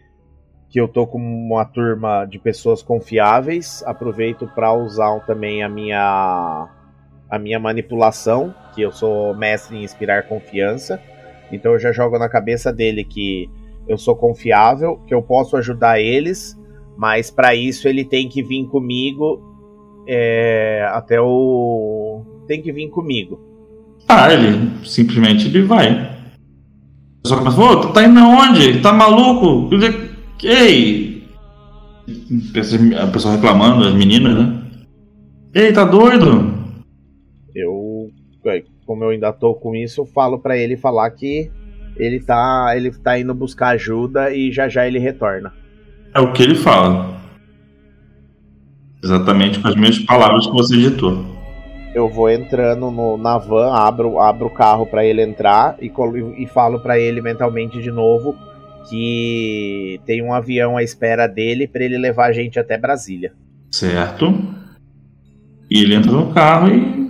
Que 0.70 0.82
eu 0.82 0.88
tô 0.88 1.08
com 1.08 1.18
uma 1.18 1.64
turma 1.66 2.26
de 2.26 2.38
pessoas 2.38 2.84
confiáveis. 2.84 3.84
Aproveito 3.86 4.48
pra 4.54 4.74
usar 4.74 5.20
também 5.22 5.64
a 5.64 5.70
minha. 5.70 6.70
A 7.30 7.40
minha 7.40 7.60
manipulação. 7.60 8.54
Que 8.76 8.82
eu 8.82 8.92
sou 8.92 9.36
mestre 9.36 9.78
em 9.78 9.84
inspirar 9.84 10.28
confiança. 10.28 11.02
Então 11.52 11.74
eu 11.74 11.80
já 11.80 11.92
jogo 11.92 12.20
na 12.20 12.30
cabeça 12.30 12.74
dele 12.74 13.04
que 13.04 13.50
eu 13.88 13.98
sou 13.98 14.16
confiável, 14.16 14.98
que 15.08 15.14
eu 15.14 15.22
posso 15.22 15.56
ajudar 15.58 16.00
eles, 16.00 16.58
mas 16.98 17.30
pra 17.30 17.56
isso 17.56 17.88
ele 17.88 18.04
tem 18.04 18.28
que 18.28 18.42
vir 18.42 18.66
comigo 18.66 19.40
é, 20.08 20.88
até 20.92 21.22
o. 21.22 22.26
Tem 22.48 22.62
que 22.62 22.72
vir 22.72 22.90
comigo. 22.90 23.40
Ah, 24.08 24.32
ele 24.34 24.72
simplesmente 24.86 25.48
ele 25.48 25.64
vai. 25.64 25.92
O 27.20 27.24
pessoal 27.24 27.42
começa, 27.42 27.62
ô, 27.62 27.82
tu 27.82 27.94
tá 27.94 28.04
indo 28.06 28.20
aonde? 28.20 28.82
Tá 28.82 28.94
maluco? 28.94 29.70
Ei! 30.44 31.28
A 32.98 33.08
pessoa 33.08 33.36
reclamando, 33.36 33.86
as 33.86 33.94
meninas, 33.94 34.34
né? 34.34 34.64
Ei, 35.54 35.74
tá 35.74 35.84
doido? 35.84 36.54
Eu, 37.54 38.10
é, 38.46 38.64
como 38.86 39.04
eu 39.04 39.10
ainda 39.10 39.34
tô 39.34 39.54
com 39.56 39.76
isso, 39.76 40.02
eu 40.02 40.06
falo 40.06 40.40
pra 40.40 40.58
ele 40.58 40.78
falar 40.78 41.10
que 41.12 41.52
ele 41.98 42.22
tá, 42.22 42.74
ele 42.76 42.92
tá 42.92 43.20
indo 43.20 43.34
buscar 43.34 43.70
ajuda 43.70 44.34
e 44.34 44.52
já 44.52 44.70
já 44.70 44.88
ele 44.88 45.00
retorna. 45.00 45.52
É 46.18 46.20
o 46.20 46.32
que 46.34 46.42
ele 46.42 46.56
fala. 46.56 47.16
Exatamente 49.04 49.60
com 49.60 49.68
as 49.68 49.76
mesmas 49.76 50.00
palavras 50.06 50.48
que 50.48 50.52
você 50.52 50.76
ditou. 50.76 51.24
Eu 51.94 52.10
vou 52.10 52.28
entrando 52.30 52.90
no- 52.90 53.18
na 53.18 53.38
van, 53.38 53.72
abro, 53.72 54.20
abro 54.20 54.48
o 54.48 54.50
carro 54.50 54.88
pra 54.88 55.06
ele 55.06 55.22
entrar 55.22 55.78
e, 55.80 55.92
e 56.38 56.48
falo 56.48 56.80
pra 56.80 56.98
ele 57.00 57.22
mentalmente 57.22 57.80
de 57.82 57.92
novo 57.92 58.36
que 58.90 60.00
tem 60.06 60.24
um 60.24 60.34
avião 60.34 60.76
à 60.76 60.82
espera 60.84 61.28
dele 61.28 61.68
pra 61.68 61.84
ele 61.84 61.98
levar 62.00 62.28
a 62.30 62.32
gente 62.32 62.58
até 62.60 62.78
Brasília. 62.80 63.34
Certo? 63.72 64.34
E 65.70 65.84
ele 65.84 65.94
entra 65.94 66.12
no 66.12 66.34
carro 66.34 66.70
e. 66.70 67.08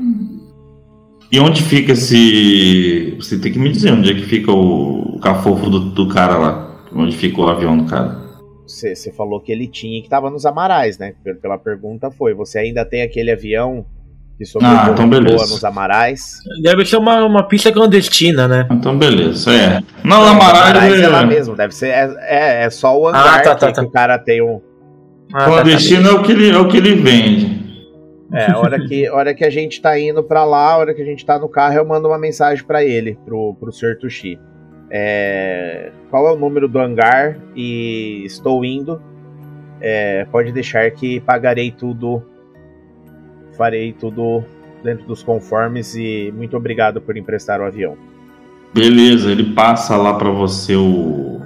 E 1.32 1.40
onde 1.40 1.62
fica 1.64 1.94
esse. 1.94 3.16
Você 3.20 3.40
tem 3.40 3.52
que 3.54 3.60
me 3.60 3.70
dizer 3.72 3.94
onde 3.94 4.12
é 4.12 4.14
que 4.14 4.24
fica 4.24 4.52
o, 4.52 5.16
o 5.16 5.20
cafofo 5.20 5.70
do, 5.70 5.80
do 5.92 6.08
cara 6.10 6.38
lá. 6.38 6.78
Onde 6.94 7.16
fica 7.16 7.40
o 7.42 7.48
avião 7.48 7.78
do 7.78 7.86
cara. 7.86 8.27
Você 8.68 9.12
falou 9.12 9.40
que 9.42 9.52
ele 9.52 9.68
tinha 9.68 10.00
e 10.00 10.02
que 10.02 10.10
tava 10.10 10.30
nos 10.30 10.46
Amarais, 10.46 10.98
né? 10.98 11.14
Pel- 11.24 11.38
Pela 11.38 11.58
pergunta 11.58 12.12
foi, 12.12 12.34
você 12.34 12.60
ainda 12.60 12.84
tem 12.86 13.02
aquele 13.02 13.32
avião 13.32 13.86
que 14.38 14.44
Ah, 14.62 14.90
então 14.92 15.10
beleza. 15.10 15.52
nos 15.54 15.64
Amarais? 15.64 16.38
Deve 16.62 16.86
ser 16.86 16.98
uma, 16.98 17.26
uma 17.26 17.48
pista 17.48 17.72
clandestina, 17.72 18.48
né? 18.48 18.68
Então 18.72 18.96
beleza, 18.98 19.52
é. 19.52 19.80
Não, 20.04 20.22
Não, 20.22 20.28
Amarais 20.28 20.60
Amarais 20.70 21.02
é 21.02 21.08
lá 21.08 21.22
é. 21.22 21.26
mesmo, 21.26 21.56
deve 21.56 21.74
ser. 21.74 21.88
É, 21.88 22.16
é, 22.20 22.64
é 22.66 22.70
só 22.70 22.96
o 23.00 23.08
hangar 23.08 23.40
Ah, 23.40 23.42
tá, 23.42 23.56
tá, 23.56 23.68
que, 23.68 23.74
tá. 23.74 23.82
que 23.82 23.88
o 23.88 23.92
cara 23.92 24.20
tem 24.20 24.42
um. 24.44 24.62
Ah, 25.34 25.40
tá, 25.40 25.46
tá. 25.46 25.46
Clandestino 25.46 26.08
é 26.10 26.12
o 26.12 26.22
que 26.22 26.32
ele, 26.34 26.50
é 26.52 26.58
o 26.58 26.68
que 26.68 26.78
ele 26.78 26.96
vende. 26.96 27.58
É, 28.34 28.52
a 28.52 28.60
hora 28.60 28.78
que, 28.86 29.08
a 29.08 29.16
hora 29.16 29.34
que 29.34 29.44
a 29.46 29.50
gente 29.50 29.82
tá 29.82 29.98
indo 29.98 30.22
pra 30.22 30.44
lá, 30.44 30.74
a 30.74 30.78
hora 30.78 30.94
que 30.94 31.02
a 31.02 31.06
gente 31.06 31.26
tá 31.26 31.40
no 31.40 31.48
carro, 31.50 31.76
eu 31.76 31.86
mando 31.88 32.10
uma 32.10 32.20
mensagem 32.20 32.64
pra 32.64 32.84
ele, 32.84 33.18
pro, 33.26 33.56
pro 33.60 33.72
Sr. 33.72 33.98
Tuxi. 34.00 34.38
É, 34.90 35.92
qual 36.10 36.28
é 36.28 36.32
o 36.32 36.38
número 36.38 36.68
do 36.68 36.80
hangar 36.80 37.38
e 37.56 38.24
estou 38.26 38.64
indo. 38.64 39.02
É, 39.82 40.26
pode 40.32 40.52
deixar 40.52 40.90
que 40.92 41.20
pagarei 41.20 41.72
tudo. 41.72 42.24
Farei 43.58 43.92
tudo 43.94 44.44
dentro 44.84 45.06
dos 45.08 45.24
conformes 45.24 45.96
e 45.96 46.32
muito 46.36 46.56
obrigado 46.56 47.02
por 47.02 47.18
emprestar 47.18 47.60
o 47.60 47.66
avião. 47.66 47.98
Beleza, 48.74 49.32
ele 49.32 49.54
passa 49.54 49.96
lá 49.98 50.14
pra 50.14 50.30
você 50.30 50.76
o, 50.76 51.42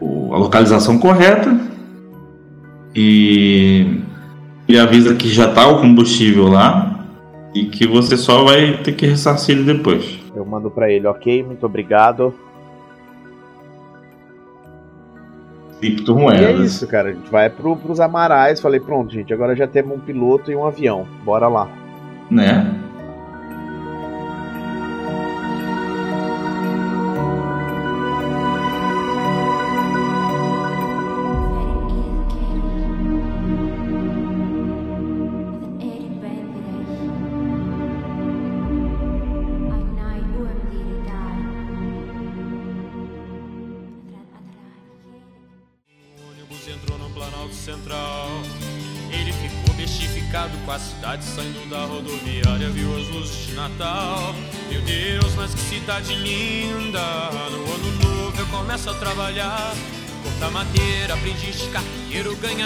o- 0.00 0.32
a 0.34 0.38
localização 0.38 0.98
correta 0.98 1.50
e 2.94 4.00
ele 4.68 4.78
avisa 4.78 5.14
que 5.14 5.28
já 5.28 5.52
tá 5.52 5.66
o 5.66 5.80
combustível 5.80 6.46
lá 6.48 6.91
e 7.54 7.66
que 7.66 7.86
você 7.86 8.16
só 8.16 8.44
vai 8.44 8.78
ter 8.82 8.92
que 8.92 9.06
ressarcir 9.06 9.56
ele 9.56 9.72
depois. 9.74 10.18
Eu 10.34 10.44
mando 10.44 10.70
pra 10.70 10.90
ele, 10.90 11.06
ok, 11.06 11.42
muito 11.42 11.66
obrigado. 11.66 12.34
E 15.82 15.86
é 15.86 15.90
Criptomoedas. 15.90 16.60
isso, 16.60 16.86
cara. 16.86 17.10
A 17.10 17.12
gente 17.12 17.28
vai 17.30 17.50
pro, 17.50 17.76
pros 17.76 17.98
Amarais. 17.98 18.60
Falei, 18.60 18.78
pronto, 18.78 19.12
gente, 19.12 19.34
agora 19.34 19.56
já 19.56 19.66
temos 19.66 19.96
um 19.96 20.00
piloto 20.00 20.50
e 20.50 20.54
um 20.56 20.64
avião. 20.64 21.06
Bora 21.24 21.48
lá. 21.48 21.68
né? 22.30 22.72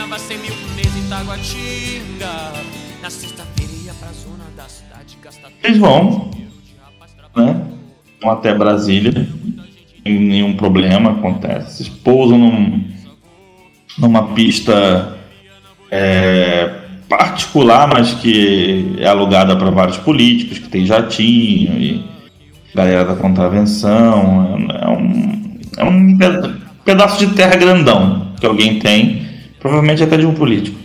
Ganhava 0.07 0.19
100 0.21 0.39
mil 0.39 0.53
por 0.53 0.75
mês 0.77 0.97
em 0.97 1.09
Taguatinga. 1.09 2.53
Na 3.03 3.11
sexta-feira 3.11 3.73
ia 3.85 3.93
pra 3.95 4.09
zona 4.13 4.45
da 4.57 4.63
cidade 4.69 5.17
gastar 5.23 5.49
Eles 5.65 5.79
vão, 5.79 6.31
né? 7.35 7.63
Vão 8.23 8.31
até 8.31 8.55
Brasília. 8.55 9.29
Nenhum 10.05 10.55
problema 10.57 11.11
acontece. 11.11 11.79
Vocês 11.79 11.89
pousam 11.89 12.39
num- 12.39 12.85
numa 13.99 14.29
pista 14.35 15.17
é, 15.91 16.73
particular, 17.09 17.89
mas 17.89 18.15
que 18.15 18.95
é 18.99 19.09
alugada 19.09 19.57
para 19.57 19.71
vários 19.71 19.97
políticos, 19.99 20.59
que 20.61 20.69
tem 20.69 20.87
jatinho 20.87 21.81
e 21.81 22.05
galera 22.73 23.05
da 23.05 23.17
contravenção. 23.17 24.69
É 24.71 24.89
um, 24.89 25.59
é 25.79 25.85
um 25.85 26.17
pe- 26.17 26.55
pedaço 26.85 27.19
de 27.27 27.35
terra 27.35 27.57
grandão 27.57 28.33
que 28.39 28.47
alguém 28.47 28.79
tem, 28.79 29.26
provavelmente 29.67 30.03
até 30.05 30.17
de 30.17 30.25
um 30.25 30.33
político. 30.35 30.79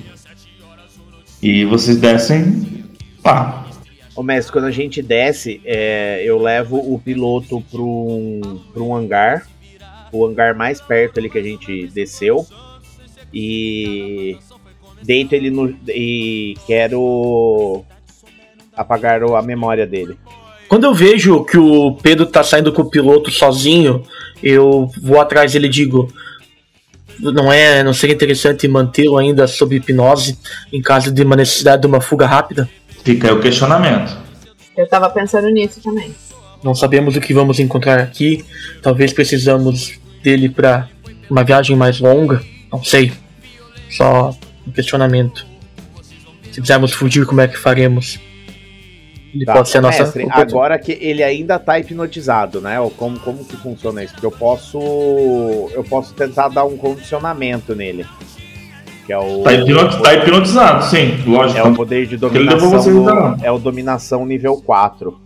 E 1.42 1.66
vocês 1.66 1.98
descem 1.98 2.84
lá. 3.24 3.68
Ô 4.16 4.24
mestre, 4.24 4.52
quando 4.52 4.66
a 4.66 4.72
gente 4.72 5.02
desce, 5.02 5.62
é, 5.64 6.22
eu 6.26 6.38
levo 6.42 6.78
o 6.78 7.00
piloto 7.00 7.62
para 7.72 7.82
um, 7.82 8.60
pra 8.74 8.82
um 8.84 8.96
hangar, 8.96 9.48
o 10.12 10.26
hangar 10.26 10.56
mais 10.56 10.82
perto 10.82 11.20
ali 11.20 11.30
que 11.30 11.38
a 11.38 11.44
gente 11.44 11.88
desceu, 11.94 12.46
e 13.34 14.38
deito 15.04 15.34
ele 15.34 15.50
no. 15.50 15.74
e 15.88 16.56
quero 16.68 17.84
apagar 18.76 19.24
o- 19.24 19.36
a 19.36 19.42
memória 19.42 19.86
dele. 19.88 20.18
Quando 20.68 20.84
eu 20.86 20.94
vejo 20.94 21.44
que 21.46 21.58
o 21.58 21.94
Pedro 21.96 22.26
tá 22.26 22.44
saindo 22.44 22.74
com 22.74 22.82
o 22.82 22.90
piloto 22.90 23.30
sozinho, 23.32 24.04
eu 24.44 24.90
vou 25.02 25.20
atrás 25.20 25.54
dele 25.54 25.68
e 25.68 25.70
digo: 25.70 26.12
não 27.22 27.52
é, 27.52 27.84
não 27.84 27.94
seria 27.94 28.16
interessante 28.16 28.68
mantê-lo 28.68 29.18
ainda 29.18 29.48
sob 29.48 29.76
hipnose 29.76 30.38
em 30.74 30.82
caso 30.82 31.12
de 31.12 31.22
uma 31.24 31.36
necessidade 31.36 31.82
de 31.82 31.88
uma 31.88 32.02
fuga 32.02 32.26
rápida? 32.26 32.70
Fica 33.04 33.28
aí 33.28 33.34
o 33.34 33.40
questionamento. 33.40 34.18
Eu 34.76 34.88
tava 34.88 35.10
pensando 35.10 35.50
nisso 35.50 35.82
também. 35.82 36.16
Não 36.64 36.76
sabemos 36.76 37.16
o 37.16 37.22
que 37.22 37.34
vamos 37.34 37.60
encontrar 37.60 38.00
aqui. 38.00 38.46
Talvez 38.82 39.12
precisamos 39.12 40.00
dele 40.24 40.50
para 40.50 40.88
uma 41.30 41.44
viagem 41.44 41.76
mais 41.76 42.00
longa. 42.00 42.42
Não 42.72 42.84
sei. 42.84 43.12
Só 43.90 44.36
um 44.66 44.72
questionamento. 44.72 45.46
Se 46.52 46.62
quisermos 46.62 46.92
fugir, 46.92 47.26
como 47.26 47.42
é 47.42 47.48
que 47.48 47.58
faremos? 47.58 48.20
Ele 49.34 49.46
Tá, 49.46 49.54
pode 49.54 49.70
ser 49.70 49.78
a 49.78 49.82
nossa. 49.82 50.04
mestre, 50.04 50.28
agora 50.30 50.78
que 50.78 50.92
ele 51.00 51.24
ainda 51.24 51.58
tá 51.58 51.80
hipnotizado, 51.80 52.60
né? 52.60 52.80
Ou 52.82 52.90
como, 52.92 53.18
como 53.20 53.46
que 53.46 53.56
funciona 53.58 54.04
isso? 54.04 54.14
Porque 54.14 54.26
eu 54.26 54.32
posso. 54.32 54.78
Eu 55.74 55.84
posso 55.84 56.14
tentar 56.14 56.50
dar 56.50 56.66
um 56.66 56.76
condicionamento 56.76 57.74
nele. 57.74 58.06
Que 59.06 59.14
é 59.14 59.18
o. 59.18 59.42
Tá, 59.44 59.54
hipnot- 59.54 60.02
tá 60.02 60.14
hipnotizado, 60.16 60.84
sim, 60.86 61.24
lógico. 61.26 61.60
É 61.60 61.64
o 61.64 61.74
poder 61.74 62.06
de 62.08 62.18
dominação. 62.18 62.94
no- 62.94 63.38
é 63.46 63.52
o 63.52 63.58
dominação 63.58 64.26
nível 64.26 64.62
4. 64.62 65.18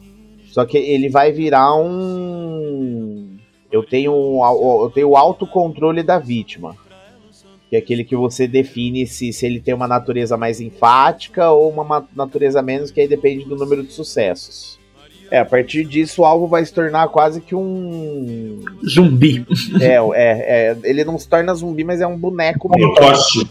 Só 0.51 0.63
que 0.65 0.77
ele 0.77 1.09
vai 1.09 1.31
virar 1.31 1.75
um. 1.75 3.35
Eu 3.71 3.83
tenho 3.83 4.13
eu 4.13 4.91
tenho 4.93 5.09
o 5.09 5.17
autocontrole 5.17 6.01
da 6.03 6.17
vítima. 6.19 6.75
Que 7.70 7.76
é 7.76 7.80
aquele 7.80 8.03
que 8.03 8.16
você 8.16 8.47
define 8.47 9.07
se, 9.07 9.34
se 9.34 9.45
ele 9.45 9.59
tem 9.59 9.74
uma 9.74 9.88
natureza 9.88 10.38
mais 10.38 10.61
enfática 10.61 11.49
ou 11.49 11.70
uma 11.72 11.84
ma- 11.84 12.07
natureza 12.16 12.61
menos, 12.61 12.91
que 12.91 13.01
aí 13.01 13.07
depende 13.07 13.45
do 13.45 13.55
número 13.55 13.84
de 13.84 13.91
sucessos. 13.91 14.80
É, 15.32 15.39
a 15.39 15.45
partir 15.45 15.84
disso 15.86 16.22
o 16.22 16.26
alvo 16.26 16.47
vai 16.47 16.63
se 16.63 16.72
tornar 16.72 17.07
quase 17.07 17.41
que 17.41 17.55
um. 17.55 18.63
Zumbi. 18.88 19.43
É, 19.82 19.95
é, 19.95 20.03
é, 20.13 20.78
ele 20.84 21.03
não 21.03 21.18
se 21.18 21.28
torna 21.28 21.53
zumbi, 21.55 21.84
mas 21.84 21.99
é 22.01 22.05
um 22.05 22.16
boneco 22.18 22.70
meu. 22.70 22.89
Um 22.89 22.93
toste. 22.93 23.47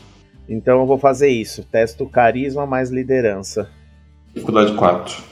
Então 0.48 0.80
eu 0.80 0.86
vou 0.86 0.98
fazer 0.98 1.28
isso. 1.28 1.64
Testo 1.64 2.06
carisma 2.06 2.64
mais 2.64 2.90
liderança. 2.90 3.68
Dificuldade 4.32 4.74
4. 4.74 5.24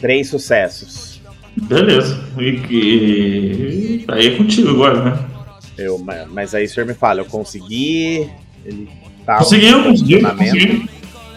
Três 0.00 0.28
sucessos. 0.28 1.20
Beleza. 1.56 2.22
E, 2.38 2.44
e- 2.70 4.04
aí 4.08 4.26
é 4.28 4.36
contigo 4.36 4.70
agora, 4.70 5.02
né? 5.04 5.33
Eu, 5.76 5.98
ma- 5.98 6.26
mas 6.30 6.54
aí 6.54 6.64
o 6.64 6.68
senhor 6.68 6.86
me 6.86 6.94
fala, 6.94 7.20
eu 7.20 7.24
consegui. 7.24 8.30
Ele 8.64 8.88
tá 9.26 9.38
Conseguiu, 9.38 9.82
conseguiu, 9.84 10.20
conseguiu. 10.36 10.88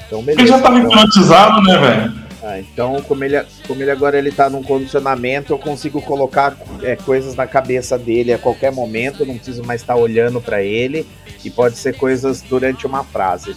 Então 0.06 0.24
Ele 0.26 0.48
já 0.48 0.60
tava 0.62 0.78
então, 0.80 0.90
hipnotizado, 0.92 1.62
né, 1.64 1.78
velho? 1.78 2.14
ah, 2.44 2.60
então 2.60 3.02
como 3.02 3.24
ele, 3.26 3.44
como 3.68 3.82
ele 3.82 3.92
agora 3.92 4.18
ele 4.18 4.32
tá 4.32 4.50
num 4.50 4.64
condicionamento, 4.64 5.52
eu 5.52 5.58
consigo 5.60 6.02
colocar 6.02 6.56
é, 6.82 6.96
coisas 6.96 7.36
na 7.36 7.46
cabeça 7.46 7.98
dele 7.98 8.32
a 8.32 8.38
qualquer 8.38 8.72
momento, 8.72 9.22
eu 9.24 9.26
não 9.26 9.36
preciso 9.36 9.64
mais 9.66 9.82
estar 9.82 9.96
olhando 9.96 10.40
pra 10.40 10.64
ele. 10.64 11.06
E 11.44 11.50
pode 11.50 11.76
ser 11.78 11.96
coisas 11.98 12.42
durante 12.42 12.86
uma 12.88 13.04
frase. 13.04 13.56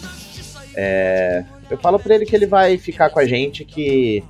É, 0.75 1.45
eu 1.71 1.79
falo 1.79 1.99
pra 1.99 2.15
ele 2.15 2.27
que 2.27 2.35
ele 2.35 2.47
vai 2.47 2.77
ficar 2.79 3.11
com 3.11 3.19
a 3.21 3.25
gente, 3.27 3.65
que 3.65 4.23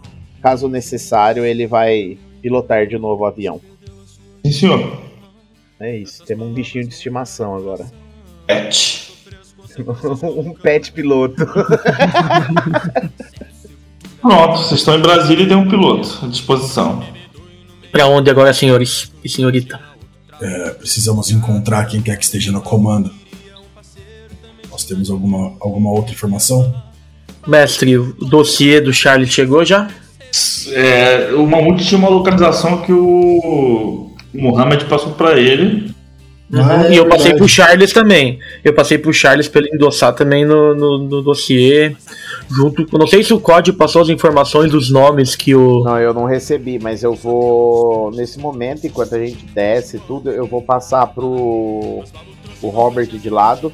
caso 0.42 0.68
necessário 0.68 1.44
ele 1.44 1.66
vai 1.66 2.16
pilotar 2.40 2.86
de 2.86 2.98
novo 2.98 3.22
o 3.22 3.26
avião. 3.26 3.60
Sim, 4.44 4.52
senhor. 4.52 5.09
É 5.80 5.96
isso, 5.96 6.22
temos 6.24 6.46
um 6.46 6.52
bichinho 6.52 6.86
de 6.86 6.92
estimação 6.92 7.56
agora. 7.56 7.86
Pet. 8.46 9.10
um 10.36 10.52
pet 10.52 10.92
piloto. 10.92 11.46
Pronto, 14.20 14.58
vocês 14.58 14.80
estão 14.80 14.98
em 14.98 15.00
Brasília 15.00 15.44
e 15.44 15.48
tem 15.48 15.56
um 15.56 15.68
piloto 15.68 16.18
à 16.22 16.28
disposição. 16.28 17.02
Pra 17.90 18.06
onde 18.06 18.28
agora, 18.28 18.52
senhores 18.52 19.10
e 19.24 19.28
senhorita? 19.28 19.80
É, 20.40 20.70
precisamos 20.70 21.30
encontrar 21.30 21.86
quem 21.86 22.02
quer 22.02 22.18
que 22.18 22.24
esteja 22.24 22.52
no 22.52 22.60
comando. 22.60 23.10
Nós 24.70 24.84
temos 24.84 25.10
alguma, 25.10 25.56
alguma 25.60 25.90
outra 25.90 26.12
informação? 26.12 26.74
Mestre, 27.46 27.96
o 27.96 28.12
dossiê 28.12 28.82
do 28.82 28.92
Charlie 28.92 29.26
chegou 29.26 29.64
já? 29.64 29.88
É, 30.68 31.32
o 31.32 31.46
Mamute 31.46 31.86
tinha 31.86 31.98
uma 31.98 32.10
localização 32.10 32.82
que 32.82 32.92
o, 32.92 34.09
o 34.34 34.42
Mohamed 34.42 34.84
passou 34.84 35.12
pra 35.12 35.38
ele. 35.38 35.92
Ah, 36.52 36.86
é 36.86 36.92
e 36.92 36.96
eu 36.96 37.04
passei 37.06 37.26
verdade. 37.26 37.38
pro 37.38 37.48
Charles 37.48 37.92
também. 37.92 38.38
Eu 38.64 38.74
passei 38.74 38.98
pro 38.98 39.12
Charles 39.12 39.46
pra 39.46 39.60
ele 39.60 39.70
endossar 39.72 40.12
também 40.14 40.44
no, 40.44 40.74
no, 40.74 40.98
no 40.98 41.22
dossiê. 41.22 41.94
Junto. 42.50 42.86
Não 42.98 43.06
sei 43.06 43.22
se 43.22 43.32
o 43.32 43.38
código 43.38 43.76
passou 43.76 44.02
as 44.02 44.08
informações 44.08 44.70
dos 44.70 44.90
nomes 44.90 45.36
que 45.36 45.54
o. 45.54 45.84
Não, 45.84 45.98
eu 45.98 46.12
não 46.12 46.24
recebi, 46.24 46.78
mas 46.80 47.04
eu 47.04 47.14
vou. 47.14 48.10
Nesse 48.10 48.38
momento, 48.40 48.84
enquanto 48.86 49.14
a 49.14 49.18
gente 49.18 49.44
desce 49.46 49.98
e 49.98 50.00
tudo, 50.00 50.30
eu 50.30 50.46
vou 50.46 50.60
passar 50.60 51.06
pro. 51.06 52.02
o 52.60 52.68
Robert 52.68 53.06
de 53.06 53.30
lado 53.30 53.72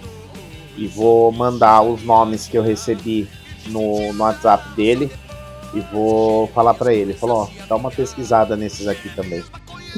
e 0.77 0.87
vou 0.87 1.33
mandar 1.33 1.81
os 1.81 2.03
nomes 2.03 2.47
que 2.47 2.59
eu 2.59 2.63
recebi 2.63 3.27
no, 3.69 4.13
no 4.13 4.23
WhatsApp 4.23 4.69
dele 4.77 5.11
e 5.73 5.81
vou 5.93 6.47
falar 6.49 6.75
pra 6.75 6.93
ele. 6.93 7.15
Falou, 7.15 7.39
ó, 7.39 7.49
dá 7.67 7.77
uma 7.77 7.91
pesquisada 7.91 8.57
nesses 8.57 8.87
aqui 8.87 9.09
também. 9.15 9.43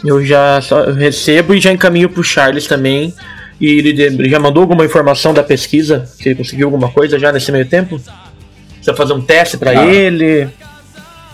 Eu 0.04 0.24
já 0.24 0.60
recebo 0.96 1.54
e 1.54 1.60
já 1.60 1.72
encaminho 1.72 2.08
pro 2.08 2.22
Charles 2.22 2.66
também. 2.66 3.12
E 3.60 3.66
ele, 3.66 4.28
já 4.30 4.38
mandou 4.38 4.62
alguma 4.62 4.84
informação 4.84 5.34
da 5.34 5.42
pesquisa? 5.42 6.06
Se 6.06 6.28
ele 6.28 6.36
conseguiu 6.36 6.68
alguma 6.68 6.90
coisa 6.90 7.18
já 7.18 7.32
nesse 7.32 7.50
meio 7.50 7.66
tempo? 7.66 8.00
Precisa 8.74 8.94
fazer 8.94 9.12
um 9.14 9.20
teste 9.20 9.56
pra 9.56 9.72
Ah. 9.72 9.86
ele? 9.86 10.48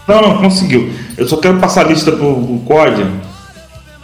Não, 0.09 0.21
não, 0.21 0.39
conseguiu. 0.39 0.91
Eu 1.17 1.27
só 1.27 1.37
quero 1.39 1.59
passar 1.59 1.85
a 1.87 1.89
lista 1.89 2.13
pro, 2.13 2.35
pro 2.35 2.59
código. 2.67 3.11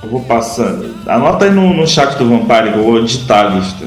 Eu 0.03 0.09
vou 0.09 0.21
passar. 0.23 0.79
Anota 1.07 1.45
aí 1.47 1.51
no, 1.51 1.75
no 1.75 1.87
chat 1.87 2.17
do 2.17 2.29
Vampire 2.29 2.73
que 2.73 2.79
eu 2.79 2.85
vou 2.85 3.03
digitar 3.03 3.47
a 3.47 3.49
lista. 3.51 3.87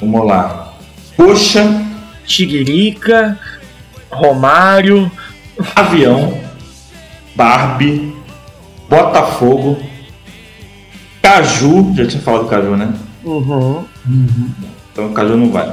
Vamos 0.00 0.26
lá. 0.26 0.72
Coxa, 1.16 1.84
Tigirica, 2.24 3.38
Romário, 4.10 5.10
avião, 5.74 6.38
Barbie, 7.34 8.14
Botafogo, 8.88 9.78
Caju. 11.30 11.94
Já 11.94 12.06
tinha 12.06 12.22
falado 12.22 12.48
Caju, 12.48 12.76
né? 12.76 12.92
uhum, 13.24 13.84
Então 14.92 15.12
Caju 15.12 15.36
não 15.36 15.50
vai. 15.50 15.72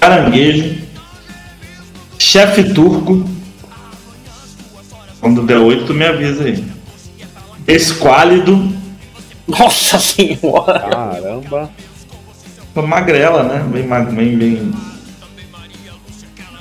Caranguejo, 0.00 0.76
chefe 2.18 2.72
turco. 2.72 3.28
Quando 5.20 5.42
der 5.42 5.58
8, 5.58 5.86
tu 5.86 5.94
me 5.94 6.06
avisa 6.06 6.44
aí. 6.44 6.64
Esquálido, 7.66 8.72
Nossa 9.46 9.98
senhora! 9.98 10.78
Caramba! 10.88 11.70
magrela, 12.86 13.42
né? 13.42 13.64
Bem, 13.72 13.86
mag- 13.88 14.12
bem, 14.14 14.36
bem. 14.38 14.72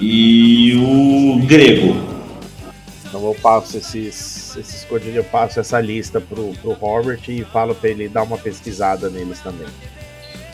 E 0.01 0.73
o 0.75 1.45
grego. 1.45 1.95
Então 3.07 3.23
eu 3.25 3.35
passo 3.41 3.77
esses, 3.77 4.55
esses 4.57 4.87
eu 5.13 5.23
passo 5.23 5.59
essa 5.59 5.79
lista 5.79 6.19
pro, 6.19 6.51
pro 6.61 6.73
Robert 6.73 7.21
e 7.27 7.43
falo 7.45 7.73
pra 7.73 7.89
ele 7.89 8.09
dar 8.09 8.23
uma 8.23 8.37
pesquisada 8.37 9.09
neles 9.09 9.39
também. 9.39 9.67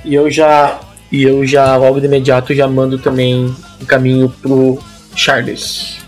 E 0.05 0.13
eu 0.13 0.29
já. 0.29 0.79
E 1.11 1.23
eu 1.23 1.45
já, 1.45 1.75
logo 1.75 1.99
de 1.99 2.07
imediato, 2.07 2.55
já 2.55 2.67
mando 2.67 2.97
também 2.97 3.53
um 3.79 3.85
caminho 3.85 4.29
pro 4.41 4.79
Charles. 5.15 5.99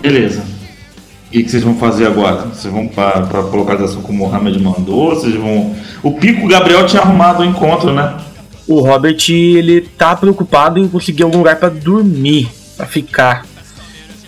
Beleza. 0.00 0.40
O 0.40 1.30
que, 1.32 1.42
que 1.42 1.50
vocês 1.50 1.62
vão 1.62 1.76
fazer 1.76 2.06
agora? 2.06 2.42
Vocês 2.46 2.72
vão 2.72 2.88
pra, 2.88 3.22
pra 3.22 3.40
localização 3.40 4.02
que 4.02 4.10
o 4.10 4.14
Mohamed 4.14 4.58
mandou? 4.58 5.14
Vocês 5.14 5.34
vão. 5.34 5.74
O 6.02 6.12
Pico 6.12 6.46
o 6.46 6.48
Gabriel 6.48 6.86
tinha 6.86 7.02
arrumado 7.02 7.42
o 7.42 7.44
encontro, 7.44 7.92
né? 7.92 8.18
O 8.66 8.80
Robert, 8.80 9.18
ele 9.28 9.82
tá 9.82 10.14
preocupado 10.16 10.78
em 10.78 10.88
conseguir 10.88 11.22
algum 11.24 11.38
lugar 11.38 11.56
pra 11.56 11.68
dormir, 11.68 12.48
pra 12.76 12.86
ficar. 12.86 13.46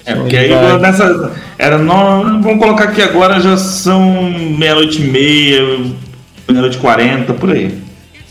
É, 0.06 0.14
porque 0.14 0.36
aí 0.36 0.50
Vai. 0.50 0.78
nessa. 0.78 1.34
Era 1.58 1.78
no, 1.78 2.42
vamos 2.42 2.58
colocar 2.58 2.84
aqui 2.84 3.00
agora 3.00 3.40
já 3.40 3.56
são 3.56 4.30
meia-noite 4.30 5.00
e 5.00 5.06
meia, 5.06 5.62
meia-noite 6.46 6.76
e 6.76 6.80
quarenta, 6.80 7.32
por 7.32 7.50
aí. 7.50 7.82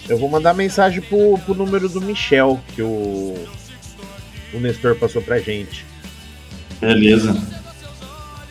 Eu 0.07 0.17
vou 0.17 0.29
mandar 0.29 0.53
mensagem 0.53 1.01
pro, 1.01 1.39
pro 1.45 1.55
número 1.55 1.89
do 1.89 2.01
Michel, 2.01 2.59
que 2.75 2.81
o, 2.81 3.35
o 4.53 4.59
Nestor 4.59 4.95
passou 4.95 5.21
pra 5.21 5.39
gente. 5.39 5.85
Beleza. 6.79 7.35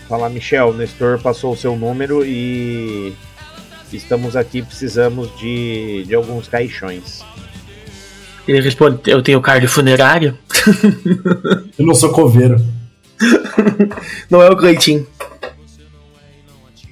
Falar, 0.09 0.28
Michel, 0.31 0.70
o 0.70 0.73
Nestor 0.74 1.20
passou 1.20 1.53
o 1.53 1.57
seu 1.57 1.77
número 1.77 2.24
e 2.24 3.15
estamos 3.93 4.35
aqui, 4.35 4.62
precisamos 4.62 5.31
de, 5.39 6.05
de 6.07 6.15
alguns 6.15 6.49
caixões. 6.49 7.23
Ele 8.49 8.61
responde: 8.61 8.99
Eu 9.07 9.23
tenho 9.23 9.40
card 9.40 9.66
funerário. 9.69 10.36
Eu 11.78 11.86
não 11.86 11.94
sou 11.94 12.11
coveiro. 12.11 12.61
Não 14.31 14.43
é 14.43 14.51
o 14.51 14.57
Cleitinho. 14.57 15.07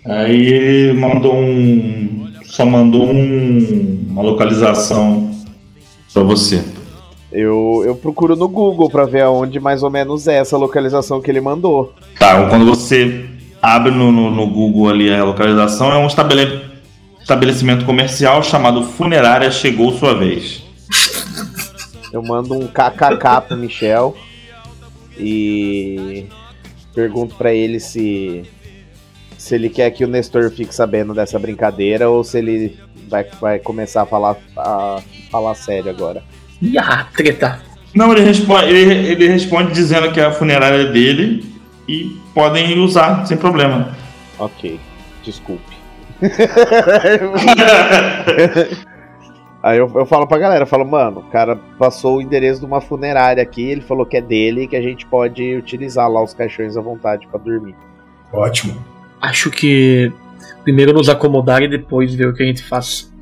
Aí 0.04 0.46
ele 0.46 0.98
mandou 0.98 1.34
um. 1.34 2.30
Só 2.44 2.64
mandou 2.66 3.12
um, 3.12 4.06
uma 4.08 4.22
localização 4.22 5.30
pra 6.12 6.22
você. 6.22 6.64
Eu, 7.30 7.82
eu 7.86 7.94
procuro 7.94 8.34
no 8.34 8.48
Google 8.48 8.90
pra 8.90 9.04
ver 9.04 9.22
aonde 9.22 9.60
mais 9.60 9.82
ou 9.84 9.90
menos 9.90 10.26
é 10.26 10.36
essa 10.38 10.56
localização 10.56 11.20
que 11.20 11.30
ele 11.30 11.40
mandou. 11.40 11.94
Tá, 12.18 12.48
quando 12.48 12.64
você 12.66 13.24
abre 13.62 13.92
no, 13.92 14.10
no, 14.10 14.30
no 14.30 14.46
Google 14.48 14.88
ali 14.88 15.12
a 15.14 15.22
localização, 15.22 15.92
é 15.92 15.96
um 15.96 16.08
estabele- 16.08 16.60
estabelecimento 17.20 17.84
comercial 17.84 18.42
chamado 18.42 18.82
Funerária 18.82 19.50
Chegou 19.50 19.92
Sua 19.92 20.18
Vez. 20.18 20.64
Eu 22.12 22.20
mando 22.22 22.54
um 22.54 22.66
kkk 22.66 23.46
pro 23.46 23.56
Michel 23.56 24.16
e 25.22 26.26
pergunto 26.94 27.34
pra 27.36 27.52
ele 27.52 27.78
se 27.78 28.42
se 29.38 29.54
ele 29.54 29.70
quer 29.70 29.90
que 29.90 30.04
o 30.04 30.08
Nestor 30.08 30.50
fique 30.50 30.74
sabendo 30.74 31.14
dessa 31.14 31.38
brincadeira 31.38 32.10
ou 32.10 32.22
se 32.22 32.38
ele 32.38 32.78
vai, 33.08 33.24
vai 33.40 33.58
começar 33.58 34.02
a 34.02 34.06
falar 34.06 34.36
a 34.56 35.00
falar 35.30 35.54
sério 35.54 35.90
agora. 35.90 36.22
Ih, 36.60 36.78
ah, 36.78 37.06
treta. 37.16 37.62
Não, 37.94 38.12
ele 38.12 38.22
responde, 38.22 38.66
ele, 38.66 39.08
ele 39.08 39.28
responde 39.28 39.72
dizendo 39.72 40.12
que 40.12 40.20
é 40.20 40.24
a 40.24 40.32
funerária 40.32 40.86
dele 40.86 41.44
e 41.88 42.16
podem 42.34 42.78
usar 42.78 43.26
sem 43.26 43.36
problema. 43.36 43.96
Ok, 44.38 44.78
desculpe. 45.24 45.80
Aí 49.62 49.78
eu, 49.78 49.90
eu 49.94 50.06
falo 50.06 50.26
pra 50.26 50.38
galera, 50.38 50.62
eu 50.62 50.66
falo, 50.66 50.86
mano, 50.86 51.20
o 51.20 51.30
cara 51.30 51.56
passou 51.78 52.16
o 52.16 52.22
endereço 52.22 52.60
de 52.60 52.66
uma 52.66 52.80
funerária 52.80 53.42
aqui, 53.42 53.62
ele 53.62 53.82
falou 53.82 54.06
que 54.06 54.16
é 54.16 54.22
dele 54.22 54.62
e 54.62 54.66
que 54.68 54.76
a 54.76 54.80
gente 54.80 55.04
pode 55.06 55.54
utilizar 55.54 56.10
lá 56.10 56.22
os 56.22 56.32
caixões 56.32 56.76
à 56.76 56.80
vontade 56.80 57.26
pra 57.26 57.38
dormir. 57.38 57.74
Ótimo. 58.32 58.82
Acho 59.20 59.50
que 59.50 60.10
primeiro 60.64 60.94
nos 60.94 61.10
acomodar 61.10 61.62
e 61.62 61.68
depois 61.68 62.14
ver 62.14 62.28
o 62.28 62.34
que 62.34 62.42
a 62.42 62.46
gente 62.46 62.62
faz. 62.62 63.12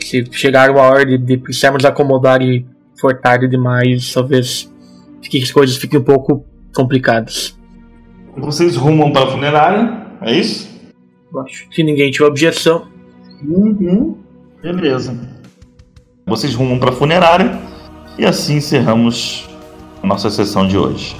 Se 0.00 0.24
chegar 0.32 0.70
uma 0.70 0.82
hora 0.82 1.04
de, 1.04 1.18
de 1.18 1.36
precisarmos 1.36 1.84
acomodar 1.84 2.40
e 2.40 2.66
for 2.98 3.20
tarde 3.20 3.46
demais, 3.46 4.10
talvez 4.12 4.72
fique, 5.22 5.42
as 5.42 5.52
coisas 5.52 5.76
fiquem 5.76 6.00
um 6.00 6.04
pouco 6.04 6.46
complicadas. 6.74 7.58
Vocês 8.38 8.74
rumam 8.74 9.12
para 9.12 9.26
a 9.26 9.30
funerária, 9.30 10.06
é 10.22 10.32
isso? 10.32 10.72
Acho 11.44 11.68
que 11.68 11.84
ninguém 11.84 12.10
tiver 12.10 12.26
objeção. 12.26 12.88
Uhum. 13.42 14.16
Beleza. 14.62 15.33
Vocês 16.26 16.54
rumam 16.54 16.78
para 16.78 16.88
a 16.88 16.92
funerária 16.94 17.60
e 18.16 18.24
assim 18.24 18.56
encerramos 18.56 19.46
nossa 20.02 20.30
sessão 20.30 20.66
de 20.66 20.78
hoje. 20.78 21.14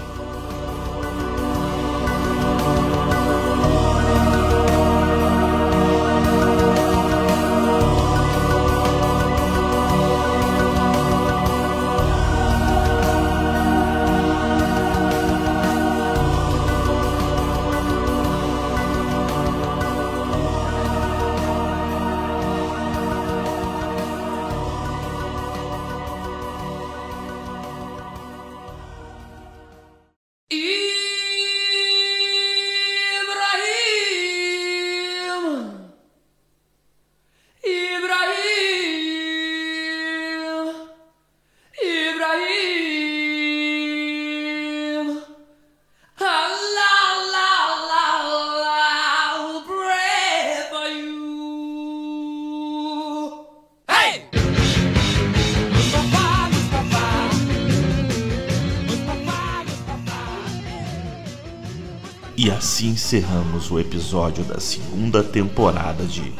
Encerramos 63.75 63.77
o 63.77 63.81
episódio 63.81 64.45
da 64.45 64.61
segunda 64.61 65.23
temporada 65.23 66.05
de 66.05 66.33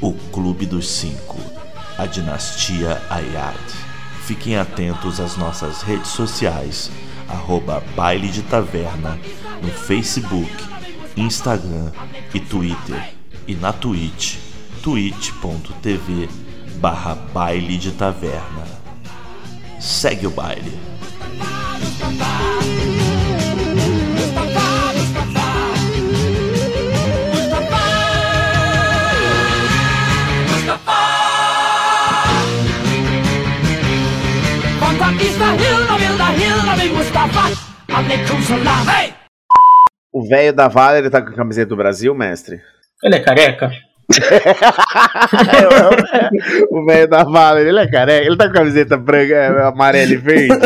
O 0.00 0.12
Clube 0.12 0.66
dos 0.66 0.86
Cinco, 0.88 1.38
a 1.96 2.04
Dinastia 2.04 3.00
Ayad. 3.08 3.56
Fiquem 4.24 4.58
atentos 4.58 5.18
às 5.18 5.36
nossas 5.36 5.82
redes 5.82 6.10
sociais, 6.10 6.90
arroba 7.28 7.82
Baile 7.94 8.28
de 8.28 8.42
Taverna, 8.42 9.18
no 9.62 9.70
Facebook, 9.70 10.52
Instagram 11.16 11.90
e 12.34 12.40
Twitter, 12.40 13.14
e 13.46 13.54
na 13.54 13.72
Twitch, 13.72 14.36
twitch.tv 14.82 16.28
barra 16.78 17.14
Baile 17.14 17.78
de 17.78 17.92
Taverna. 17.92 18.66
Segue 19.80 20.26
o 20.26 20.30
baile. 20.30 20.95
O 40.12 40.26
velho 40.26 40.54
da 40.54 40.68
Vale, 40.68 40.98
ele 40.98 41.10
tá 41.10 41.20
com 41.20 41.30
a 41.30 41.34
camiseta 41.34 41.68
do 41.68 41.76
Brasil, 41.76 42.14
mestre? 42.14 42.60
Ele 43.02 43.16
é 43.16 43.20
careca? 43.20 43.70
o 46.70 46.86
velho 46.86 47.08
da 47.08 47.24
Vale, 47.24 47.68
ele 47.68 47.78
é 47.78 47.86
careca, 47.86 48.26
ele 48.26 48.36
tá 48.36 48.46
com 48.46 48.52
a 48.52 48.54
camiseta 48.54 48.96
branca, 48.96 49.34
é, 49.34 49.66
amarela 49.66 50.12
e 50.12 50.16
verde. 50.16 50.48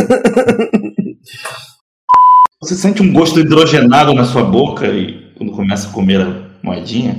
Você 2.63 2.75
sente 2.75 3.03
um 3.03 3.13
gosto 3.13 3.41
hidrogenado 3.41 4.15
na 4.15 4.25
sua 4.25 4.45
boca 4.45 4.87
e 4.87 5.33
quando 5.37 5.53
começa 5.53 5.89
a 5.89 5.93
comer 5.93 6.21
a 6.21 6.43
moedinha? 6.63 7.17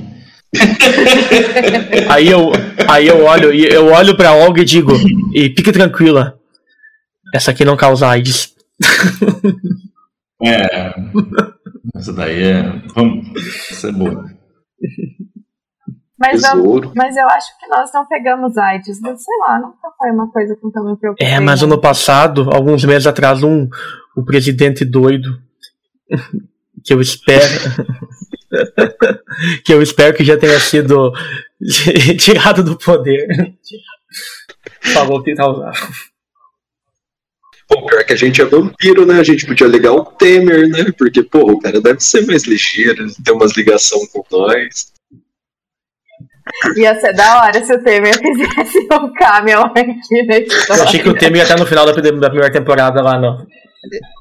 Aí 2.08 2.28
eu, 2.28 2.52
aí 2.88 3.08
eu 3.08 3.24
olho, 3.24 3.52
e 3.52 3.64
eu 3.64 3.86
olho 3.86 4.16
pra 4.16 4.34
Olga 4.34 4.60
e 4.60 4.64
digo, 4.64 4.92
e 5.34 5.44
fique 5.44 5.72
tranquila. 5.72 6.34
Essa 7.32 7.50
aqui 7.50 7.64
não 7.64 7.76
causa 7.76 8.08
AIDS. 8.08 8.54
É. 10.44 10.94
Essa 11.94 12.12
daí 12.12 12.42
é. 12.42 12.62
Vamos. 12.94 13.26
Essa 13.70 13.88
é 13.88 13.92
boa. 13.92 14.30
Mas, 16.18 16.42
eu, 16.44 16.92
mas 16.94 17.16
eu 17.16 17.28
acho 17.28 17.58
que 17.58 17.66
nós 17.66 17.90
não 17.92 18.06
pegamos 18.06 18.56
AIDS. 18.56 19.00
Mas 19.00 19.24
sei 19.24 19.34
lá, 19.40 19.58
nunca 19.58 19.88
foi 19.98 20.10
uma 20.10 20.30
coisa 20.30 20.56
com 20.56 20.70
que 20.70 20.78
eu 20.78 20.84
me 20.84 20.96
preocupei. 20.96 21.26
É, 21.26 21.40
mas 21.40 21.62
ano 21.62 21.80
passado, 21.80 22.48
alguns 22.52 22.84
meses 22.84 23.06
atrás, 23.06 23.42
um, 23.42 23.68
o 24.16 24.24
presidente 24.24 24.84
doido, 24.84 25.40
que 26.84 26.92
eu 26.92 27.00
espero, 27.00 27.58
que 29.64 29.72
eu 29.72 29.82
espero 29.82 30.16
que 30.16 30.24
já 30.24 30.36
tenha 30.36 30.60
sido 30.60 31.12
tirado 32.18 32.62
do 32.62 32.76
poder, 32.76 33.26
falou 34.94 35.22
que 35.22 35.34
tá 35.34 35.48
usando. 35.48 35.72
Pô, 37.72 37.86
pior 37.86 38.04
que 38.04 38.12
a 38.12 38.16
gente 38.16 38.40
é 38.42 38.44
vampiro, 38.44 39.06
né? 39.06 39.18
A 39.20 39.22
gente 39.22 39.46
podia 39.46 39.66
ligar 39.66 39.92
o 39.92 40.04
Temer, 40.04 40.68
né? 40.68 40.84
Porque, 40.98 41.22
pô, 41.22 41.52
o 41.52 41.58
cara 41.58 41.80
deve 41.80 42.00
ser 42.00 42.26
mais 42.26 42.44
ligeiro, 42.44 43.06
ter 43.24 43.32
umas 43.32 43.56
ligação 43.56 43.98
com 44.12 44.22
nós. 44.30 44.92
Ia 46.76 46.98
ser 47.00 47.12
da 47.14 47.42
hora 47.42 47.64
se 47.64 47.72
o 47.74 47.82
Temer 47.82 48.14
fizesse 48.18 48.78
um 48.92 49.12
cameo 49.14 49.60
aqui 49.62 50.22
na 50.26 50.36
Eu 50.76 50.82
achei 50.82 51.00
que 51.00 51.08
o 51.08 51.14
Temer 51.14 51.38
ia 51.38 51.42
estar 51.44 51.58
no 51.58 51.66
final 51.66 51.86
da, 51.86 51.92
da 51.92 52.28
primeira 52.30 52.52
temporada 52.52 53.00
lá, 53.00 53.18
não. 53.18 53.46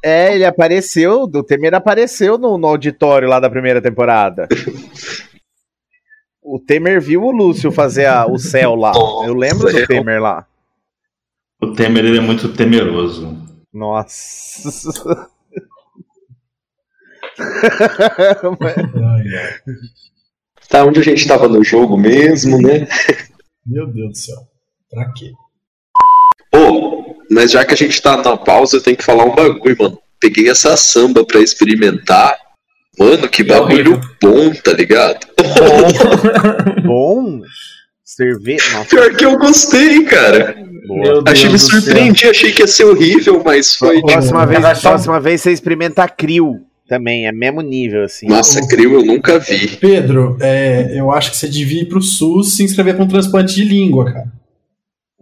É, 0.03 0.33
ele 0.33 0.45
apareceu, 0.45 1.23
o 1.23 1.43
Temer 1.43 1.73
apareceu 1.75 2.37
no, 2.37 2.57
no 2.57 2.67
auditório 2.67 3.27
lá 3.27 3.39
da 3.39 3.49
primeira 3.49 3.81
temporada. 3.81 4.47
O 6.43 6.59
Temer 6.59 6.99
viu 6.99 7.21
o 7.23 7.31
Lúcio 7.31 7.71
fazer 7.71 8.07
a- 8.07 8.25
o 8.25 8.37
céu 8.39 8.73
lá. 8.73 8.91
Eu 9.25 9.33
lembro 9.35 9.71
do 9.71 9.85
Temer 9.85 10.19
lá. 10.19 10.45
O 11.61 11.73
Temer 11.73 12.05
ele 12.05 12.17
é 12.17 12.21
muito 12.21 12.49
temeroso. 12.49 13.37
Nossa. 13.73 15.29
Tá 20.69 20.85
onde 20.85 20.99
a 20.99 21.03
gente 21.03 21.27
tava 21.27 21.47
no 21.47 21.63
jogo 21.63 21.97
mesmo, 21.97 22.61
né? 22.61 22.87
Meu 23.65 23.87
Deus 23.87 24.09
do 24.09 24.17
céu. 24.17 24.37
Pra 24.89 25.11
quê? 25.13 25.31
Ô, 26.53 27.15
mas 27.29 27.51
já 27.51 27.65
que 27.65 27.73
a 27.73 27.77
gente 27.77 28.01
tá 28.01 28.17
na 28.17 28.37
pausa, 28.37 28.77
eu 28.77 28.83
tenho 28.83 28.97
que 28.97 29.03
falar 29.03 29.25
um 29.25 29.35
bagulho, 29.35 29.75
mano. 29.79 29.99
Peguei 30.19 30.49
essa 30.49 30.77
samba 30.77 31.25
pra 31.25 31.41
experimentar. 31.41 32.37
Mano, 32.97 33.27
que 33.27 33.43
bagulho 33.43 33.99
bom, 34.21 34.53
tá 34.63 34.73
ligado? 34.73 35.25
Bom. 36.85 37.41
Cerveja. 38.15 38.63
Nossa, 38.77 38.89
Pior 38.89 39.15
que 39.15 39.25
eu 39.25 39.37
gostei, 39.37 40.03
cara. 40.03 40.55
Achei, 41.25 41.49
me 41.49 41.57
surpreendi, 41.57 42.27
achei 42.27 42.51
que 42.51 42.61
ia 42.61 42.67
ser 42.67 42.83
horrível, 42.83 43.41
mas 43.43 43.75
foi. 43.75 44.01
Próxima 44.01 44.45
vez, 44.45 44.81
próxima 44.81 45.19
vez 45.19 45.41
você 45.41 45.51
experimenta 45.51 46.07
Crio 46.09 46.59
também, 46.89 47.25
é 47.25 47.31
mesmo 47.31 47.61
nível, 47.61 48.03
assim. 48.03 48.27
Nossa, 48.27 48.67
Crio 48.67 48.95
eu 48.95 49.05
nunca 49.05 49.39
vi. 49.39 49.77
Pedro, 49.77 50.37
é, 50.41 50.99
eu 50.99 51.09
acho 51.09 51.31
que 51.31 51.37
você 51.37 51.47
devia 51.47 51.83
ir 51.83 51.85
pro 51.85 52.01
SUS 52.01 52.49
e 52.49 52.55
se 52.57 52.63
inscrever 52.63 52.95
pra 52.95 53.05
um 53.05 53.07
transplante 53.07 53.55
de 53.55 53.63
língua, 53.63 54.11
cara. 54.11 54.27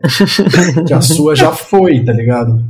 que 0.87 0.93
a 0.93 1.01
sua 1.01 1.35
já 1.35 1.51
foi, 1.51 2.03
tá 2.03 2.13
ligado? 2.13 2.63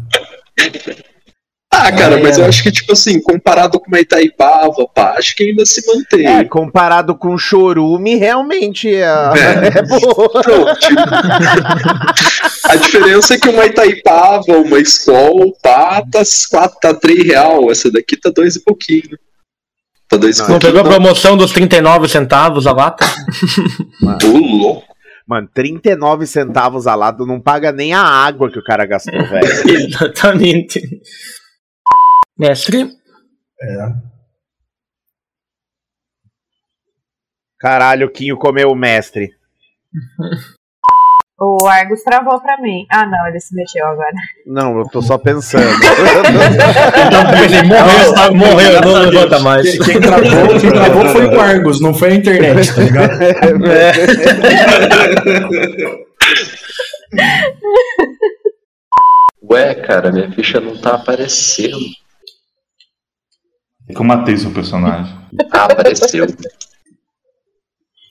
Ah, 1.90 1.98
cara, 1.98 2.20
É. 2.20 2.24
mas 2.24 2.38
eu 2.38 2.46
acho 2.46 2.64
que, 2.64 2.72
tipo 2.72 2.94
assim, 2.94 3.22
comparado 3.22 3.80
com 3.80 3.88
uma 3.88 4.00
Itaipava, 4.00 4.88
pá, 4.94 5.16
acho 5.18 5.36
que 5.36 5.44
ainda 5.44 5.66
se 5.66 5.86
mantém. 5.88 6.26
É, 6.26 6.44
comparado 6.46 7.16
com 7.16 7.38
chorume, 7.38 8.16
realmente 8.16 8.94
é, 8.94 9.02
É. 9.02 9.68
é 9.80 9.82
boa. 9.84 10.42
Não, 10.48 10.76
tipo, 10.76 11.02
a 12.66 12.76
diferença 12.76 13.34
é 13.34 13.38
que 13.40 13.50
uma 13.50 13.66
Itaipava, 13.66 14.58
uma 14.58 14.80
Skol, 14.80 15.54
pá, 15.62 16.02
tá, 16.12 16.22
quatro, 16.50 16.78
tá 16.82 16.94
3 16.94 17.24
real. 17.26 17.72
Essa 17.72 17.92
daqui 17.92 18.18
tá 18.18 18.30
dois 18.30 18.56
e 18.56 18.64
pouquinho. 18.64 19.18
Tá 20.08 20.18
dois 20.18 20.40
e 20.40 20.50
Não 20.50 20.60
pegou 20.60 20.82
a 20.82 20.84
promoção 20.84 21.38
dos 21.38 21.52
39 21.52 22.08
centavos 22.08 22.66
a 22.66 22.72
lata? 22.72 23.06
Ô, 24.26 24.38
louco. 24.38 24.90
Mano, 25.28 25.48
39 25.54 26.26
centavos 26.26 26.88
a 26.88 26.96
lata 26.96 27.24
não 27.24 27.40
paga 27.40 27.72
nem 27.72 27.94
a 27.94 28.02
água 28.02 28.50
que 28.50 28.58
o 28.58 28.64
cara 28.64 28.88
gastou, 28.88 29.24
velho. 29.28 29.46
Exatamente. 29.70 30.82
Mestre, 32.40 32.88
É. 33.62 33.94
Caralho, 37.60 38.08
o 38.08 38.12
Quinho 38.12 38.38
comeu 38.38 38.72
o 38.72 38.76
mestre. 38.76 39.30
O 41.42 41.66
Argus 41.68 42.04
travou 42.04 42.38
pra 42.42 42.58
mim. 42.62 42.86
Ah, 42.92 43.06
não, 43.06 43.26
ele 43.30 43.40
se 43.40 43.56
mexeu 43.56 43.88
agora. 43.88 44.12
Não, 44.46 44.80
eu 44.80 44.90
tô 44.90 45.02
só 45.02 45.18
pensando. 45.18 45.64
ele 47.46 47.64
morreu, 47.64 48.14
tá- 48.14 48.32
morreu, 48.34 48.82
não 48.82 48.94
levanta 49.10 49.40
mais. 49.40 49.72
Quem, 49.86 50.02
travou, 50.02 50.60
quem 50.60 50.70
travou 50.70 51.06
foi 51.06 51.26
o 51.28 51.40
Argus, 51.40 51.80
não 51.80 51.94
foi 51.94 52.12
a 52.12 52.16
internet, 52.16 52.76
tá 52.76 52.82
ligado? 52.82 53.20
Ué, 59.50 59.76
cara, 59.76 60.12
minha 60.12 60.32
ficha 60.32 60.60
não 60.60 60.78
tá 60.78 60.96
aparecendo. 60.96 61.78
É 63.90 63.94
que 63.94 64.00
eu 64.00 64.06
matei 64.06 64.38
seu 64.38 64.52
personagem. 64.52 65.14
Ah, 65.52 65.66
apareceu. 65.66 66.28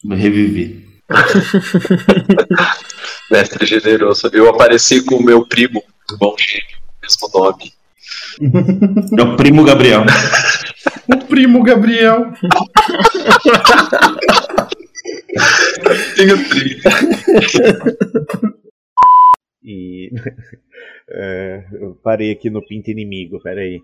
Eu 0.05 0.17
revivi. 0.17 0.85
Mestre 3.31 3.65
generoso. 3.65 4.29
Eu 4.33 4.49
apareci 4.49 5.05
com 5.05 5.15
o 5.17 5.23
meu 5.23 5.47
primo, 5.47 5.83
irmão 6.11 6.35
gêmeo, 6.37 6.67
mesmo 7.03 7.31
nome. 7.33 7.73
É 9.19 9.23
o 9.23 9.37
primo 9.37 9.65
Gabriel. 9.65 10.05
O 11.07 11.17
primo 11.27 11.63
Gabriel. 11.63 12.33
Tenho 16.17 16.49
primo. 16.49 16.81
E. 19.63 20.11
é, 21.11 21.67
eu 21.73 21.95
parei 22.03 22.33
aqui 22.33 22.49
no 22.49 22.67
pinto 22.67 22.91
inimigo, 22.91 23.39
peraí. 23.41 23.83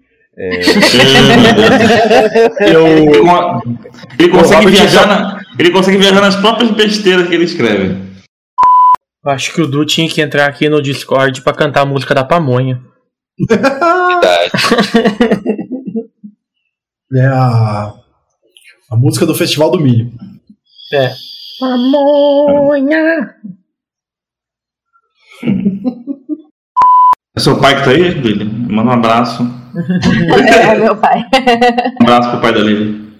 Eu... 2.60 3.06
Ele 4.18 4.28
consegue 4.30 4.66
viajar 4.66 5.06
na... 5.06 5.40
Ele 5.58 5.70
consegue 5.70 5.98
viajar 5.98 6.20
nas 6.20 6.36
próprias 6.36 6.70
besteiras 6.72 7.28
que 7.28 7.34
ele 7.34 7.44
escreve. 7.44 7.96
eu 9.24 9.30
acho 9.30 9.52
que 9.52 9.62
o 9.62 9.66
Du 9.68 9.84
tinha 9.84 10.08
que 10.08 10.20
entrar 10.20 10.46
aqui 10.46 10.68
no 10.68 10.82
Discord 10.82 11.42
pra 11.42 11.52
cantar 11.52 11.82
a 11.82 11.86
música 11.86 12.14
da 12.14 12.24
pamonha. 12.24 12.82
Verdade. 13.48 14.50
É 17.16 17.26
a, 17.26 17.94
a 18.90 18.96
música 18.96 19.24
do 19.24 19.36
Festival 19.36 19.70
do 19.70 19.78
Milho. 19.78 20.10
É. 20.92 21.14
Pamonha! 21.60 23.36
É 27.36 27.40
seu 27.40 27.60
pai 27.60 27.76
que 27.76 27.84
tá 27.84 27.90
aí, 27.90 28.08
Lili? 28.08 28.44
Manda 28.44 28.90
um 28.90 28.94
abraço. 28.94 29.44
É, 29.76 30.74
meu 30.78 30.96
pai. 30.96 31.24
Um 32.00 32.04
abraço 32.04 32.30
pro 32.30 32.40
pai 32.40 32.52
da 32.52 32.60
Lili. 32.60 33.12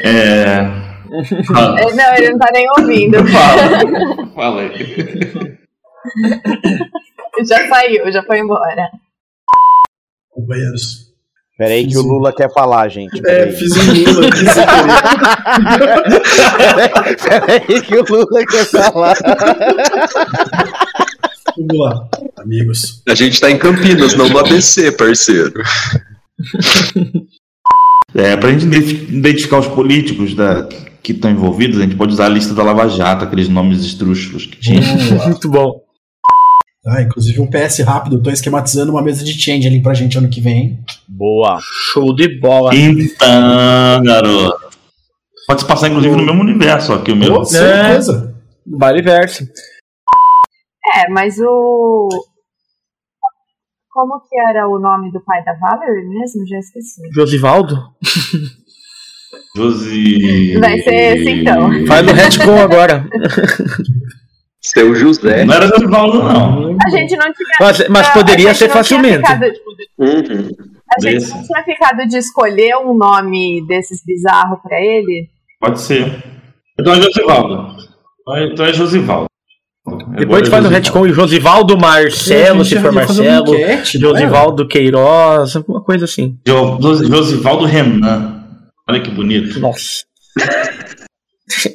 É. 0.00 0.84
Fala, 1.46 1.80
É, 1.80 1.94
Não, 1.94 2.14
ele 2.16 2.30
não 2.30 2.38
tá 2.38 2.48
nem 2.52 2.68
ouvindo. 2.78 3.18
fala, 3.28 4.26
fala 4.34 4.60
aí. 4.62 5.58
Já 7.48 7.68
saiu, 7.68 8.10
já 8.12 8.22
foi 8.22 8.38
embora. 8.38 8.90
Companheiros. 10.30 11.04
Peraí 11.56 11.86
que 11.86 11.96
o 11.96 12.02
Lula 12.02 12.32
quer 12.32 12.52
falar, 12.52 12.88
gente. 12.88 13.16
É, 13.18 13.22
Peraí, 13.22 13.52
fiz 13.52 13.76
um 13.76 14.12
Lula 14.12 14.28
querer. 14.32 14.54
peraí 17.22 17.82
que 17.82 17.96
o 17.96 18.04
Lula 18.08 18.44
quer 18.44 18.64
falar. 18.64 19.14
Vamos 21.56 21.78
lá, 21.78 22.08
amigos. 22.44 23.02
A 23.08 23.14
gente 23.14 23.40
tá 23.40 23.50
em 23.50 23.58
Campinas, 23.58 24.14
não 24.14 24.28
no 24.28 24.38
ABC, 24.38 24.92
parceiro. 24.92 25.52
É, 28.16 28.36
pra 28.36 28.52
gente 28.52 28.66
identif- 28.66 29.10
identificar 29.12 29.58
os 29.58 29.66
políticos 29.66 30.34
da... 30.34 30.68
que 31.02 31.10
estão 31.10 31.32
envolvidos, 31.32 31.78
a 31.80 31.82
gente 31.82 31.96
pode 31.96 32.12
usar 32.12 32.26
a 32.26 32.28
lista 32.28 32.54
da 32.54 32.62
Lava 32.62 32.88
Jato, 32.88 33.24
aqueles 33.24 33.48
nomes 33.48 33.84
estrúxulos 33.84 34.46
que 34.46 34.56
tinha. 34.56 34.80
Muito 35.26 35.50
bom. 35.50 35.80
Ah, 36.86 37.02
inclusive 37.02 37.40
um 37.40 37.50
PS 37.50 37.80
rápido, 37.80 38.22
tô 38.22 38.30
esquematizando 38.30 38.92
uma 38.92 39.02
mesa 39.02 39.24
de 39.24 39.32
change 39.32 39.66
ali 39.66 39.82
pra 39.82 39.94
gente 39.94 40.16
ano 40.16 40.28
que 40.28 40.40
vem. 40.40 40.78
Boa. 41.08 41.58
Show 41.60 42.14
de 42.14 42.38
bola. 42.38 42.72
Então, 42.72 44.02
garoto. 44.04 44.62
Pode 45.48 45.62
se 45.62 45.66
passar, 45.66 45.88
inclusive, 45.88 46.14
no 46.14 46.24
mesmo 46.24 46.40
universo 46.42 46.92
aqui, 46.92 47.10
o 47.10 47.16
meu. 47.16 47.34
Com 47.38 47.44
certeza. 47.44 48.32
Vale 48.64 49.02
verso. 49.02 49.44
É, 50.94 51.08
mas 51.10 51.36
o. 51.40 52.08
Como 53.94 54.20
que 54.28 54.36
era 54.50 54.66
o 54.68 54.78
nome 54.80 55.12
do 55.12 55.20
pai 55.24 55.42
da 55.44 55.52
Valerie 55.54 56.08
mesmo? 56.08 56.44
Já 56.48 56.58
esqueci. 56.58 57.00
Josivaldo? 57.14 57.76
Josi. 59.56 60.58
Vai 60.58 60.78
ser 60.80 61.16
esse 61.18 61.30
então. 61.30 61.70
Faz 61.86 62.04
no 62.04 62.12
retcon 62.12 62.58
agora. 62.60 63.08
Seu 64.60 64.94
José. 64.96 65.44
Não 65.44 65.54
era 65.54 65.68
Josivaldo, 65.68 66.22
não. 66.24 66.76
A 66.84 66.90
gente 66.90 67.16
não 67.16 67.32
tinha. 67.32 67.56
Mas, 67.60 67.88
mas 67.88 68.08
poderia 68.10 68.52
ser 68.54 68.68
facilmente. 68.68 69.18
ficado- 69.18 69.44
Uhum. 69.96 70.48
a 70.96 71.00
gente 71.00 71.14
Desse. 71.20 71.30
não 71.32 71.42
tinha 71.44 71.62
ficado 71.64 72.08
de 72.08 72.16
escolher 72.18 72.76
um 72.78 72.94
nome 72.96 73.64
desses 73.68 74.02
bizarros 74.04 74.58
pra 74.60 74.80
ele? 74.80 75.28
Pode 75.60 75.80
ser. 75.80 76.04
Então 76.80 76.94
é 76.94 76.96
Josivaldo. 77.00 77.76
Então 78.50 78.66
é 78.66 78.72
Josivaldo. 78.72 79.26
Depois 80.16 80.42
a 80.42 80.44
gente 80.44 80.50
faz 80.50 80.64
no 80.64 80.70
retcon 80.70 81.08
Josivaldo 81.08 81.76
Marcelo, 81.78 82.64
se 82.64 82.78
for 82.78 82.92
Marcelo. 82.92 83.54
enquete, 83.54 83.96
é? 83.96 84.00
Josivaldo 84.00 84.68
Queiroz, 84.68 85.56
alguma 85.56 85.80
coisa 85.82 86.04
assim. 86.04 86.38
Jo- 86.46 86.78
Jos- 86.80 87.08
Josivaldo 87.08 87.64
Renan. 87.64 88.44
Olha 88.88 89.00
que 89.00 89.10
bonito. 89.10 89.58
Nossa. 89.60 90.04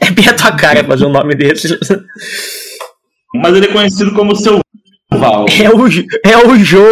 É 0.02 0.10
bem 0.11 0.28
a 0.28 0.34
tua 0.34 0.52
cara 0.52 0.84
fazer 0.84 1.06
um 1.06 1.11
nome 1.11 1.36
desse. 1.36 1.68
Mas 3.36 3.56
ele 3.56 3.68
é 3.68 3.72
conhecido 3.72 4.11
como 4.14 4.36
seu 4.36 4.60
Valdo. 5.11 5.49
É 5.52 5.70
o, 5.70 5.88
Jo- 5.88 6.03
é 6.26 6.38
o 6.38 6.56
Jô. 6.57 6.84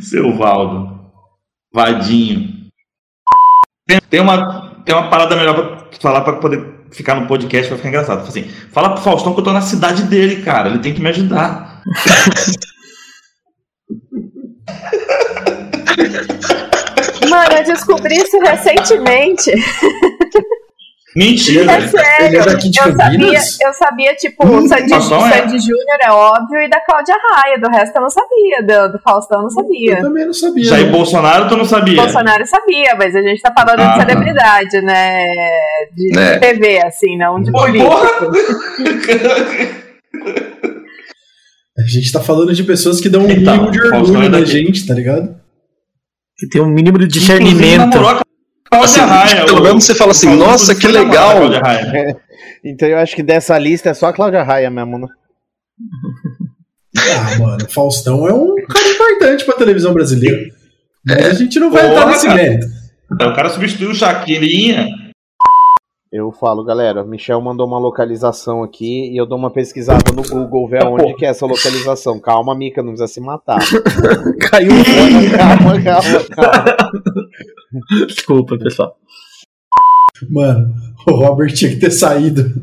Seu 0.00 0.36
Valdo. 0.36 1.00
Vadinho. 1.72 2.52
Tem, 3.86 3.98
tem 4.08 4.20
uma, 4.20 4.82
tem 4.84 4.94
uma 4.94 5.10
parada 5.10 5.34
melhor 5.36 5.54
pra 5.54 5.88
falar 6.00 6.20
pra 6.20 6.34
poder 6.36 6.73
ficar 6.94 7.16
no 7.16 7.26
podcast, 7.26 7.68
vai 7.68 7.76
ficar 7.76 7.88
engraçado. 7.88 8.18
Fala 8.18 8.28
Assim, 8.28 8.50
fala 8.72 8.94
pro 8.94 9.02
Faustão 9.02 9.34
que 9.34 9.40
eu 9.40 9.44
tô 9.44 9.52
na 9.52 9.60
cidade 9.60 10.04
dele, 10.04 10.42
cara. 10.42 10.68
Ele 10.68 10.78
tem 10.78 10.94
que 10.94 11.02
me 11.02 11.08
ajudar. 11.08 11.82
Mano, 17.28 17.52
eu 17.52 17.64
descobri 17.64 18.14
isso 18.14 18.38
recentemente. 18.38 19.50
Mentira! 21.16 21.70
É 21.72 21.86
sério, 21.86 22.26
Ele 22.26 22.36
é 22.38 22.44
daqui 22.44 22.68
de 22.68 22.78
eu 22.80 22.92
sabia, 22.96 23.38
eu 23.62 23.72
sabia, 23.72 24.14
tipo, 24.16 24.44
Hum, 24.46 24.56
o 24.64 24.68
Sandy, 24.68 24.92
é. 24.92 25.00
Sandy 25.00 25.58
Júnior 25.60 25.98
é 26.02 26.10
óbvio 26.10 26.60
e 26.60 26.68
da 26.68 26.80
Cláudia 26.80 27.14
Raia, 27.32 27.58
do 27.60 27.68
resto 27.68 27.94
eu 27.96 28.02
não 28.02 28.10
sabia, 28.10 28.62
do, 28.88 28.92
do 28.92 28.98
Faustão 29.00 29.38
eu 29.38 29.42
não 29.42 29.48
Eu 29.48 29.50
sabia. 29.50 30.00
também 30.02 30.26
não 30.26 30.32
sabia. 30.34 30.64
Jair. 30.64 30.90
Bolsonaro, 30.90 31.48
tu 31.48 31.56
não 31.56 31.64
sabia? 31.64 32.02
Bolsonaro 32.02 32.44
sabia, 32.46 32.96
mas 32.98 33.14
a 33.14 33.22
gente 33.22 33.40
tá 33.40 33.52
falando 33.56 33.80
Ah. 33.80 33.92
de 33.96 34.00
celebridade, 34.00 34.80
né? 34.82 35.24
De, 35.94 36.18
É. 36.18 36.32
de 36.34 36.40
TV, 36.40 36.82
assim, 36.84 37.16
não 37.16 37.40
de 37.40 37.52
político. 37.52 37.90
porra! 37.90 38.10
A 41.76 41.82
gente 41.88 42.12
tá 42.12 42.20
falando 42.20 42.52
de 42.54 42.62
pessoas 42.64 43.00
que 43.00 43.08
dão 43.08 43.22
um 43.22 43.30
Então, 43.30 43.54
mínimo 43.54 43.70
de 43.70 43.80
orgulho 43.82 44.24
é 44.24 44.28
na 44.28 44.44
gente, 44.44 44.86
tá 44.86 44.94
ligado? 44.94 45.34
Que 46.36 46.48
tem 46.48 46.60
um 46.62 46.66
mínimo 46.68 46.98
de 46.98 47.06
discernimento. 47.06 47.78
namorou 47.96 48.20
Assim, 48.82 49.00
Raia, 49.00 49.44
pelo 49.46 49.62
menos 49.62 49.84
você 49.84 49.94
fala 49.94 50.10
assim, 50.10 50.34
nossa, 50.34 50.74
que 50.74 50.86
legal. 50.86 51.48
Raia. 51.60 52.16
Então 52.64 52.88
eu 52.88 52.98
acho 52.98 53.14
que 53.14 53.22
dessa 53.22 53.58
lista 53.58 53.90
é 53.90 53.94
só 53.94 54.06
a 54.06 54.12
Cláudia 54.12 54.42
Raia 54.42 54.70
mesmo, 54.70 54.98
né? 54.98 55.06
Ah, 56.96 57.38
mano, 57.38 57.68
Faustão 57.68 58.26
é 58.26 58.32
um 58.32 58.54
cara 58.68 58.88
importante 58.88 59.44
pra 59.44 59.54
televisão 59.54 59.92
brasileira. 59.92 60.48
Mas 61.06 61.26
a 61.26 61.34
gente 61.34 61.58
não 61.60 61.70
vai 61.70 61.82
Porra, 61.82 61.92
entrar 61.94 62.06
nesse 62.06 62.26
cara. 62.26 62.42
mérito. 62.42 62.66
O 63.10 63.34
cara 63.34 63.50
substituiu 63.50 63.90
o 63.90 63.94
Shaquirinha. 63.94 64.88
Eu 66.16 66.30
falo, 66.30 66.62
galera, 66.62 67.02
o 67.02 67.08
Michel 67.08 67.40
mandou 67.40 67.66
uma 67.66 67.76
localização 67.76 68.62
aqui 68.62 69.10
e 69.12 69.16
eu 69.16 69.26
dou 69.26 69.36
uma 69.36 69.50
pesquisada 69.50 70.12
no 70.12 70.22
Google, 70.22 70.68
ver 70.68 70.84
aonde 70.84 71.12
que 71.16 71.26
é 71.26 71.30
essa 71.30 71.44
localização. 71.44 72.20
Calma, 72.20 72.54
Mica, 72.54 72.84
não 72.84 72.90
precisa 72.90 73.12
se 73.12 73.20
matar. 73.20 73.58
Caiu. 74.48 74.70
calma, 75.36 75.82
calma, 75.82 76.24
calma. 76.30 78.06
Desculpa, 78.06 78.56
pessoal. 78.56 78.96
Mano, 80.30 80.72
o 81.04 81.10
Robert 81.10 81.52
tinha 81.52 81.72
que 81.72 81.80
ter 81.80 81.90
saído. 81.90 82.62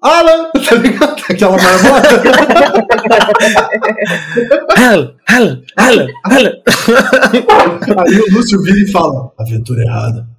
Alan! 0.00 0.52
Tá 0.68 0.76
ligado? 0.76 1.22
Aquela 1.28 1.56
marmota. 1.56 2.08
Alan, 4.76 5.14
Alan, 5.26 5.62
Alan, 5.76 6.06
Alan. 6.24 6.52
Aí 8.04 8.20
o 8.20 8.34
Lúcio 8.34 8.62
vira 8.62 8.78
e 8.78 8.92
fala: 8.92 9.32
aventura 9.36 9.82
errada. 9.82 10.35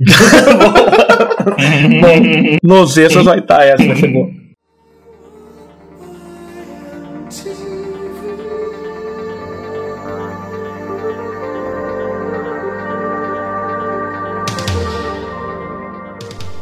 Nos 2.62 2.96
extras 2.96 3.26
vai 3.26 3.40
estar 3.40 3.62
essa, 3.62 3.84
vai 3.84 3.96
ser 3.96 4.08
boa. 4.08 4.30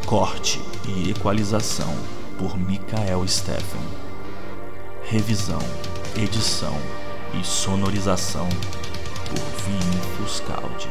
Corte 0.05 0.59
e 0.85 1.11
equalização 1.11 1.95
por 2.37 2.57
Mikael 2.57 3.25
Steffen. 3.25 3.79
Revisão, 5.03 5.61
edição 6.21 6.75
e 7.39 7.45
sonorização 7.45 8.49
por 9.29 9.39
Vini 9.63 10.01
Fuscaldi. 10.17 10.89